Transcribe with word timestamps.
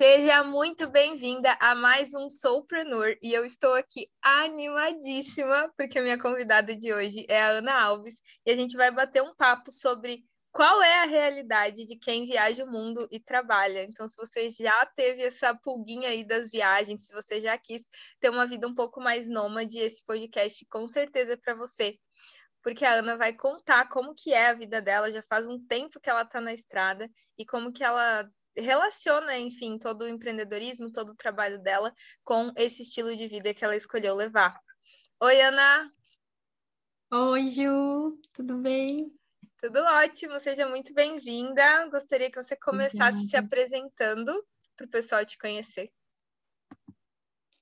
Seja 0.00 0.42
muito 0.42 0.88
bem-vinda 0.88 1.54
a 1.60 1.74
mais 1.74 2.14
um 2.14 2.30
Soulpreneur 2.30 3.18
e 3.22 3.34
eu 3.34 3.44
estou 3.44 3.74
aqui 3.74 4.08
animadíssima 4.22 5.70
porque 5.76 5.98
a 5.98 6.02
minha 6.02 6.18
convidada 6.18 6.74
de 6.74 6.90
hoje 6.90 7.26
é 7.28 7.42
a 7.42 7.48
Ana 7.48 7.82
Alves 7.82 8.14
e 8.46 8.50
a 8.50 8.56
gente 8.56 8.78
vai 8.78 8.90
bater 8.90 9.22
um 9.22 9.34
papo 9.34 9.70
sobre 9.70 10.24
qual 10.50 10.82
é 10.82 11.02
a 11.02 11.04
realidade 11.04 11.84
de 11.84 11.96
quem 11.96 12.24
viaja 12.24 12.64
o 12.64 12.70
mundo 12.70 13.06
e 13.10 13.20
trabalha. 13.20 13.82
Então, 13.82 14.08
se 14.08 14.16
você 14.16 14.48
já 14.48 14.86
teve 14.86 15.22
essa 15.22 15.54
pulguinha 15.54 16.08
aí 16.08 16.24
das 16.24 16.50
viagens, 16.50 17.06
se 17.06 17.12
você 17.12 17.38
já 17.38 17.58
quis 17.58 17.82
ter 18.18 18.30
uma 18.30 18.46
vida 18.46 18.66
um 18.66 18.74
pouco 18.74 19.02
mais 19.02 19.28
nômade, 19.28 19.78
esse 19.78 20.02
podcast 20.06 20.64
com 20.70 20.88
certeza 20.88 21.34
é 21.34 21.36
para 21.36 21.54
você. 21.54 21.98
Porque 22.62 22.86
a 22.86 22.94
Ana 22.94 23.18
vai 23.18 23.34
contar 23.34 23.86
como 23.90 24.14
que 24.14 24.32
é 24.32 24.46
a 24.46 24.54
vida 24.54 24.80
dela, 24.80 25.12
já 25.12 25.20
faz 25.28 25.46
um 25.46 25.62
tempo 25.66 26.00
que 26.00 26.08
ela 26.08 26.22
está 26.22 26.40
na 26.40 26.54
estrada 26.54 27.06
e 27.36 27.44
como 27.44 27.70
que 27.70 27.84
ela 27.84 28.26
relaciona, 28.56 29.38
enfim, 29.38 29.78
todo 29.78 30.02
o 30.02 30.08
empreendedorismo, 30.08 30.92
todo 30.92 31.10
o 31.10 31.16
trabalho 31.16 31.60
dela 31.62 31.94
com 32.24 32.52
esse 32.56 32.82
estilo 32.82 33.16
de 33.16 33.28
vida 33.28 33.54
que 33.54 33.64
ela 33.64 33.76
escolheu 33.76 34.14
levar. 34.14 34.58
Oi, 35.20 35.40
Ana! 35.40 35.90
Oi, 37.12 37.50
Ju, 37.50 38.20
tudo 38.32 38.58
bem? 38.58 39.12
Tudo 39.60 39.80
ótimo, 39.80 40.40
seja 40.40 40.66
muito 40.66 40.94
bem-vinda. 40.94 41.88
Gostaria 41.90 42.30
que 42.30 42.42
você 42.42 42.56
começasse 42.56 43.18
Obrigada. 43.18 43.28
se 43.28 43.36
apresentando 43.36 44.44
para 44.76 44.86
o 44.86 44.90
pessoal 44.90 45.24
te 45.26 45.36
conhecer. 45.36 45.92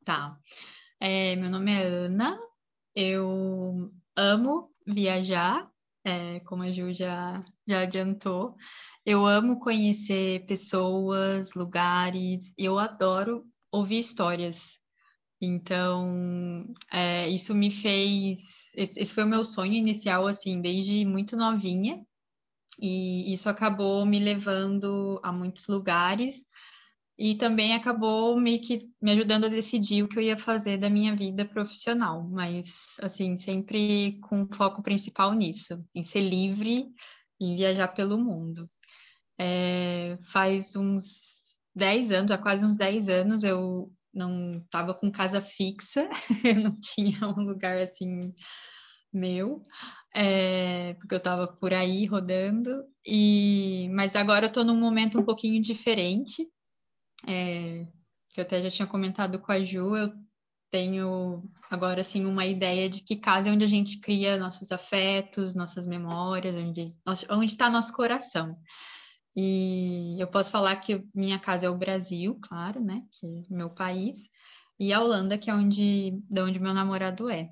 Tá. 0.04 0.38
É, 1.00 1.34
meu 1.36 1.50
nome 1.50 1.72
é 1.72 1.82
Ana, 1.82 2.38
eu 2.94 3.92
amo 4.16 4.72
viajar, 4.86 5.70
é, 6.04 6.40
como 6.40 6.62
a 6.62 6.70
Ju 6.70 6.92
já, 6.92 7.40
já 7.66 7.80
adiantou. 7.80 8.56
Eu 9.10 9.24
amo 9.24 9.58
conhecer 9.58 10.44
pessoas, 10.44 11.54
lugares, 11.54 12.52
eu 12.58 12.78
adoro 12.78 13.42
ouvir 13.72 14.00
histórias. 14.00 14.78
Então, 15.40 16.66
é, 16.92 17.26
isso 17.26 17.54
me 17.54 17.70
fez. 17.70 18.38
Esse 18.76 19.14
foi 19.14 19.24
o 19.24 19.26
meu 19.26 19.46
sonho 19.46 19.72
inicial, 19.72 20.26
assim, 20.26 20.60
desde 20.60 21.06
muito 21.06 21.38
novinha. 21.38 22.04
E 22.78 23.32
isso 23.32 23.48
acabou 23.48 24.04
me 24.04 24.18
levando 24.18 25.18
a 25.22 25.32
muitos 25.32 25.66
lugares 25.68 26.44
e 27.18 27.34
também 27.34 27.72
acabou 27.74 28.38
me, 28.38 28.58
que, 28.58 28.90
me 29.00 29.12
ajudando 29.12 29.46
a 29.46 29.48
decidir 29.48 30.02
o 30.02 30.08
que 30.08 30.18
eu 30.18 30.22
ia 30.22 30.36
fazer 30.36 30.76
da 30.76 30.90
minha 30.90 31.16
vida 31.16 31.46
profissional, 31.46 32.28
mas 32.28 32.66
assim, 33.00 33.38
sempre 33.38 34.20
com 34.28 34.46
foco 34.52 34.82
principal 34.82 35.32
nisso, 35.32 35.82
em 35.94 36.04
ser 36.04 36.20
livre 36.20 36.88
e 37.40 37.56
viajar 37.56 37.88
pelo 37.88 38.18
mundo. 38.18 38.68
É, 39.38 40.18
faz 40.32 40.74
uns 40.74 41.56
10 41.74 42.10
anos, 42.10 42.30
há 42.30 42.38
quase 42.38 42.64
uns 42.64 42.76
10 42.76 43.08
anos, 43.08 43.44
eu 43.44 43.90
não 44.12 44.58
estava 44.58 44.94
com 44.94 45.10
casa 45.10 45.40
fixa, 45.40 46.08
eu 46.44 46.56
não 46.56 46.80
tinha 46.80 47.26
um 47.28 47.44
lugar 47.44 47.78
assim 47.78 48.34
meu, 49.12 49.62
é, 50.14 50.94
porque 50.94 51.14
eu 51.14 51.18
estava 51.18 51.46
por 51.46 51.72
aí 51.72 52.04
rodando, 52.04 52.84
e 53.06 53.88
mas 53.94 54.16
agora 54.16 54.46
eu 54.46 54.48
estou 54.48 54.64
num 54.64 54.78
momento 54.78 55.18
um 55.18 55.24
pouquinho 55.24 55.62
diferente, 55.62 56.46
é, 57.26 57.86
que 58.30 58.40
eu 58.40 58.42
até 58.42 58.60
já 58.62 58.70
tinha 58.70 58.86
comentado 58.86 59.38
com 59.38 59.52
a 59.52 59.64
Ju, 59.64 59.96
eu 59.96 60.12
tenho 60.70 61.42
agora 61.70 62.02
assim 62.02 62.26
uma 62.26 62.44
ideia 62.44 62.88
de 62.88 63.02
que 63.02 63.16
casa 63.16 63.48
é 63.48 63.52
onde 63.52 63.64
a 63.64 63.68
gente 63.68 64.00
cria 64.00 64.36
nossos 64.36 64.70
afetos, 64.70 65.54
nossas 65.54 65.86
memórias, 65.86 66.56
onde 66.56 66.94
está 67.52 67.70
nosso 67.70 67.92
coração. 67.92 68.56
E 69.40 70.20
eu 70.20 70.26
posso 70.26 70.50
falar 70.50 70.74
que 70.80 71.00
minha 71.14 71.38
casa 71.38 71.66
é 71.66 71.70
o 71.70 71.78
Brasil, 71.78 72.36
claro, 72.42 72.82
né? 72.82 72.98
Que 73.12 73.46
é 73.48 73.54
meu 73.54 73.70
país, 73.70 74.28
e 74.80 74.92
a 74.92 75.00
Holanda, 75.00 75.38
que 75.38 75.48
é 75.48 75.54
onde, 75.54 76.10
de 76.28 76.40
onde 76.40 76.58
meu 76.58 76.74
namorado 76.74 77.30
é. 77.30 77.48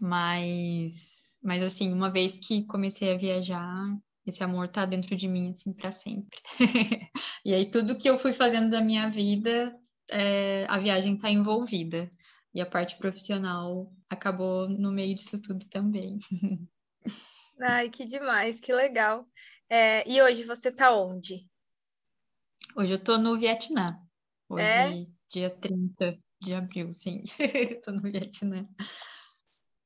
Mas, 0.00 0.94
mas 1.42 1.60
assim, 1.64 1.92
uma 1.92 2.08
vez 2.08 2.38
que 2.38 2.64
comecei 2.66 3.12
a 3.12 3.18
viajar, 3.18 3.84
esse 4.24 4.44
amor 4.44 4.68
tá 4.68 4.86
dentro 4.86 5.16
de 5.16 5.26
mim, 5.26 5.50
assim, 5.50 5.72
para 5.72 5.90
sempre. 5.90 6.38
e 7.44 7.52
aí, 7.52 7.68
tudo 7.68 7.98
que 7.98 8.08
eu 8.08 8.16
fui 8.16 8.32
fazendo 8.32 8.70
da 8.70 8.80
minha 8.80 9.10
vida, 9.10 9.76
é, 10.08 10.66
a 10.68 10.78
viagem 10.78 11.18
tá 11.18 11.28
envolvida. 11.28 12.08
E 12.54 12.60
a 12.60 12.66
parte 12.66 12.96
profissional 12.96 13.92
acabou 14.08 14.68
no 14.68 14.92
meio 14.92 15.16
disso 15.16 15.42
tudo 15.42 15.66
também. 15.66 16.20
Ai, 17.60 17.90
que 17.90 18.04
demais, 18.06 18.60
que 18.60 18.72
legal. 18.72 19.26
É, 19.70 20.08
e 20.08 20.22
hoje 20.22 20.44
você 20.44 20.70
está 20.70 20.94
onde? 20.94 21.46
Hoje 22.74 22.92
eu 22.92 22.96
estou 22.96 23.18
no 23.18 23.38
Vietnã. 23.38 24.00
Hoje, 24.48 24.64
é? 24.64 25.06
dia 25.28 25.50
30 25.50 26.16
de 26.40 26.54
abril, 26.54 26.94
sim. 26.94 27.22
Estou 27.76 27.94
no 27.94 28.00
Vietnã. 28.00 28.66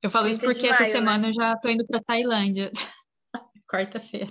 Eu 0.00 0.10
falo 0.10 0.28
isso 0.28 0.40
porque 0.40 0.68
maio, 0.68 0.74
essa 0.74 0.82
né? 0.84 0.90
semana 0.90 1.18
né? 1.18 1.28
eu 1.28 1.34
já 1.34 1.52
estou 1.54 1.70
indo 1.70 1.86
para 1.86 2.02
Tailândia. 2.02 2.70
Quarta-feira. 3.68 4.30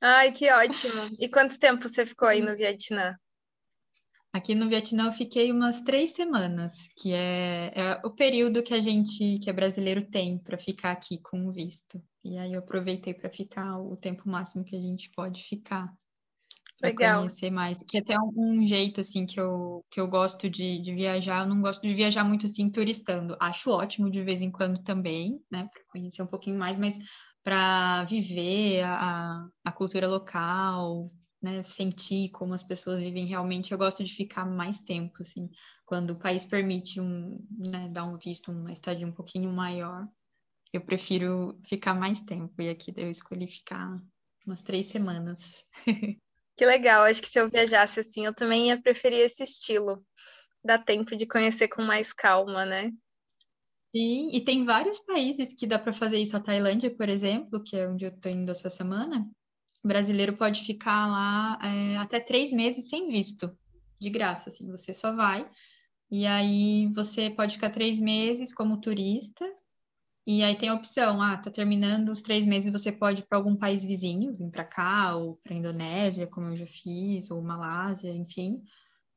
Ai, 0.00 0.32
que 0.32 0.50
ótimo. 0.50 1.08
E 1.18 1.28
quanto 1.28 1.58
tempo 1.58 1.88
você 1.88 2.04
ficou 2.04 2.28
aí 2.28 2.40
no 2.40 2.56
Vietnã? 2.56 3.16
Aqui 4.32 4.54
no 4.54 4.68
Vietnã 4.68 5.06
eu 5.06 5.12
fiquei 5.12 5.50
umas 5.50 5.80
três 5.80 6.12
semanas, 6.12 6.74
que 6.96 7.14
é, 7.14 7.72
é 7.74 8.00
o 8.04 8.10
período 8.10 8.62
que 8.62 8.74
a 8.74 8.80
gente, 8.80 9.38
que 9.38 9.48
é 9.48 9.52
brasileiro, 9.52 10.08
tem 10.10 10.38
para 10.38 10.58
ficar 10.58 10.92
aqui 10.92 11.18
com 11.18 11.46
o 11.46 11.52
visto. 11.52 12.02
E 12.22 12.36
aí 12.36 12.52
eu 12.52 12.58
aproveitei 12.58 13.14
para 13.14 13.30
ficar 13.30 13.78
o 13.78 13.96
tempo 13.96 14.28
máximo 14.28 14.64
que 14.64 14.76
a 14.76 14.80
gente 14.80 15.10
pode 15.10 15.42
ficar. 15.42 15.90
Para 16.78 16.94
conhecer 16.94 17.50
mais. 17.50 17.82
Que 17.82 17.96
é 17.96 18.00
até 18.00 18.16
um, 18.20 18.32
um, 18.36 18.66
jeito, 18.66 19.00
assim, 19.00 19.26
que 19.26 19.40
eu, 19.40 19.84
que 19.90 20.00
eu 20.00 20.06
gosto 20.06 20.48
de, 20.48 20.80
de 20.80 20.94
viajar. 20.94 21.42
Eu 21.42 21.48
não 21.48 21.60
gosto 21.60 21.82
de 21.82 21.94
viajar 21.94 22.22
muito, 22.22 22.46
assim, 22.46 22.70
turistando. 22.70 23.36
Acho 23.40 23.70
ótimo 23.70 24.10
de 24.10 24.22
vez 24.22 24.40
em 24.40 24.50
quando 24.50 24.80
também, 24.84 25.42
né? 25.50 25.68
Para 25.72 25.82
conhecer 25.88 26.22
um 26.22 26.26
pouquinho 26.26 26.58
mais, 26.58 26.78
mas 26.78 26.96
para 27.42 28.04
viver 28.04 28.82
a, 28.84 29.48
a 29.64 29.72
cultura 29.72 30.06
local, 30.06 31.10
né, 31.40 31.62
sentir 31.62 32.30
como 32.30 32.54
as 32.54 32.62
pessoas 32.62 32.98
vivem 32.98 33.26
realmente, 33.26 33.72
eu 33.72 33.78
gosto 33.78 34.02
de 34.02 34.14
ficar 34.14 34.44
mais 34.44 34.80
tempo, 34.80 35.14
assim, 35.20 35.48
quando 35.86 36.10
o 36.10 36.18
país 36.18 36.44
permite 36.44 37.00
um, 37.00 37.38
né, 37.50 37.88
dar 37.88 38.04
um 38.04 38.18
visto, 38.18 38.50
uma 38.50 38.72
estadia 38.72 39.06
um 39.06 39.12
pouquinho 39.12 39.50
maior, 39.52 40.06
eu 40.72 40.80
prefiro 40.80 41.58
ficar 41.66 41.94
mais 41.94 42.20
tempo, 42.20 42.60
e 42.60 42.68
aqui 42.68 42.92
eu 42.96 43.10
escolhi 43.10 43.46
ficar 43.46 44.00
umas 44.46 44.62
três 44.62 44.86
semanas. 44.86 45.64
Que 46.56 46.66
legal, 46.66 47.04
acho 47.04 47.22
que 47.22 47.28
se 47.28 47.38
eu 47.38 47.48
viajasse 47.48 48.00
assim, 48.00 48.26
eu 48.26 48.34
também 48.34 48.66
ia 48.66 48.82
preferir 48.82 49.20
esse 49.20 49.44
estilo, 49.44 50.04
dá 50.64 50.76
tempo 50.76 51.16
de 51.16 51.24
conhecer 51.24 51.68
com 51.68 51.82
mais 51.82 52.12
calma, 52.12 52.66
né? 52.66 52.90
Sim, 53.94 54.30
e 54.32 54.44
tem 54.44 54.64
vários 54.64 54.98
países 54.98 55.54
que 55.54 55.68
dá 55.68 55.78
para 55.78 55.92
fazer 55.92 56.18
isso. 56.18 56.36
A 56.36 56.40
Tailândia, 56.40 56.94
por 56.94 57.08
exemplo, 57.08 57.62
que 57.62 57.76
é 57.76 57.88
onde 57.88 58.04
eu 58.04 58.10
estou 58.10 58.30
indo 58.30 58.50
essa 58.50 58.68
semana, 58.68 59.30
o 59.82 59.88
brasileiro 59.88 60.36
pode 60.36 60.64
ficar 60.64 61.06
lá 61.06 61.58
é, 61.62 61.96
até 61.96 62.20
três 62.20 62.52
meses 62.52 62.88
sem 62.88 63.08
visto, 63.08 63.50
de 63.98 64.10
graça, 64.10 64.50
assim, 64.50 64.70
você 64.70 64.92
só 64.92 65.14
vai. 65.14 65.48
E 66.10 66.26
aí 66.26 66.90
você 66.94 67.30
pode 67.30 67.54
ficar 67.54 67.70
três 67.70 68.00
meses 68.00 68.54
como 68.54 68.80
turista, 68.80 69.44
e 70.26 70.42
aí 70.42 70.54
tem 70.56 70.68
a 70.68 70.74
opção, 70.74 71.22
ah, 71.22 71.38
tá 71.38 71.50
terminando 71.50 72.10
os 72.10 72.20
três 72.20 72.44
meses, 72.44 72.70
você 72.70 72.92
pode 72.92 73.22
ir 73.22 73.26
para 73.26 73.38
algum 73.38 73.56
país 73.56 73.82
vizinho, 73.82 74.32
vir 74.34 74.50
para 74.50 74.62
cá, 74.62 75.16
ou 75.16 75.36
para 75.42 75.54
Indonésia, 75.54 76.26
como 76.26 76.48
eu 76.48 76.56
já 76.56 76.66
fiz, 76.66 77.30
ou 77.30 77.40
Malásia, 77.40 78.10
enfim. 78.10 78.62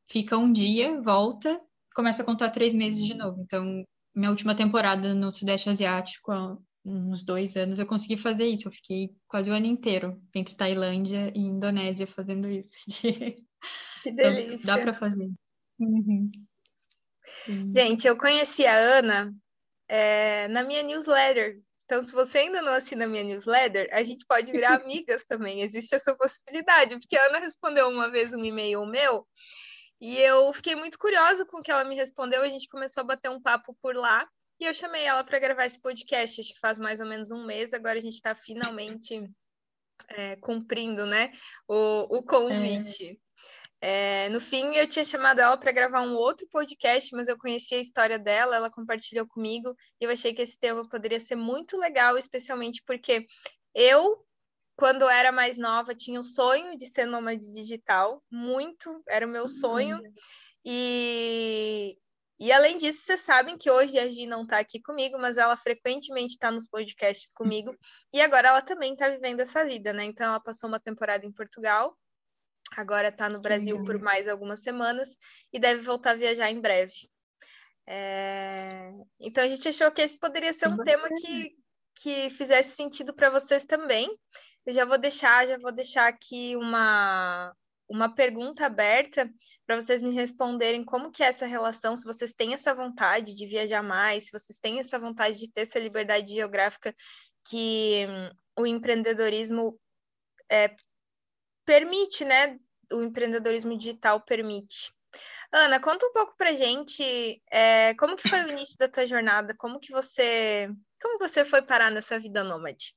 Fica 0.10 0.38
um 0.38 0.52
dia, 0.52 1.02
volta, 1.02 1.62
começa 1.94 2.22
a 2.22 2.26
contar 2.26 2.50
três 2.52 2.74
meses 2.74 3.06
de 3.06 3.14
novo. 3.14 3.42
Então, 3.42 3.86
minha 4.16 4.30
última 4.30 4.56
temporada 4.56 5.14
no 5.14 5.34
Sudeste 5.34 5.70
Asiático, 5.70 6.32
uns 6.84 7.24
dois 7.24 7.56
anos 7.56 7.80
eu 7.80 7.86
consegui 7.86 8.18
fazer 8.18 8.46
isso. 8.46 8.68
Eu 8.68 8.72
fiquei 8.72 9.16
quase 9.28 9.50
o 9.50 9.54
ano 9.54 9.66
inteiro 9.66 10.22
entre 10.34 10.56
Tailândia 10.56 11.32
e 11.36 11.42
Indonésia 11.42 12.08
fazendo 12.08 12.48
isso. 12.50 12.76
Que 14.02 14.12
delícia. 14.12 14.64
Então, 14.64 14.76
dá 14.78 14.82
para 14.82 14.94
fazer. 14.94 15.30
Uhum. 15.80 16.32
Gente, 17.72 18.08
eu 18.08 18.18
conheci 18.18 18.66
a 18.66 18.76
Ana 18.76 19.32
é, 19.88 20.48
na 20.48 20.64
minha 20.64 20.82
newsletter. 20.82 21.62
Então, 21.86 22.02
se 22.02 22.12
você 22.12 22.40
ainda 22.40 22.64
não 22.64 22.74
assina 22.74 23.06
a 23.06 23.08
minha 23.08 23.24
newsletter, 23.24 23.88
a 23.92 24.02
gente 24.02 24.26
pode 24.26 24.52
virar 24.52 24.74
amigas 24.82 25.24
também. 25.26 25.62
Existe 25.62 25.94
essa 25.94 26.16
possibilidade, 26.16 26.96
porque 26.96 27.16
a 27.16 27.28
Ana 27.28 27.40
respondeu 27.40 27.90
uma 27.90 28.10
vez 28.10 28.34
um 28.34 28.44
e-mail 28.44 28.84
meu 28.88 29.28
e 30.02 30.18
eu 30.18 30.52
fiquei 30.52 30.76
muito 30.76 30.98
curiosa 30.98 31.46
com 31.46 31.58
o 31.58 31.62
que 31.62 31.72
ela 31.72 31.84
me 31.84 31.96
respondeu. 31.96 32.42
A 32.42 32.50
gente 32.50 32.68
começou 32.68 33.02
a 33.02 33.06
bater 33.06 33.30
um 33.30 33.40
papo 33.40 33.78
por 33.80 33.96
lá. 33.96 34.28
E 34.62 34.66
eu 34.66 34.76
chamei 34.76 35.06
ela 35.06 35.24
para 35.24 35.40
gravar 35.40 35.66
esse 35.66 35.82
podcast, 35.82 36.40
acho 36.40 36.54
que 36.54 36.60
faz 36.60 36.78
mais 36.78 37.00
ou 37.00 37.08
menos 37.08 37.32
um 37.32 37.44
mês. 37.44 37.74
Agora 37.74 37.98
a 37.98 38.02
gente 38.02 38.14
está 38.14 38.36
finalmente 38.36 39.24
é, 40.10 40.36
cumprindo 40.36 41.04
né, 41.08 41.32
o, 41.68 42.18
o 42.18 42.22
convite. 42.22 43.20
É. 43.82 44.26
É, 44.28 44.30
no 44.30 44.40
fim, 44.40 44.76
eu 44.76 44.88
tinha 44.88 45.04
chamado 45.04 45.40
ela 45.40 45.58
para 45.58 45.72
gravar 45.72 46.02
um 46.02 46.14
outro 46.14 46.48
podcast, 46.52 47.10
mas 47.16 47.28
eu 47.28 47.40
conheci 47.40 47.74
a 47.74 47.80
história 47.80 48.20
dela, 48.20 48.56
ela 48.56 48.70
compartilhou 48.70 49.28
comigo 49.28 49.76
e 50.00 50.06
eu 50.06 50.12
achei 50.12 50.32
que 50.32 50.44
esse 50.44 50.60
tema 50.60 50.88
poderia 50.88 51.20
ser 51.20 51.36
muito 51.36 51.76
legal, 51.80 52.16
especialmente 52.16 52.84
porque 52.86 53.26
eu 53.74 54.24
quando 54.76 55.10
era 55.10 55.32
mais 55.32 55.58
nova, 55.58 55.96
tinha 55.96 56.20
o 56.20 56.24
sonho 56.24 56.78
de 56.78 56.86
ser 56.86 57.06
nômade 57.06 57.52
digital, 57.52 58.24
muito, 58.32 59.04
era 59.08 59.26
o 59.26 59.30
meu 59.30 59.48
sonho. 59.48 60.00
E, 60.64 61.98
e 62.42 62.52
além 62.52 62.76
disso, 62.76 63.04
vocês 63.04 63.22
sabem 63.22 63.56
que 63.56 63.70
hoje 63.70 64.00
a 64.00 64.10
Gi 64.10 64.26
não 64.26 64.42
está 64.42 64.58
aqui 64.58 64.82
comigo, 64.82 65.16
mas 65.22 65.38
ela 65.38 65.56
frequentemente 65.56 66.34
está 66.34 66.50
nos 66.50 66.66
podcasts 66.66 67.32
comigo. 67.32 67.78
E 68.12 68.20
agora 68.20 68.48
ela 68.48 68.64
também 68.64 68.94
está 68.94 69.08
vivendo 69.10 69.42
essa 69.42 69.64
vida, 69.64 69.94
né? 69.94 70.06
Então 70.06 70.26
ela 70.26 70.40
passou 70.40 70.68
uma 70.68 70.80
temporada 70.80 71.24
em 71.24 71.32
Portugal, 71.32 71.96
agora 72.76 73.10
está 73.10 73.30
no 73.30 73.40
Brasil 73.40 73.84
por 73.86 74.00
mais 74.00 74.28
algumas 74.28 74.64
semanas 74.64 75.16
e 75.54 75.60
deve 75.60 75.82
voltar 75.82 76.12
a 76.12 76.16
viajar 76.16 76.50
em 76.50 76.60
breve. 76.60 77.08
É... 77.86 78.92
Então 79.20 79.44
a 79.44 79.48
gente 79.48 79.68
achou 79.68 79.92
que 79.92 80.02
esse 80.02 80.18
poderia 80.18 80.52
ser 80.52 80.68
um 80.68 80.78
tema 80.78 81.10
que, 81.10 81.56
que 81.94 82.32
fizesse 82.32 82.76
sentido 82.76 83.14
para 83.14 83.30
vocês 83.30 83.66
também. 83.66 84.10
Eu 84.66 84.74
já 84.74 84.84
vou 84.84 84.98
deixar, 84.98 85.46
já 85.46 85.60
vou 85.60 85.72
deixar 85.72 86.08
aqui 86.08 86.56
uma, 86.56 87.56
uma 87.92 88.08
pergunta 88.08 88.66
aberta 88.66 89.30
para 89.68 89.76
vocês 89.76 90.02
me 90.02 90.14
responderem 90.14 90.84
como 90.84 91.12
que 91.12 91.22
é 91.22 91.28
essa 91.28 91.46
relação, 91.46 91.98
se 91.98 92.06
vocês 92.06 92.34
têm 92.34 92.54
essa 92.54 92.74
vontade 92.74 93.36
de 93.36 93.46
viajar 93.46 93.84
mais, 93.84 94.26
se 94.26 94.32
vocês 94.32 94.58
têm 94.58 94.80
essa 94.80 94.98
vontade 94.98 95.38
de 95.38 95.52
ter 95.52 95.62
essa 95.62 95.78
liberdade 95.78 96.34
geográfica 96.34 96.96
que 97.46 98.08
hum, 98.08 98.62
o 98.62 98.66
empreendedorismo 98.66 99.78
é, 100.50 100.74
permite, 101.66 102.24
né? 102.24 102.58
O 102.94 103.04
empreendedorismo 103.04 103.78
digital 103.78 104.22
permite. 104.22 104.94
Ana, 105.52 105.78
conta 105.78 106.06
um 106.06 106.14
pouco 106.14 106.34
pra 106.38 106.54
gente 106.54 107.42
é, 107.52 107.94
como 107.96 108.16
que 108.16 108.30
foi 108.30 108.42
o 108.46 108.50
início 108.50 108.78
da 108.78 108.88
tua 108.88 109.06
jornada, 109.06 109.54
como 109.58 109.82
que 109.82 109.92
você 109.92 110.70
como 111.02 111.18
você 111.18 111.44
foi 111.44 111.62
parar 111.62 111.92
nessa 111.92 112.18
vida 112.18 112.42
nômade? 112.42 112.96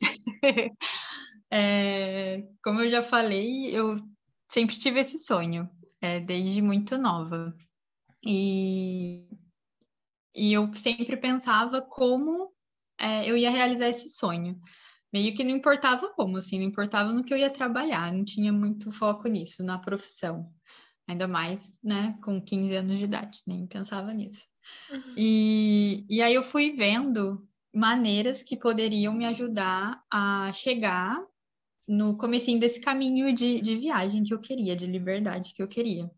é, 1.52 2.42
como 2.64 2.80
eu 2.80 2.90
já 2.90 3.02
falei, 3.02 3.76
eu 3.76 3.96
sempre 4.52 4.78
tive 4.78 5.00
esse 5.00 5.18
sonho, 5.18 5.68
é, 6.00 6.20
desde 6.20 6.60
muito 6.60 6.98
nova. 6.98 7.54
E, 8.24 9.26
e 10.34 10.52
eu 10.52 10.72
sempre 10.74 11.16
pensava 11.16 11.80
como 11.80 12.52
é, 12.98 13.28
eu 13.28 13.36
ia 13.36 13.50
realizar 13.50 13.88
esse 13.88 14.10
sonho. 14.10 14.60
Meio 15.12 15.34
que 15.34 15.44
não 15.44 15.50
importava 15.50 16.08
como, 16.14 16.38
assim, 16.38 16.58
não 16.58 16.66
importava 16.66 17.12
no 17.12 17.24
que 17.24 17.32
eu 17.32 17.38
ia 17.38 17.50
trabalhar, 17.50 18.12
não 18.12 18.24
tinha 18.24 18.52
muito 18.52 18.92
foco 18.92 19.28
nisso, 19.28 19.62
na 19.62 19.78
profissão. 19.78 20.50
Ainda 21.08 21.26
mais, 21.26 21.78
né, 21.82 22.16
com 22.22 22.40
15 22.40 22.74
anos 22.76 22.98
de 22.98 23.04
idade, 23.04 23.40
nem 23.46 23.66
pensava 23.66 24.12
nisso. 24.12 24.46
E, 25.16 26.06
e 26.08 26.22
aí 26.22 26.34
eu 26.34 26.42
fui 26.42 26.72
vendo 26.72 27.46
maneiras 27.74 28.42
que 28.42 28.56
poderiam 28.56 29.14
me 29.14 29.26
ajudar 29.26 30.02
a 30.10 30.52
chegar 30.54 31.18
no 31.92 32.16
comecinho 32.16 32.58
desse 32.58 32.80
caminho 32.80 33.34
de, 33.34 33.60
de 33.60 33.76
viagem 33.76 34.24
que 34.24 34.32
eu 34.32 34.40
queria, 34.40 34.74
de 34.74 34.86
liberdade 34.86 35.52
que 35.54 35.62
eu 35.62 35.68
queria. 35.68 36.10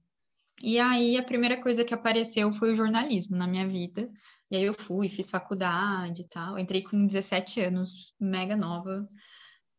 E 0.62 0.78
aí 0.78 1.16
a 1.16 1.22
primeira 1.22 1.60
coisa 1.60 1.84
que 1.84 1.92
apareceu 1.92 2.52
foi 2.52 2.72
o 2.72 2.76
jornalismo 2.76 3.36
na 3.36 3.46
minha 3.46 3.66
vida. 3.66 4.08
E 4.50 4.56
aí 4.56 4.62
eu 4.64 4.74
fui, 4.74 5.08
fiz 5.08 5.30
faculdade 5.30 6.22
e 6.22 6.28
tal. 6.28 6.58
Entrei 6.58 6.82
com 6.82 7.06
17 7.06 7.60
anos, 7.60 8.14
mega 8.20 8.56
nova. 8.56 9.06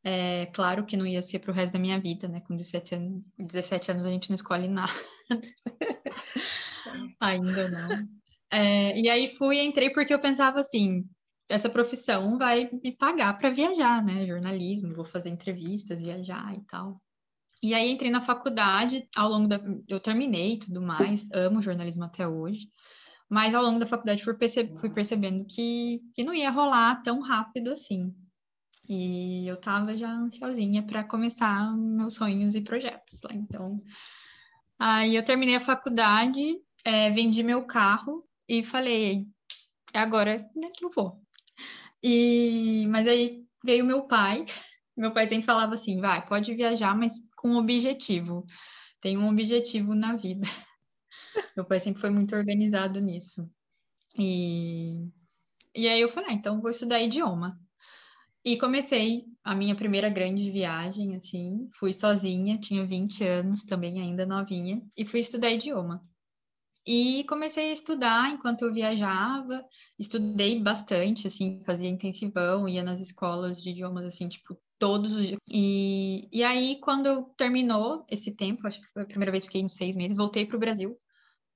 É, 0.04 0.48
claro 0.48 0.86
que 0.86 0.98
não 0.98 1.08
ia 1.08 1.22
ser 1.22 1.40
para 1.40 1.52
o 1.52 1.54
resto 1.54 1.74
da 1.74 1.80
minha 1.80 2.00
vida, 2.00 2.28
né? 2.28 2.42
Com 2.42 2.56
17 2.56 2.96
anos, 2.96 3.24
17 3.40 3.92
anos 3.92 4.06
a 4.06 4.10
gente 4.10 4.30
não 4.30 4.36
escolhe 4.36 4.68
nada. 4.68 4.92
Ainda 7.22 7.70
não. 7.70 8.08
É, 8.52 9.00
e 9.00 9.10
aí 9.10 9.36
fui, 9.38 9.60
entrei 9.62 9.90
porque 9.90 10.14
eu 10.14 10.22
pensava 10.22 10.60
assim, 10.60 11.06
essa 11.48 11.70
profissão 11.70 12.38
vai 12.38 12.70
me 12.84 12.92
pagar 12.92 13.38
para 13.38 13.52
viajar, 13.52 14.04
né? 14.04 14.26
Jornalismo, 14.26 14.96
vou 14.96 15.06
fazer 15.06 15.30
entrevistas, 15.30 16.02
viajar 16.02 16.56
e 16.56 16.62
tal. 16.66 17.02
E 17.62 17.74
aí 17.74 17.90
entrei 17.90 18.12
na 18.12 18.22
faculdade, 18.22 19.08
ao 19.16 19.30
longo 19.30 19.48
da. 19.48 19.60
Eu 19.88 20.00
terminei 20.00 20.60
tudo 20.60 20.82
mais, 20.82 21.28
amo 21.34 21.62
jornalismo 21.62 22.04
até 22.04 22.28
hoje. 22.28 22.70
Mas 23.30 23.56
ao 23.56 23.64
longo 23.64 23.80
da 23.80 23.88
faculdade 23.88 24.24
fui, 24.24 24.36
perce... 24.36 24.72
fui 24.80 24.90
percebendo 24.90 25.46
que, 25.46 26.02
que 26.14 26.24
não 26.24 26.34
ia 26.34 26.52
rolar 26.52 27.02
tão 27.02 27.22
rápido 27.22 27.72
assim. 27.72 28.14
E 28.88 29.48
eu 29.48 29.58
tava 29.58 29.98
já 29.98 30.12
ansiosinha 30.12 30.84
para 30.84 31.04
começar 31.04 31.76
meus 31.76 32.14
sonhos 32.16 32.54
e 32.54 32.62
projetos 32.62 33.22
lá. 33.24 33.32
Então, 33.34 33.82
aí 34.78 35.16
eu 35.16 35.26
terminei 35.26 35.56
a 35.56 35.60
faculdade, 35.60 36.56
é, 36.84 37.10
vendi 37.10 37.42
meu 37.42 37.66
carro 37.66 38.24
e 38.48 38.64
falei, 38.64 39.26
é 39.92 40.00
agora 40.00 40.48
né, 40.56 40.70
que 40.72 40.86
eu 40.86 40.92
vou. 40.92 41.25
E, 42.04 42.88
mas 42.88 43.08
aí 43.08 43.44
veio 43.64 43.86
meu 43.86 44.08
pai. 44.08 44.46
Meu 44.98 45.12
pai 45.14 45.28
sempre 45.28 45.46
falava 45.46 45.76
assim: 45.76 46.00
vai, 46.00 46.26
pode 46.26 46.54
viajar, 46.54 46.96
mas 46.96 47.14
com 47.38 47.56
objetivo. 47.56 48.46
Tem 49.02 49.18
um 49.18 49.30
objetivo 49.30 49.94
na 49.94 50.16
vida. 50.16 50.48
Meu 51.56 51.66
pai 51.66 51.80
sempre 51.80 52.02
foi 52.02 52.10
muito 52.10 52.36
organizado 52.36 53.00
nisso. 53.00 53.50
E, 54.18 55.10
e 55.76 55.88
aí 55.88 56.02
eu 56.02 56.10
falei: 56.10 56.32
ah, 56.32 56.34
então 56.34 56.62
vou 56.62 56.72
estudar 56.72 57.02
idioma. 57.02 57.60
E 58.44 58.58
comecei 58.58 59.26
a 59.44 59.56
minha 59.56 59.76
primeira 59.76 60.10
grande 60.10 60.52
viagem, 60.52 61.16
assim, 61.16 61.68
fui 61.80 61.94
sozinha, 61.94 62.60
tinha 62.60 62.86
20 62.86 63.24
anos, 63.24 63.64
também 63.64 64.00
ainda 64.00 64.26
novinha, 64.26 64.82
e 64.96 65.06
fui 65.06 65.20
estudar 65.20 65.52
idioma. 65.52 66.00
E 66.86 67.24
comecei 67.26 67.70
a 67.70 67.74
estudar 67.74 68.32
enquanto 68.32 68.64
eu 68.66 68.74
viajava, 68.74 69.64
estudei 69.98 70.62
bastante, 70.62 71.28
assim, 71.28 71.62
fazia 71.66 71.90
intensivão, 71.90 72.68
ia 72.70 72.84
nas 72.84 73.00
escolas 73.00 73.62
de 73.62 73.72
idiomas, 73.72 74.06
assim, 74.06 74.30
tipo, 74.30 74.56
todos 74.78 75.14
os 75.14 75.28
dias. 75.28 75.40
E, 75.50 76.28
e 76.32 76.44
aí, 76.44 76.80
quando 76.82 77.24
terminou 77.38 78.06
esse 78.10 78.32
tempo, 78.32 78.68
acho 78.68 78.80
que 78.80 78.88
foi 78.94 79.04
a 79.04 79.06
primeira 79.08 79.32
vez 79.32 79.44
que 79.44 79.50
fiquei 79.50 79.66
uns 79.66 79.74
seis 79.76 79.98
meses, 79.98 80.18
voltei 80.18 80.46
para 80.46 80.58
o 80.58 80.60
Brasil 80.60 80.98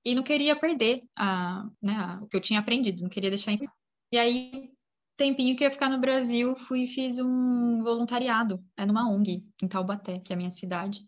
e 0.05 0.15
não 0.15 0.23
queria 0.23 0.55
perder 0.55 1.03
a, 1.15 1.65
né, 1.81 1.93
a, 1.93 2.19
o 2.23 2.27
que 2.27 2.35
eu 2.37 2.41
tinha 2.41 2.59
aprendido, 2.59 3.01
não 3.01 3.09
queria 3.09 3.29
deixar. 3.29 3.53
E 4.11 4.17
aí, 4.17 4.71
tempinho 5.15 5.55
que 5.55 5.63
ia 5.63 5.71
ficar 5.71 5.89
no 5.89 5.99
Brasil, 5.99 6.55
fui 6.55 6.83
e 6.83 6.87
fiz 6.87 7.19
um 7.19 7.83
voluntariado, 7.83 8.63
é 8.77 8.85
numa 8.85 9.09
ONG, 9.09 9.45
em 9.61 9.67
Taubaté, 9.67 10.19
que 10.19 10.33
é 10.33 10.35
a 10.35 10.37
minha 10.37 10.51
cidade, 10.51 11.01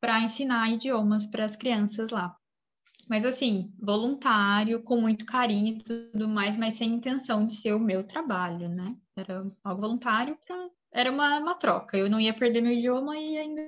para 0.00 0.22
ensinar 0.22 0.70
idiomas 0.70 1.26
para 1.26 1.44
as 1.44 1.56
crianças 1.56 2.10
lá. 2.10 2.39
Mas 3.08 3.24
assim, 3.24 3.72
voluntário, 3.80 4.82
com 4.82 5.00
muito 5.00 5.24
carinho 5.26 5.78
e 5.78 5.82
tudo 5.82 6.28
mais, 6.28 6.56
mas 6.56 6.76
sem 6.76 6.92
intenção 6.92 7.46
de 7.46 7.56
ser 7.56 7.74
o 7.74 7.80
meu 7.80 8.04
trabalho, 8.04 8.68
né? 8.68 8.96
Era 9.16 9.44
algo 9.64 9.82
voluntário 9.82 10.38
era 10.92 11.10
uma, 11.10 11.38
uma 11.38 11.54
troca. 11.54 11.96
Eu 11.96 12.10
não 12.10 12.20
ia 12.20 12.34
perder 12.34 12.60
meu 12.60 12.72
idioma 12.72 13.16
e 13.16 13.38
ainda 13.38 13.62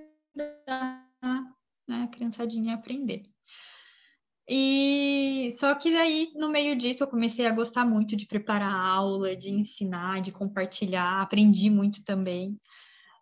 né, 1.88 2.02
a 2.04 2.06
criançadinha 2.08 2.74
aprender. 2.74 3.22
E 4.48 5.54
só 5.58 5.74
que 5.74 5.92
daí, 5.92 6.32
no 6.34 6.50
meio 6.50 6.76
disso, 6.76 7.04
eu 7.04 7.08
comecei 7.08 7.46
a 7.46 7.52
gostar 7.52 7.84
muito 7.84 8.16
de 8.16 8.26
preparar 8.26 8.74
aula, 8.74 9.36
de 9.36 9.50
ensinar, 9.50 10.20
de 10.20 10.32
compartilhar, 10.32 11.22
aprendi 11.22 11.70
muito 11.70 12.04
também. 12.04 12.58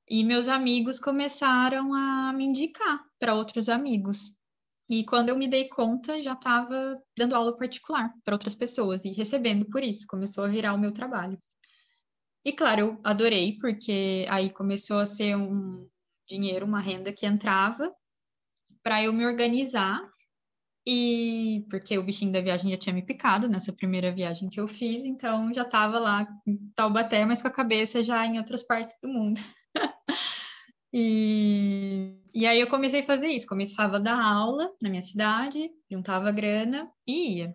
E 0.08 0.24
meus 0.24 0.48
amigos 0.48 0.98
começaram 0.98 1.94
a 1.94 2.32
me 2.32 2.46
indicar 2.46 3.04
para 3.18 3.34
outros 3.34 3.68
amigos. 3.68 4.32
E 4.90 5.04
quando 5.04 5.28
eu 5.28 5.38
me 5.38 5.46
dei 5.46 5.68
conta, 5.68 6.20
já 6.20 6.32
estava 6.32 7.00
dando 7.16 7.36
aula 7.36 7.56
particular 7.56 8.12
para 8.24 8.34
outras 8.34 8.56
pessoas 8.56 9.04
e 9.04 9.12
recebendo 9.12 9.64
por 9.66 9.84
isso, 9.84 10.04
começou 10.08 10.42
a 10.42 10.48
virar 10.48 10.74
o 10.74 10.78
meu 10.78 10.92
trabalho. 10.92 11.38
E 12.44 12.52
claro, 12.52 12.80
eu 12.80 13.00
adorei, 13.04 13.56
porque 13.60 14.26
aí 14.28 14.50
começou 14.50 14.98
a 14.98 15.06
ser 15.06 15.36
um 15.36 15.88
dinheiro, 16.28 16.66
uma 16.66 16.80
renda 16.80 17.12
que 17.12 17.24
entrava 17.24 17.88
para 18.82 19.00
eu 19.04 19.12
me 19.12 19.24
organizar. 19.24 20.00
E 20.84 21.64
porque 21.70 21.96
o 21.96 22.02
bichinho 22.02 22.32
da 22.32 22.40
viagem 22.40 22.72
já 22.72 22.76
tinha 22.76 22.94
me 22.94 23.06
picado 23.06 23.48
nessa 23.48 23.72
primeira 23.72 24.12
viagem 24.12 24.48
que 24.48 24.58
eu 24.58 24.66
fiz, 24.66 25.04
então 25.04 25.54
já 25.54 25.62
estava 25.62 26.00
lá 26.00 26.26
em 26.44 26.56
Taubaté, 26.74 27.24
mas 27.24 27.40
com 27.40 27.46
a 27.46 27.52
cabeça 27.52 28.02
já 28.02 28.26
em 28.26 28.38
outras 28.38 28.64
partes 28.64 28.96
do 29.00 29.08
mundo. 29.08 29.40
E, 30.92 32.16
e 32.34 32.46
aí 32.46 32.60
eu 32.60 32.68
comecei 32.68 33.00
a 33.00 33.06
fazer 33.06 33.28
isso, 33.28 33.46
começava 33.46 33.96
a 33.96 34.00
dar 34.00 34.20
aula 34.20 34.72
na 34.82 34.90
minha 34.90 35.02
cidade, 35.02 35.70
juntava 35.90 36.32
grana 36.32 36.90
e 37.06 37.38
ia. 37.38 37.54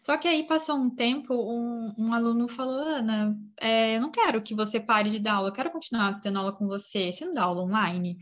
Só 0.00 0.16
que 0.16 0.28
aí 0.28 0.46
passou 0.46 0.76
um 0.76 0.90
tempo, 0.94 1.34
um, 1.34 1.94
um 1.98 2.12
aluno 2.12 2.48
falou, 2.48 2.78
Ana, 2.80 3.36
é, 3.60 3.96
eu 3.96 4.00
não 4.00 4.10
quero 4.10 4.42
que 4.42 4.54
você 4.54 4.78
pare 4.78 5.10
de 5.10 5.18
dar 5.18 5.34
aula, 5.34 5.48
eu 5.48 5.52
quero 5.52 5.70
continuar 5.70 6.20
tendo 6.20 6.38
aula 6.38 6.52
com 6.52 6.66
você, 6.66 7.12
você 7.12 7.24
não 7.24 7.34
dá 7.34 7.44
aula 7.44 7.62
online? 7.62 8.18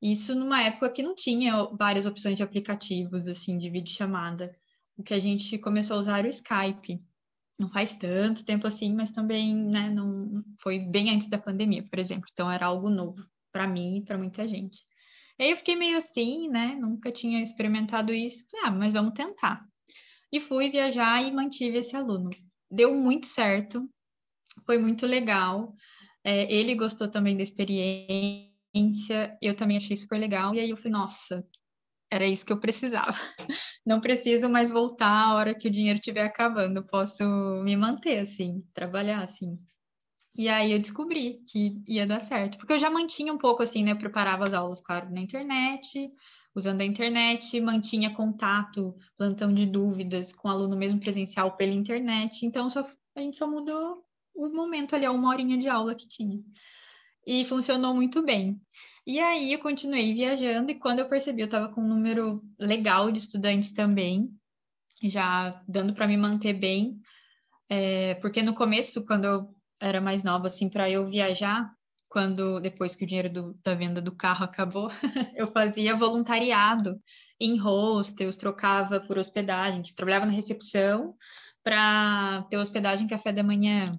Isso 0.00 0.34
numa 0.34 0.62
época 0.62 0.90
que 0.90 1.02
não 1.02 1.14
tinha 1.14 1.64
várias 1.76 2.06
opções 2.06 2.36
de 2.36 2.42
aplicativos, 2.42 3.26
assim, 3.26 3.58
de 3.58 3.68
videochamada. 3.70 4.54
O 4.96 5.02
que 5.02 5.14
a 5.14 5.20
gente 5.20 5.58
começou 5.58 5.96
a 5.96 6.00
usar 6.00 6.24
o 6.24 6.28
Skype. 6.28 6.98
Não 7.58 7.68
faz 7.70 7.92
tanto 7.94 8.44
tempo 8.44 8.66
assim, 8.68 8.94
mas 8.94 9.10
também, 9.10 9.54
né, 9.56 9.90
não 9.90 10.44
foi 10.60 10.78
bem 10.78 11.10
antes 11.10 11.28
da 11.28 11.38
pandemia, 11.38 11.82
por 11.88 11.98
exemplo. 11.98 12.28
Então 12.32 12.50
era 12.50 12.66
algo 12.66 12.88
novo 12.88 13.24
para 13.52 13.66
mim 13.66 13.98
e 13.98 14.04
para 14.04 14.18
muita 14.18 14.46
gente. 14.48 14.84
E 15.38 15.44
aí 15.44 15.50
eu 15.50 15.56
fiquei 15.56 15.76
meio 15.76 15.98
assim, 15.98 16.48
né? 16.48 16.76
Nunca 16.80 17.12
tinha 17.12 17.42
experimentado 17.42 18.12
isso. 18.12 18.44
ah, 18.64 18.70
mas 18.70 18.92
vamos 18.92 19.14
tentar. 19.14 19.64
E 20.32 20.40
fui 20.40 20.70
viajar 20.70 21.22
e 21.22 21.32
mantive 21.32 21.78
esse 21.78 21.96
aluno. 21.96 22.30
Deu 22.70 22.94
muito 22.94 23.26
certo, 23.26 23.88
foi 24.66 24.78
muito 24.78 25.06
legal. 25.06 25.72
É, 26.24 26.52
ele 26.52 26.74
gostou 26.74 27.10
também 27.10 27.36
da 27.36 27.42
experiência, 27.42 28.50
eu 29.40 29.54
também 29.56 29.76
achei 29.76 29.96
super 29.96 30.18
legal. 30.18 30.54
E 30.54 30.60
aí 30.60 30.70
eu 30.70 30.76
falei, 30.76 30.92
nossa, 30.92 31.46
era 32.10 32.26
isso 32.26 32.44
que 32.44 32.52
eu 32.52 32.60
precisava. 32.60 33.16
Não 33.86 34.00
preciso 34.00 34.48
mais 34.48 34.70
voltar 34.70 35.08
a 35.08 35.34
hora 35.34 35.54
que 35.54 35.68
o 35.68 35.70
dinheiro 35.70 35.98
estiver 35.98 36.24
acabando. 36.24 36.84
Posso 36.86 37.24
me 37.62 37.76
manter 37.76 38.18
assim, 38.20 38.62
trabalhar 38.74 39.22
assim. 39.22 39.58
E 40.38 40.48
aí 40.48 40.70
eu 40.70 40.78
descobri 40.78 41.40
que 41.48 41.82
ia 41.88 42.06
dar 42.06 42.20
certo, 42.20 42.58
porque 42.58 42.72
eu 42.72 42.78
já 42.78 42.88
mantinha 42.88 43.32
um 43.32 43.38
pouco 43.38 43.60
assim, 43.60 43.82
né? 43.82 43.90
Eu 43.90 43.98
preparava 43.98 44.46
as 44.46 44.54
aulas, 44.54 44.80
claro, 44.80 45.10
na 45.10 45.20
internet, 45.20 46.08
usando 46.54 46.80
a 46.80 46.84
internet, 46.84 47.60
mantinha 47.60 48.14
contato, 48.14 48.94
plantão 49.16 49.52
de 49.52 49.66
dúvidas 49.66 50.32
com 50.32 50.46
o 50.46 50.50
aluno 50.50 50.76
mesmo 50.76 51.00
presencial 51.00 51.56
pela 51.56 51.72
internet. 51.72 52.46
Então 52.46 52.70
só, 52.70 52.86
a 53.16 53.20
gente 53.20 53.36
só 53.36 53.48
mudou 53.50 54.04
o 54.32 54.48
momento 54.50 54.94
ali, 54.94 55.08
uma 55.08 55.28
horinha 55.28 55.58
de 55.58 55.68
aula 55.68 55.92
que 55.92 56.06
tinha. 56.06 56.38
E 57.26 57.44
funcionou 57.44 57.92
muito 57.92 58.22
bem. 58.22 58.60
E 59.04 59.18
aí 59.18 59.52
eu 59.52 59.58
continuei 59.58 60.14
viajando, 60.14 60.70
e 60.70 60.76
quando 60.76 61.00
eu 61.00 61.08
percebi, 61.08 61.42
eu 61.42 61.46
estava 61.46 61.68
com 61.68 61.80
um 61.80 61.88
número 61.88 62.44
legal 62.60 63.10
de 63.10 63.18
estudantes 63.18 63.72
também, 63.72 64.30
já 65.02 65.60
dando 65.66 65.94
para 65.94 66.06
me 66.06 66.16
manter 66.16 66.52
bem. 66.52 67.00
É, 67.68 68.14
porque 68.16 68.40
no 68.40 68.54
começo, 68.54 69.04
quando 69.04 69.24
eu 69.24 69.57
era 69.80 70.00
mais 70.00 70.22
nova, 70.22 70.48
assim, 70.48 70.68
para 70.68 70.90
eu 70.90 71.08
viajar, 71.08 71.70
quando 72.08 72.60
depois 72.60 72.94
que 72.94 73.04
o 73.04 73.06
dinheiro 73.06 73.30
do, 73.30 73.60
da 73.62 73.74
venda 73.74 74.00
do 74.00 74.14
carro 74.14 74.44
acabou, 74.44 74.90
eu 75.36 75.50
fazia 75.52 75.96
voluntariado 75.96 77.00
em 77.40 77.56
hostels, 77.56 78.36
trocava 78.36 79.00
por 79.00 79.18
hospedagem, 79.18 79.82
tipo, 79.82 79.96
trabalhava 79.96 80.26
na 80.26 80.32
recepção 80.32 81.14
para 81.62 82.42
ter 82.50 82.56
hospedagem 82.56 83.06
café 83.06 83.32
da 83.32 83.42
manhã. 83.42 83.92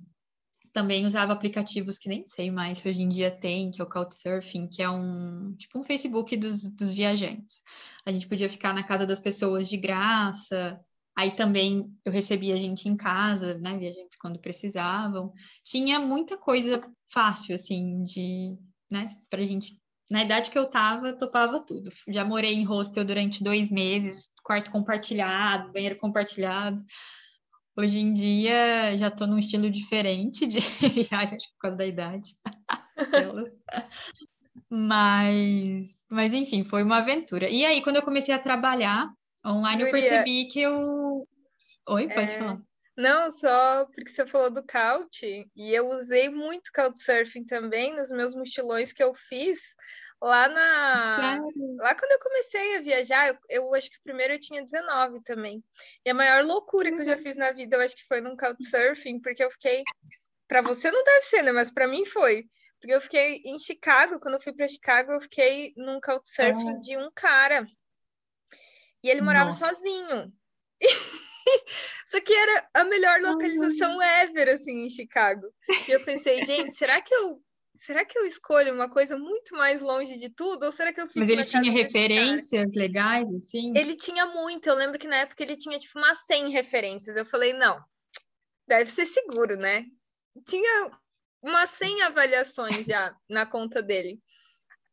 Também 0.74 1.05
usava 1.05 1.33
aplicativos 1.33 1.98
que 1.98 2.09
nem 2.09 2.27
sei 2.27 2.51
mais 2.51 2.79
se 2.79 2.89
hoje 2.89 3.01
em 3.01 3.09
dia 3.09 3.31
tem, 3.31 3.71
que 3.71 3.81
é 3.81 3.83
o 3.83 3.89
Couchsurfing, 3.89 4.67
que 4.67 4.81
é 4.81 4.89
um 4.89 5.55
tipo 5.57 5.79
um 5.79 5.83
Facebook 5.83 6.36
dos, 6.38 6.62
dos 6.71 6.91
viajantes. 6.91 7.62
A 8.05 8.12
gente 8.12 8.27
podia 8.27 8.50
ficar 8.50 8.74
na 8.74 8.83
casa 8.83 9.05
das 9.05 9.19
pessoas 9.19 9.67
de 9.67 9.77
graça, 9.77 10.79
Aí 11.19 11.31
também 11.31 11.93
eu 12.05 12.13
recebia 12.13 12.57
gente 12.57 12.88
em 12.88 12.95
casa, 12.95 13.57
né, 13.57 13.77
viajantes 13.77 14.17
quando 14.17 14.39
precisavam. 14.39 15.33
Tinha 15.65 15.99
muita 15.99 16.38
coisa 16.38 16.81
fácil, 17.11 17.55
assim, 17.55 18.03
de, 18.03 18.57
né, 18.89 19.05
pra 19.29 19.41
gente. 19.41 19.73
Na 20.09 20.23
idade 20.23 20.49
que 20.49 20.57
eu 20.57 20.69
tava, 20.69 21.11
topava 21.11 21.59
tudo. 21.59 21.91
Já 22.07 22.23
morei 22.23 22.53
em 22.53 22.63
hostel 22.63 23.03
durante 23.03 23.43
dois 23.43 23.69
meses, 23.69 24.29
quarto 24.45 24.71
compartilhado, 24.71 25.73
banheiro 25.73 25.97
compartilhado. 25.97 26.81
Hoje 27.77 27.99
em 27.99 28.13
dia 28.13 28.97
já 28.97 29.11
tô 29.11 29.27
num 29.27 29.38
estilo 29.38 29.69
diferente 29.69 30.47
de 30.47 30.59
viagem 31.03 31.38
por 31.38 31.59
causa 31.59 31.75
da 31.75 31.85
idade. 31.85 32.33
mas, 34.71 35.85
mas 36.09 36.33
enfim, 36.33 36.63
foi 36.63 36.81
uma 36.81 36.99
aventura. 36.99 37.49
E 37.49 37.65
aí, 37.65 37.83
quando 37.83 37.97
eu 37.97 38.03
comecei 38.03 38.33
a 38.33 38.39
trabalhar, 38.39 39.13
Online 39.46 39.84
eu 39.84 39.91
percebi 39.91 40.48
que 40.48 40.62
eu. 40.62 41.27
Oi, 41.88 42.08
pode 42.08 42.31
é... 42.31 42.38
falar. 42.38 42.62
Não, 42.98 43.31
só 43.31 43.86
porque 43.86 44.10
você 44.10 44.27
falou 44.27 44.51
do 44.51 44.62
couch, 44.62 45.50
e 45.55 45.74
eu 45.74 45.88
usei 45.88 46.27
muito 46.27 46.69
couchsurfing 46.74 47.46
também 47.46 47.96
nos 47.96 48.12
meus 48.12 48.36
mochilões 48.36 48.91
que 48.91 49.01
eu 49.01 49.13
fiz 49.15 49.74
lá 50.22 50.50
na. 50.50 51.15
Sério? 51.15 51.75
Lá 51.77 51.96
quando 51.96 52.12
eu 52.12 52.19
comecei 52.19 52.75
a 52.75 52.81
viajar, 52.81 53.27
eu, 53.29 53.38
eu, 53.50 53.74
acho 53.74 53.89
que 53.89 54.01
primeiro 54.03 54.34
eu 54.34 54.39
tinha 54.39 54.62
19 54.62 55.24
também. 55.24 55.63
E 56.05 56.10
a 56.10 56.13
maior 56.13 56.43
loucura 56.43 56.91
que 56.91 57.00
eu 57.00 57.05
já 57.05 57.15
uhum. 57.15 57.24
fiz 57.24 57.38
na 57.38 57.51
vida, 57.51 57.77
eu 57.77 57.81
acho 57.81 57.96
que 57.96 58.05
foi 58.05 58.19
num 58.19 58.36
couchsurfing, 58.36 59.22
porque 59.22 59.43
eu 59.43 59.51
fiquei. 59.51 59.81
Para 60.46 60.62
você 60.62 60.91
não 60.91 61.03
deve 61.03 61.22
ser, 61.22 61.43
né? 61.43 61.51
Mas 61.51 61.72
para 61.72 61.88
mim 61.88 62.05
foi. 62.05 62.43
Porque 62.81 62.96
eu 62.96 63.01
fiquei 63.01 63.41
em 63.46 63.60
Chicago, 63.60 64.19
quando 64.19 64.36
eu 64.36 64.41
fui 64.41 64.53
para 64.53 64.67
Chicago, 64.67 65.12
eu 65.12 65.22
fiquei 65.22 65.74
num 65.77 66.00
couchsurfing 66.01 66.72
ah. 66.72 66.79
de 66.79 66.98
um 66.98 67.10
cara. 67.13 67.65
E 69.03 69.10
ele 69.10 69.22
morava 69.22 69.46
Nossa. 69.46 69.68
sozinho. 69.68 70.34
Só 72.06 72.20
que 72.22 72.34
era 72.34 72.70
a 72.74 72.84
melhor 72.84 73.22
localização 73.22 74.01
ever, 74.01 74.50
assim, 74.50 74.86
em 74.86 74.89
Chicago. 74.89 75.48
E 75.88 75.91
eu 75.91 76.03
pensei, 76.03 76.46
gente, 76.46 76.75
será 76.75 77.01
que 77.01 77.13
eu 77.13 77.41
será 77.79 78.03
que 78.03 78.18
eu 78.18 78.25
escolho 78.25 78.74
uma 78.74 78.89
coisa 78.89 79.18
muito 79.18 79.56
mais 79.56 79.82
longe 79.82 80.18
de 80.18 80.29
tudo? 80.29 80.63
Ou 80.65 80.72
será 80.72 80.91
que 80.91 81.00
eu 81.00 81.08
fico 81.08 81.20
Mas 81.20 81.29
ele 81.29 81.46
tinha 81.46 81.72
referências 81.72 82.74
legais, 82.74 83.27
assim? 83.34 83.74
Ele 83.75 83.96
tinha 83.96 84.25
muito. 84.25 84.68
Eu 84.68 84.75
lembro 84.75 85.00
que 85.00 85.08
na 85.08 85.18
época 85.18 85.41
ele 85.44 85.56
tinha, 85.56 85.79
tipo, 85.79 85.98
umas 85.98 86.25
100 86.25 86.50
referências. 86.50 87.15
Eu 87.15 87.25
falei, 87.25 87.53
não, 87.53 87.82
deve 88.68 88.91
ser 88.91 89.06
seguro, 89.06 89.56
né? 89.56 89.86
Tinha 90.46 90.91
umas 91.41 91.70
100 91.72 92.03
avaliações 92.03 92.86
já 92.86 93.15
na 93.29 93.46
conta 93.46 93.82
dele. 93.82 94.20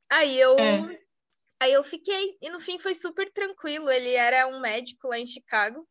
Aí 0.09 0.39
eu 0.39 0.57
é. 0.59 1.06
Aí 1.61 1.73
eu 1.73 1.83
fiquei, 1.83 2.37
e 2.41 2.51
no 2.51 2.61
fim 2.61 2.79
foi 2.79 2.95
super 2.95 3.31
tranquilo. 3.33 3.91
Ele 3.91 4.13
era 4.13 4.47
um 4.47 4.61
médico 4.61 5.09
lá 5.09 5.19
em 5.19 5.27
Chicago. 5.27 5.87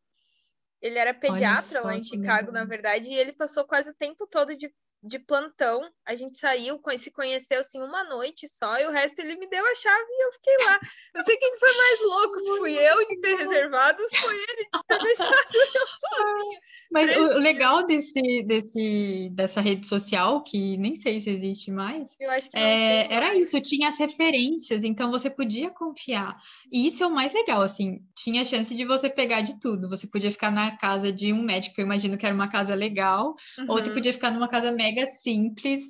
Ele 0.80 0.98
era 0.98 1.12
pediatra 1.14 1.80
lá 1.80 1.96
em 1.96 2.02
Chicago, 2.02 2.52
na 2.52 2.64
verdade, 2.64 3.08
e 3.08 3.14
ele 3.14 3.32
passou 3.32 3.66
quase 3.66 3.90
o 3.90 3.94
tempo 3.94 4.26
todo 4.26 4.56
de, 4.56 4.72
de 5.02 5.18
plantão. 5.18 5.80
A 6.06 6.14
gente 6.14 6.36
saiu, 6.38 6.80
se 6.98 7.10
conheceu 7.10 7.60
assim 7.60 7.80
uma 7.80 8.04
noite 8.04 8.48
só, 8.48 8.78
e 8.78 8.86
o 8.86 8.90
resto 8.90 9.20
ele 9.20 9.36
me 9.36 9.48
deu 9.48 9.64
a 9.64 9.74
chave 9.74 10.06
e 10.08 10.26
eu 10.26 10.32
fiquei 10.32 10.56
lá. 10.64 10.80
Eu 11.14 11.22
sei 11.22 11.36
quem 11.36 11.58
foi 11.58 11.76
mais 11.76 12.00
louco, 12.00 12.38
se 12.38 12.58
fui 12.58 12.72
eu 12.74 13.06
de 13.06 13.20
ter 13.20 13.36
reservado, 13.36 14.02
se 14.08 14.18
foi 14.18 14.34
ele 14.34 14.68
de 14.72 14.84
ter 14.86 14.98
deixado 15.02 15.54
eu 15.54 15.86
sozinha. 15.98 16.60
Mas 16.90 17.16
o 17.16 17.38
legal 17.38 17.84
desse, 17.84 18.42
desse, 18.46 19.30
dessa 19.34 19.60
rede 19.60 19.86
social, 19.86 20.42
que 20.42 20.76
nem 20.76 20.94
sei 20.96 21.20
se 21.20 21.30
existe 21.30 21.70
mais, 21.70 22.16
é, 22.54 23.12
era 23.12 23.28
mais. 23.28 23.40
isso, 23.40 23.60
tinha 23.60 23.88
as 23.88 23.98
referências, 23.98 24.84
então 24.84 25.10
você 25.10 25.28
podia 25.28 25.70
confiar. 25.70 26.38
E 26.72 26.86
isso 26.86 27.02
é 27.02 27.06
o 27.06 27.14
mais 27.14 27.34
legal, 27.34 27.60
assim, 27.60 28.00
tinha 28.16 28.44
chance 28.44 28.74
de 28.74 28.84
você 28.84 29.10
pegar 29.10 29.40
de 29.42 29.58
tudo. 29.60 29.88
Você 29.88 30.06
podia 30.06 30.30
ficar 30.30 30.50
na 30.50 30.76
casa 30.76 31.12
de 31.12 31.32
um 31.32 31.42
médico, 31.42 31.80
eu 31.80 31.84
imagino 31.84 32.16
que 32.16 32.24
era 32.24 32.34
uma 32.34 32.48
casa 32.48 32.74
legal, 32.74 33.34
uhum. 33.58 33.66
ou 33.68 33.80
você 33.80 33.88
uhum. 33.88 33.94
podia 33.94 34.12
ficar 34.12 34.30
numa 34.30 34.48
casa 34.48 34.70
mega 34.86 35.06
simples. 35.06 35.82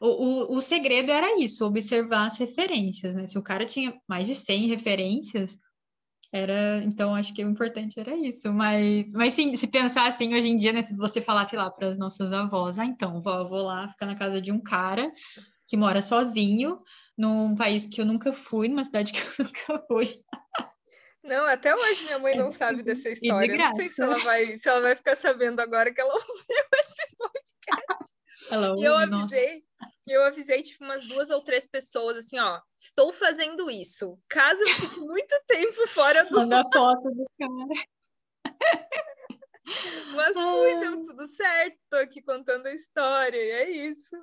O, 0.00 0.08
o, 0.08 0.56
o 0.56 0.60
segredo 0.60 1.10
era 1.10 1.40
isso, 1.40 1.64
observar 1.64 2.26
as 2.26 2.38
referências, 2.38 3.14
né? 3.14 3.26
Se 3.26 3.38
o 3.38 3.42
cara 3.42 3.64
tinha 3.64 3.94
mais 4.08 4.26
de 4.26 4.34
100 4.34 4.68
referências, 4.68 5.56
era, 6.32 6.82
então 6.84 7.14
acho 7.14 7.34
que 7.34 7.44
o 7.44 7.50
importante 7.50 7.98
era 7.98 8.14
isso, 8.16 8.52
mas, 8.52 9.12
mas 9.12 9.34
sim, 9.34 9.54
se 9.56 9.66
pensar 9.66 10.06
assim 10.06 10.32
hoje 10.32 10.48
em 10.48 10.56
dia, 10.56 10.72
né, 10.72 10.80
se 10.80 10.96
você 10.96 11.20
falasse 11.20 11.56
lá 11.56 11.68
para 11.68 11.88
as 11.88 11.98
nossas 11.98 12.32
avós, 12.32 12.78
ah, 12.78 12.84
então, 12.84 13.20
vou, 13.20 13.48
vou 13.48 13.62
lá 13.64 13.88
ficar 13.88 14.06
na 14.06 14.14
casa 14.14 14.40
de 14.40 14.52
um 14.52 14.60
cara 14.60 15.10
que 15.66 15.76
mora 15.76 16.02
sozinho, 16.02 16.78
num 17.18 17.56
país 17.56 17.86
que 17.86 18.00
eu 18.00 18.06
nunca 18.06 18.32
fui, 18.32 18.68
numa 18.68 18.84
cidade 18.84 19.12
que 19.12 19.20
eu 19.20 19.44
nunca 19.44 19.86
fui. 19.88 20.20
Não, 21.22 21.46
até 21.46 21.74
hoje 21.74 22.04
minha 22.04 22.18
mãe 22.18 22.36
não 22.36 22.48
é, 22.48 22.52
sabe 22.52 22.82
dessa 22.82 23.10
história. 23.10 23.48
De 23.48 23.56
não 23.56 23.74
sei 23.74 23.88
se 23.88 24.02
ela 24.02 24.18
vai, 24.18 24.56
se 24.56 24.68
ela 24.68 24.80
vai 24.80 24.96
ficar 24.96 25.16
sabendo 25.16 25.60
agora 25.60 25.92
que 25.92 26.00
ela 26.00 26.12
ouviu 26.14 26.26
esse 26.74 27.16
podcast. 27.18 27.49
Ouve, 28.56 28.82
e 28.82 28.84
eu 28.84 28.96
avisei, 28.96 29.64
nossa 29.80 29.90
eu 30.10 30.24
avisei, 30.24 30.62
tipo, 30.62 30.84
umas 30.84 31.06
duas 31.06 31.30
ou 31.30 31.40
três 31.40 31.66
pessoas, 31.66 32.16
assim, 32.16 32.38
ó, 32.38 32.60
estou 32.76 33.12
fazendo 33.12 33.70
isso. 33.70 34.18
Caso 34.28 34.60
eu 34.62 34.74
fique 34.74 35.00
muito 35.00 35.34
tempo 35.46 35.86
fora 35.86 36.24
do... 36.24 36.36
Manda 36.36 36.64
foto 36.74 37.10
do 37.10 37.26
cara. 37.38 37.86
Mas 40.16 40.34
fui, 40.34 40.80
deu 40.80 41.06
tudo 41.06 41.26
certo, 41.28 41.78
tô 41.88 41.96
aqui 41.98 42.20
contando 42.20 42.66
a 42.66 42.74
história, 42.74 43.36
e 43.36 43.50
é 43.50 43.70
isso. 43.70 44.16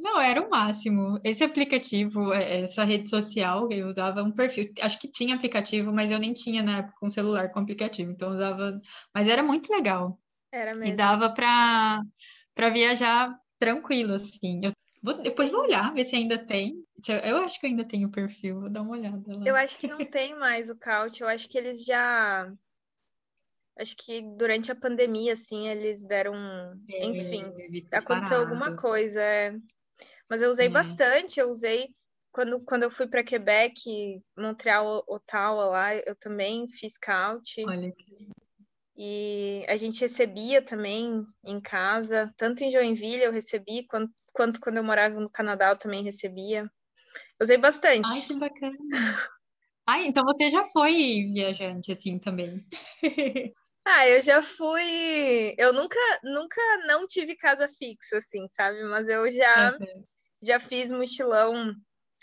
Não, 0.00 0.18
era 0.18 0.40
o 0.40 0.48
máximo. 0.48 1.20
Esse 1.22 1.44
aplicativo, 1.44 2.32
é, 2.32 2.62
essa 2.62 2.82
rede 2.82 3.10
social, 3.10 3.68
eu 3.70 3.88
usava 3.88 4.22
um 4.22 4.32
perfil, 4.32 4.72
acho 4.80 4.98
que 4.98 5.10
tinha 5.10 5.34
aplicativo, 5.34 5.92
mas 5.92 6.10
eu 6.10 6.18
nem 6.18 6.32
tinha 6.32 6.62
na 6.62 6.78
época 6.78 7.04
um 7.04 7.10
celular 7.10 7.52
com 7.52 7.60
aplicativo, 7.60 8.10
então 8.10 8.30
usava, 8.30 8.80
mas 9.14 9.28
era 9.28 9.42
muito 9.42 9.70
legal. 9.70 10.18
Era 10.50 10.74
mesmo. 10.74 10.94
E 10.94 10.96
dava 10.96 11.28
para 11.28 12.00
para 12.56 12.70
viajar 12.70 13.38
tranquilo, 13.58 14.14
assim. 14.14 14.60
Eu 14.64 14.72
Vou, 15.06 15.16
depois 15.18 15.52
vou 15.52 15.60
olhar, 15.60 15.94
ver 15.94 16.04
se 16.04 16.16
ainda 16.16 16.36
tem. 16.36 16.84
Eu 17.22 17.36
acho 17.38 17.60
que 17.60 17.66
ainda 17.66 17.84
tem 17.84 18.04
o 18.04 18.10
perfil, 18.10 18.62
vou 18.62 18.68
dar 18.68 18.82
uma 18.82 18.90
olhada 18.90 19.22
lá. 19.36 19.44
Eu 19.46 19.54
acho 19.54 19.78
que 19.78 19.86
não 19.86 20.04
tem 20.04 20.36
mais 20.36 20.68
o 20.68 20.76
Couch, 20.76 21.20
eu 21.20 21.28
acho 21.28 21.48
que 21.48 21.56
eles 21.56 21.84
já. 21.84 22.52
Acho 23.78 23.94
que 23.96 24.20
durante 24.36 24.72
a 24.72 24.74
pandemia, 24.74 25.34
assim, 25.34 25.68
eles 25.68 26.04
deram. 26.04 26.34
É, 26.90 27.06
Enfim, 27.06 27.44
aconteceu 27.92 28.40
alguma 28.40 28.74
coisa. 28.76 29.22
É... 29.22 29.54
Mas 30.28 30.42
eu 30.42 30.50
usei 30.50 30.66
é. 30.66 30.70
bastante, 30.70 31.38
eu 31.38 31.50
usei. 31.50 31.88
Quando, 32.32 32.60
quando 32.64 32.82
eu 32.82 32.90
fui 32.90 33.06
para 33.06 33.22
Quebec, 33.22 34.20
Montreal, 34.36 35.04
Ottawa 35.06 35.66
lá, 35.66 35.94
eu 35.94 36.16
também 36.16 36.66
fiz 36.68 36.98
couch. 36.98 37.64
Olha 37.64 37.92
que 37.92 38.28
e 38.96 39.64
a 39.68 39.76
gente 39.76 40.00
recebia 40.00 40.62
também 40.62 41.26
em 41.44 41.60
casa, 41.60 42.32
tanto 42.36 42.64
em 42.64 42.70
Joinville 42.70 43.22
eu 43.22 43.32
recebi, 43.32 43.86
quanto, 43.86 44.12
quanto 44.32 44.60
quando 44.60 44.78
eu 44.78 44.84
morava 44.84 45.20
no 45.20 45.28
Canadá 45.28 45.70
eu 45.70 45.78
também 45.78 46.02
recebia. 46.02 46.70
Usei 47.40 47.58
bastante. 47.58 48.08
Ai, 48.10 48.20
que 48.22 48.34
bacana. 48.34 48.76
Ai, 49.86 50.06
então 50.06 50.24
você 50.24 50.50
já 50.50 50.64
foi 50.64 51.30
viajante 51.32 51.92
assim 51.92 52.18
também. 52.18 52.64
Ah, 53.88 54.08
eu 54.08 54.20
já 54.20 54.42
fui. 54.42 55.54
Eu 55.56 55.72
nunca, 55.72 56.00
nunca 56.24 56.60
não 56.88 57.06
tive 57.06 57.36
casa 57.36 57.68
fixa, 57.68 58.18
assim, 58.18 58.48
sabe? 58.48 58.82
Mas 58.82 59.06
eu 59.06 59.30
já, 59.30 59.70
uhum. 59.80 60.04
já 60.42 60.58
fiz 60.58 60.90
mochilão 60.90 61.72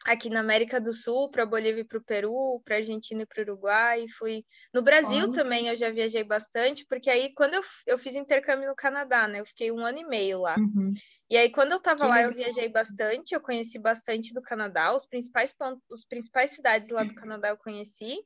aqui 0.05 0.29
na 0.29 0.41
América 0.41 0.79
do 0.79 0.93
Sul, 0.93 1.29
para 1.29 1.45
Bolívia 1.45 1.81
e 1.81 1.85
para 1.85 1.97
o 1.97 2.03
Peru, 2.03 2.61
para 2.65 2.77
Argentina 2.77 3.21
e 3.21 3.25
para 3.25 3.41
o 3.41 3.43
Uruguai. 3.43 4.05
Fui 4.17 4.43
no 4.73 4.81
Brasil 4.81 5.31
também, 5.31 5.67
eu 5.67 5.75
já 5.75 5.89
viajei 5.89 6.23
bastante, 6.23 6.85
porque 6.87 7.09
aí 7.09 7.33
quando 7.33 7.53
eu, 7.53 7.61
eu 7.87 7.97
fiz 7.97 8.15
intercâmbio 8.15 8.67
no 8.67 8.75
Canadá, 8.75 9.27
né? 9.27 9.39
Eu 9.39 9.45
fiquei 9.45 9.71
um 9.71 9.85
ano 9.85 9.99
e 9.99 10.05
meio 10.05 10.41
lá. 10.41 10.55
Uhum. 10.57 10.93
E 11.29 11.37
aí, 11.37 11.49
quando 11.49 11.71
eu 11.71 11.77
estava 11.77 12.05
lá, 12.05 12.21
eu 12.21 12.31
viajei 12.31 12.69
bastante, 12.69 13.33
eu 13.33 13.41
conheci 13.41 13.79
bastante 13.79 14.33
do 14.33 14.41
Canadá, 14.41 14.93
os 14.95 15.05
principais 15.05 15.51
pontos, 15.51 15.81
os 15.89 16.05
principais 16.05 16.51
cidades 16.51 16.91
lá 16.91 17.03
do 17.03 17.15
Canadá 17.15 17.49
eu 17.49 17.57
conheci. 17.57 18.19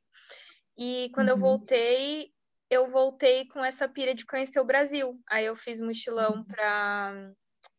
E 0.76 1.10
quando 1.14 1.28
uhum. 1.28 1.34
eu 1.34 1.38
voltei, 1.38 2.30
eu 2.68 2.86
voltei 2.88 3.46
com 3.48 3.64
essa 3.64 3.88
pira 3.88 4.14
de 4.14 4.26
conhecer 4.26 4.60
o 4.60 4.64
Brasil. 4.64 5.18
Aí 5.30 5.46
eu 5.46 5.56
fiz 5.56 5.80
mochilão 5.80 6.44
para 6.44 7.32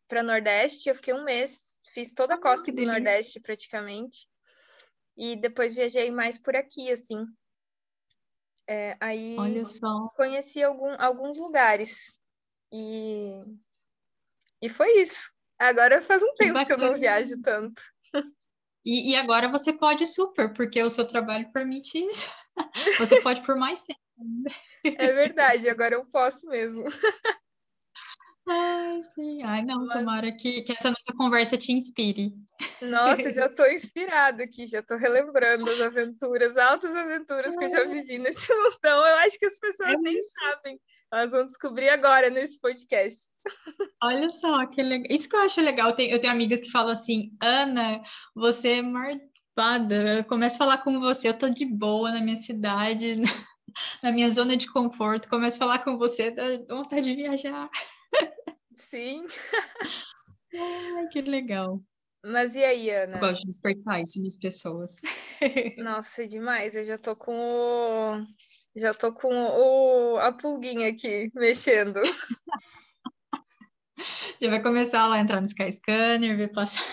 para 0.10 0.24
Nordeste, 0.24 0.90
eu 0.90 0.96
fiquei 0.96 1.14
um 1.14 1.24
mês, 1.24 1.80
fiz 1.94 2.14
toda 2.14 2.34
a 2.34 2.38
ah, 2.38 2.42
costa 2.42 2.72
do 2.72 2.82
Nordeste 2.82 3.40
praticamente. 3.40 4.28
E 5.16 5.36
depois 5.36 5.76
viajei 5.76 6.10
mais 6.10 6.38
por 6.38 6.56
aqui, 6.56 6.92
assim. 6.92 7.26
É, 8.68 8.98
aí 9.00 9.36
conheci 10.16 10.64
algum, 10.64 10.96
alguns 11.00 11.38
lugares. 11.38 12.18
E, 12.72 13.42
e 14.62 14.68
foi 14.68 15.02
isso. 15.02 15.32
Agora 15.58 16.02
faz 16.02 16.24
um 16.24 16.34
que 16.34 16.38
tempo 16.38 16.54
bacana. 16.54 16.66
que 16.66 16.86
eu 16.86 16.92
não 16.92 17.00
viajo 17.00 17.42
tanto. 17.42 17.82
E, 18.86 19.12
e, 19.12 19.16
agora 19.16 19.50
você 19.50 19.74
pode 19.74 20.08
super, 20.08 20.54
porque 20.54 20.82
o 20.82 20.90
seu 20.90 21.08
trabalho 21.08 21.52
permite 21.52 21.98
isso. 21.98 22.28
Você 22.98 23.22
pode 23.22 23.42
por 23.46 23.56
mais 23.56 23.84
tempo. 23.84 24.00
É 24.84 25.14
verdade, 25.14 25.70
agora 25.70 25.96
eu 25.96 26.06
posso 26.06 26.46
mesmo. 26.48 26.86
Ai, 28.52 29.02
sim. 29.14 29.44
Ai, 29.44 29.62
não, 29.62 29.86
Mas... 29.86 30.00
tomara 30.00 30.32
que, 30.32 30.64
que 30.64 30.72
essa 30.72 30.90
nossa 30.90 31.14
conversa 31.16 31.56
te 31.56 31.72
inspire. 31.72 32.34
Nossa, 32.82 33.32
já 33.32 33.46
estou 33.46 33.68
inspirada 33.72 34.44
aqui, 34.44 34.66
já 34.66 34.80
estou 34.80 34.98
relembrando 34.98 35.70
as 35.70 35.80
aventuras, 35.80 36.58
altas 36.58 36.96
aventuras 36.96 37.56
que 37.56 37.66
eu 37.66 37.70
já 37.70 37.84
vivi 37.84 38.18
nesse 38.18 38.52
montão. 38.58 39.06
Eu 39.06 39.18
acho 39.20 39.38
que 39.38 39.46
as 39.46 39.58
pessoas 39.58 39.92
é 39.92 39.98
nem 39.98 40.20
sabem. 40.24 40.80
Elas 41.12 41.32
vão 41.32 41.46
descobrir 41.46 41.90
agora 41.90 42.32
nesse 42.32 42.60
podcast. 42.60 43.28
Olha 44.02 44.30
só, 44.30 44.66
que 44.66 44.82
legal. 44.82 45.08
Isso 45.16 45.30
que 45.30 45.36
eu 45.36 45.42
acho 45.42 45.62
legal. 45.62 45.90
Eu 45.90 45.96
tenho, 45.96 46.32
amigas 46.32 46.60
que 46.60 46.72
falam 46.72 46.94
assim, 46.94 47.32
Ana, 47.42 48.02
você 48.36 48.80
é 48.80 48.82
marpada. 48.82 50.18
Eu 50.18 50.24
começo 50.24 50.56
a 50.56 50.60
falar 50.60 50.78
com 50.80 51.00
você, 51.00 51.30
eu 51.30 51.38
tô 51.38 51.50
de 51.50 51.66
boa 51.66 52.12
na 52.12 52.22
minha 52.22 52.38
cidade, 52.38 53.16
na 54.02 54.12
minha 54.12 54.30
zona 54.32 54.58
de 54.58 54.72
conforto. 54.72 55.30
Começo 55.30 55.58
a 55.58 55.60
falar 55.60 55.84
com 55.84 55.98
você, 55.98 56.32
dá 56.32 56.44
vontade 56.68 57.04
de 57.04 57.16
viajar. 57.16 57.70
Sim. 58.80 59.28
Ai, 60.54 61.08
que 61.12 61.22
legal. 61.22 61.82
Mas 62.26 62.56
e 62.56 62.64
aí, 62.64 62.90
Ana? 62.90 63.18
Eu 63.18 63.20
gosto 63.20 63.42
de 63.42 63.48
despertar 63.48 64.02
isso 64.02 64.22
nas 64.22 64.38
pessoas. 64.38 64.96
Nossa, 65.78 66.28
demais. 66.28 66.76
Eu 66.76 66.86
já 66.86 66.98
tô 66.98 67.16
com 67.16 67.34
o. 67.38 68.26
Já 68.76 68.94
tô 68.94 69.14
com 69.14 69.30
o... 69.34 70.18
a 70.18 70.32
pulguinha 70.34 70.90
aqui 70.90 71.32
mexendo. 71.34 72.02
Já 74.42 74.50
vai 74.50 74.62
começar 74.62 75.08
lá 75.08 75.16
a 75.16 75.20
entrar 75.20 75.42
no 75.42 75.48
Skyscanner, 75.48 76.38
ver 76.38 76.52
passar. 76.52 76.84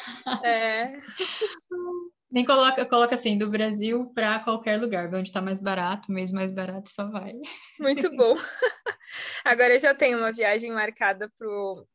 É. 0.45 1.00
Nem 2.30 2.45
coloca, 2.45 2.85
coloca 2.85 3.14
assim, 3.14 3.38
do 3.38 3.50
Brasil 3.50 4.11
para 4.14 4.40
qualquer 4.40 4.80
lugar, 4.80 5.12
onde 5.14 5.28
está 5.28 5.40
mais 5.40 5.61
barato, 5.61 6.11
mesmo 6.11 6.37
mais 6.37 6.50
barato, 6.50 6.90
só 6.90 7.09
vai. 7.09 7.33
Muito 7.78 8.14
bom. 8.16 8.35
Agora 9.45 9.75
eu 9.75 9.80
já 9.80 9.95
tenho 9.95 10.18
uma 10.18 10.33
viagem 10.33 10.73
marcada 10.73 11.30
pro, 11.38 11.87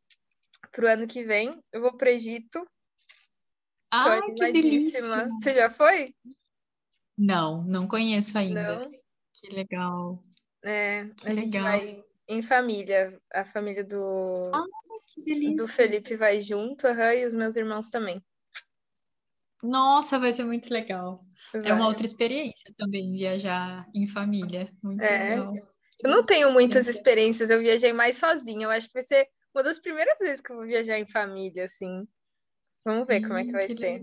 pro 0.71 0.87
ano 0.87 1.05
que 1.05 1.23
vem. 1.23 1.61
Eu 1.71 1.81
vou 1.81 1.97
para 1.97 2.09
o 2.09 2.13
Egito. 2.13 2.65
Ah, 3.93 4.21
que 4.21 4.51
delícia! 4.53 5.01
Você 5.41 5.53
já 5.53 5.69
foi? 5.69 6.15
Não, 7.17 7.61
não 7.65 7.87
conheço 7.87 8.37
ainda. 8.37 8.79
Não? 8.79 8.85
Que 9.33 9.53
legal. 9.53 10.23
É, 10.63 11.05
que 11.17 11.27
a 11.27 11.33
legal. 11.33 11.43
gente 11.43 11.59
vai 11.59 12.03
em 12.29 12.41
família. 12.41 13.21
A 13.33 13.43
família 13.43 13.83
do, 13.83 14.49
ah, 14.53 14.63
do 15.57 15.67
Felipe 15.67 16.15
vai 16.15 16.39
junto, 16.39 16.87
uhum, 16.87 17.11
e 17.11 17.25
os 17.25 17.35
meus 17.35 17.57
irmãos 17.57 17.89
também. 17.89 18.23
Nossa, 19.63 20.19
vai 20.19 20.33
ser 20.33 20.43
muito 20.43 20.71
legal. 20.71 21.23
Vai. 21.53 21.69
É 21.69 21.73
uma 21.73 21.87
outra 21.87 22.05
experiência 22.05 22.73
também, 22.77 23.11
viajar 23.13 23.87
em 23.93 24.07
família. 24.07 24.71
Muito 24.81 25.01
é. 25.01 25.29
legal. 25.29 25.53
Eu 26.03 26.09
não 26.09 26.25
tenho 26.25 26.51
muitas 26.51 26.87
experiências, 26.87 27.49
eu 27.49 27.59
viajei 27.59 27.93
mais 27.93 28.17
sozinha. 28.17 28.65
Eu 28.65 28.71
acho 28.71 28.87
que 28.87 28.93
vai 28.93 29.03
ser 29.03 29.27
uma 29.53 29.63
das 29.63 29.79
primeiras 29.79 30.17
vezes 30.17 30.41
que 30.41 30.51
eu 30.51 30.55
vou 30.55 30.65
viajar 30.65 30.97
em 30.97 31.05
família, 31.05 31.65
assim. 31.65 32.07
Vamos 32.83 33.05
ver 33.05 33.21
como 33.21 33.37
é 33.37 33.43
que 33.43 33.51
vai 33.51 33.67
que 33.67 33.77
ser. 33.77 34.01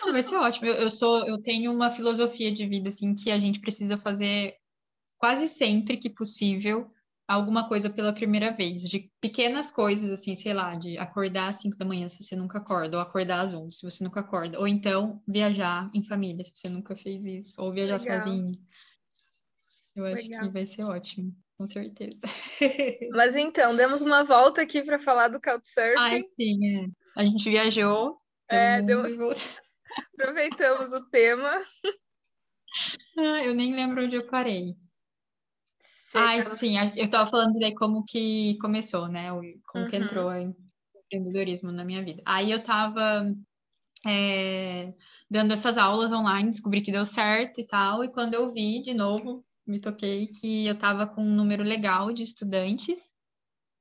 Não, 0.00 0.12
vai 0.12 0.22
ser 0.22 0.36
ótimo. 0.36 0.66
Eu, 0.66 0.74
eu, 0.74 0.90
sou, 0.90 1.26
eu 1.26 1.42
tenho 1.42 1.72
uma 1.72 1.90
filosofia 1.90 2.52
de 2.52 2.66
vida, 2.66 2.90
assim, 2.90 3.14
que 3.14 3.30
a 3.30 3.40
gente 3.40 3.60
precisa 3.60 3.98
fazer 3.98 4.54
quase 5.18 5.48
sempre 5.48 5.96
que 5.96 6.08
possível 6.08 6.88
alguma 7.30 7.68
coisa 7.68 7.88
pela 7.88 8.12
primeira 8.12 8.50
vez, 8.50 8.82
de 8.82 9.08
pequenas 9.20 9.70
coisas, 9.70 10.10
assim, 10.10 10.34
sei 10.34 10.52
lá, 10.52 10.74
de 10.74 10.98
acordar 10.98 11.48
às 11.50 11.60
5 11.60 11.76
da 11.76 11.84
manhã 11.84 12.08
se 12.08 12.20
você 12.20 12.34
nunca 12.34 12.58
acorda, 12.58 12.96
ou 12.96 13.02
acordar 13.02 13.42
às 13.42 13.54
11 13.54 13.76
se 13.76 13.84
você 13.84 14.02
nunca 14.02 14.18
acorda, 14.18 14.58
ou 14.58 14.66
então 14.66 15.22
viajar 15.28 15.88
em 15.94 16.04
família 16.04 16.44
se 16.44 16.50
você 16.52 16.68
nunca 16.68 16.96
fez 16.96 17.24
isso, 17.24 17.62
ou 17.62 17.72
viajar 17.72 18.00
Legal. 18.00 18.20
sozinho. 18.20 18.52
Eu 19.94 20.06
acho 20.06 20.24
Legal. 20.24 20.40
que 20.42 20.48
vai 20.48 20.66
ser 20.66 20.82
ótimo, 20.82 21.32
com 21.56 21.68
certeza. 21.68 22.18
Mas 23.14 23.36
então, 23.36 23.76
demos 23.76 24.02
uma 24.02 24.24
volta 24.24 24.62
aqui 24.62 24.82
para 24.82 24.98
falar 24.98 25.28
do 25.28 25.40
Couchsurfing. 25.40 25.98
Ai, 25.98 26.22
sim, 26.34 26.78
é. 26.78 26.86
A 27.16 27.24
gente 27.24 27.48
viajou. 27.48 28.16
É, 28.48 28.82
deu... 28.82 29.02
aproveitamos 30.14 30.92
o 30.92 31.08
tema. 31.10 31.62
Ah, 33.16 33.44
eu 33.44 33.54
nem 33.54 33.72
lembro 33.72 34.04
onde 34.04 34.16
eu 34.16 34.26
parei. 34.26 34.74
Ai, 36.14 36.42
tava... 36.42 36.54
sim, 36.56 36.76
eu 36.96 37.04
estava 37.04 37.30
falando 37.30 37.58
daí 37.58 37.74
como 37.74 38.04
que 38.04 38.58
começou, 38.60 39.08
né? 39.08 39.30
Como 39.66 39.84
uhum. 39.84 39.90
que 39.90 39.96
entrou 39.96 40.28
o 40.28 40.54
empreendedorismo 41.12 41.70
na 41.70 41.84
minha 41.84 42.04
vida. 42.04 42.22
Aí 42.26 42.50
eu 42.50 42.58
estava 42.58 43.24
é, 44.06 44.92
dando 45.30 45.52
essas 45.52 45.78
aulas 45.78 46.12
online, 46.12 46.50
descobri 46.50 46.82
que 46.82 46.92
deu 46.92 47.06
certo 47.06 47.60
e 47.60 47.66
tal, 47.66 48.02
e 48.04 48.08
quando 48.10 48.34
eu 48.34 48.48
vi 48.48 48.82
de 48.82 48.94
novo, 48.94 49.44
me 49.66 49.78
toquei 49.78 50.26
que 50.28 50.66
eu 50.66 50.74
estava 50.74 51.06
com 51.06 51.22
um 51.22 51.34
número 51.34 51.62
legal 51.62 52.12
de 52.12 52.22
estudantes 52.22 53.12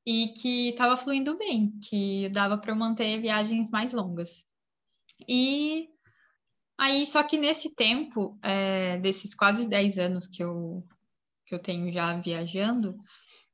e 0.05 0.29
que 0.29 0.69
estava 0.69 0.97
fluindo 0.97 1.37
bem, 1.37 1.71
que 1.81 2.29
dava 2.29 2.57
para 2.57 2.71
eu 2.71 2.75
manter 2.75 3.19
viagens 3.21 3.69
mais 3.69 3.91
longas. 3.91 4.43
E 5.27 5.89
aí, 6.77 7.05
só 7.05 7.23
que 7.23 7.37
nesse 7.37 7.73
tempo, 7.73 8.37
é, 8.41 8.97
desses 8.97 9.33
quase 9.35 9.67
10 9.67 9.97
anos 9.97 10.27
que 10.27 10.43
eu 10.43 10.83
que 11.49 11.55
eu 11.55 11.59
tenho 11.59 11.91
já 11.91 12.15
viajando, 12.21 12.95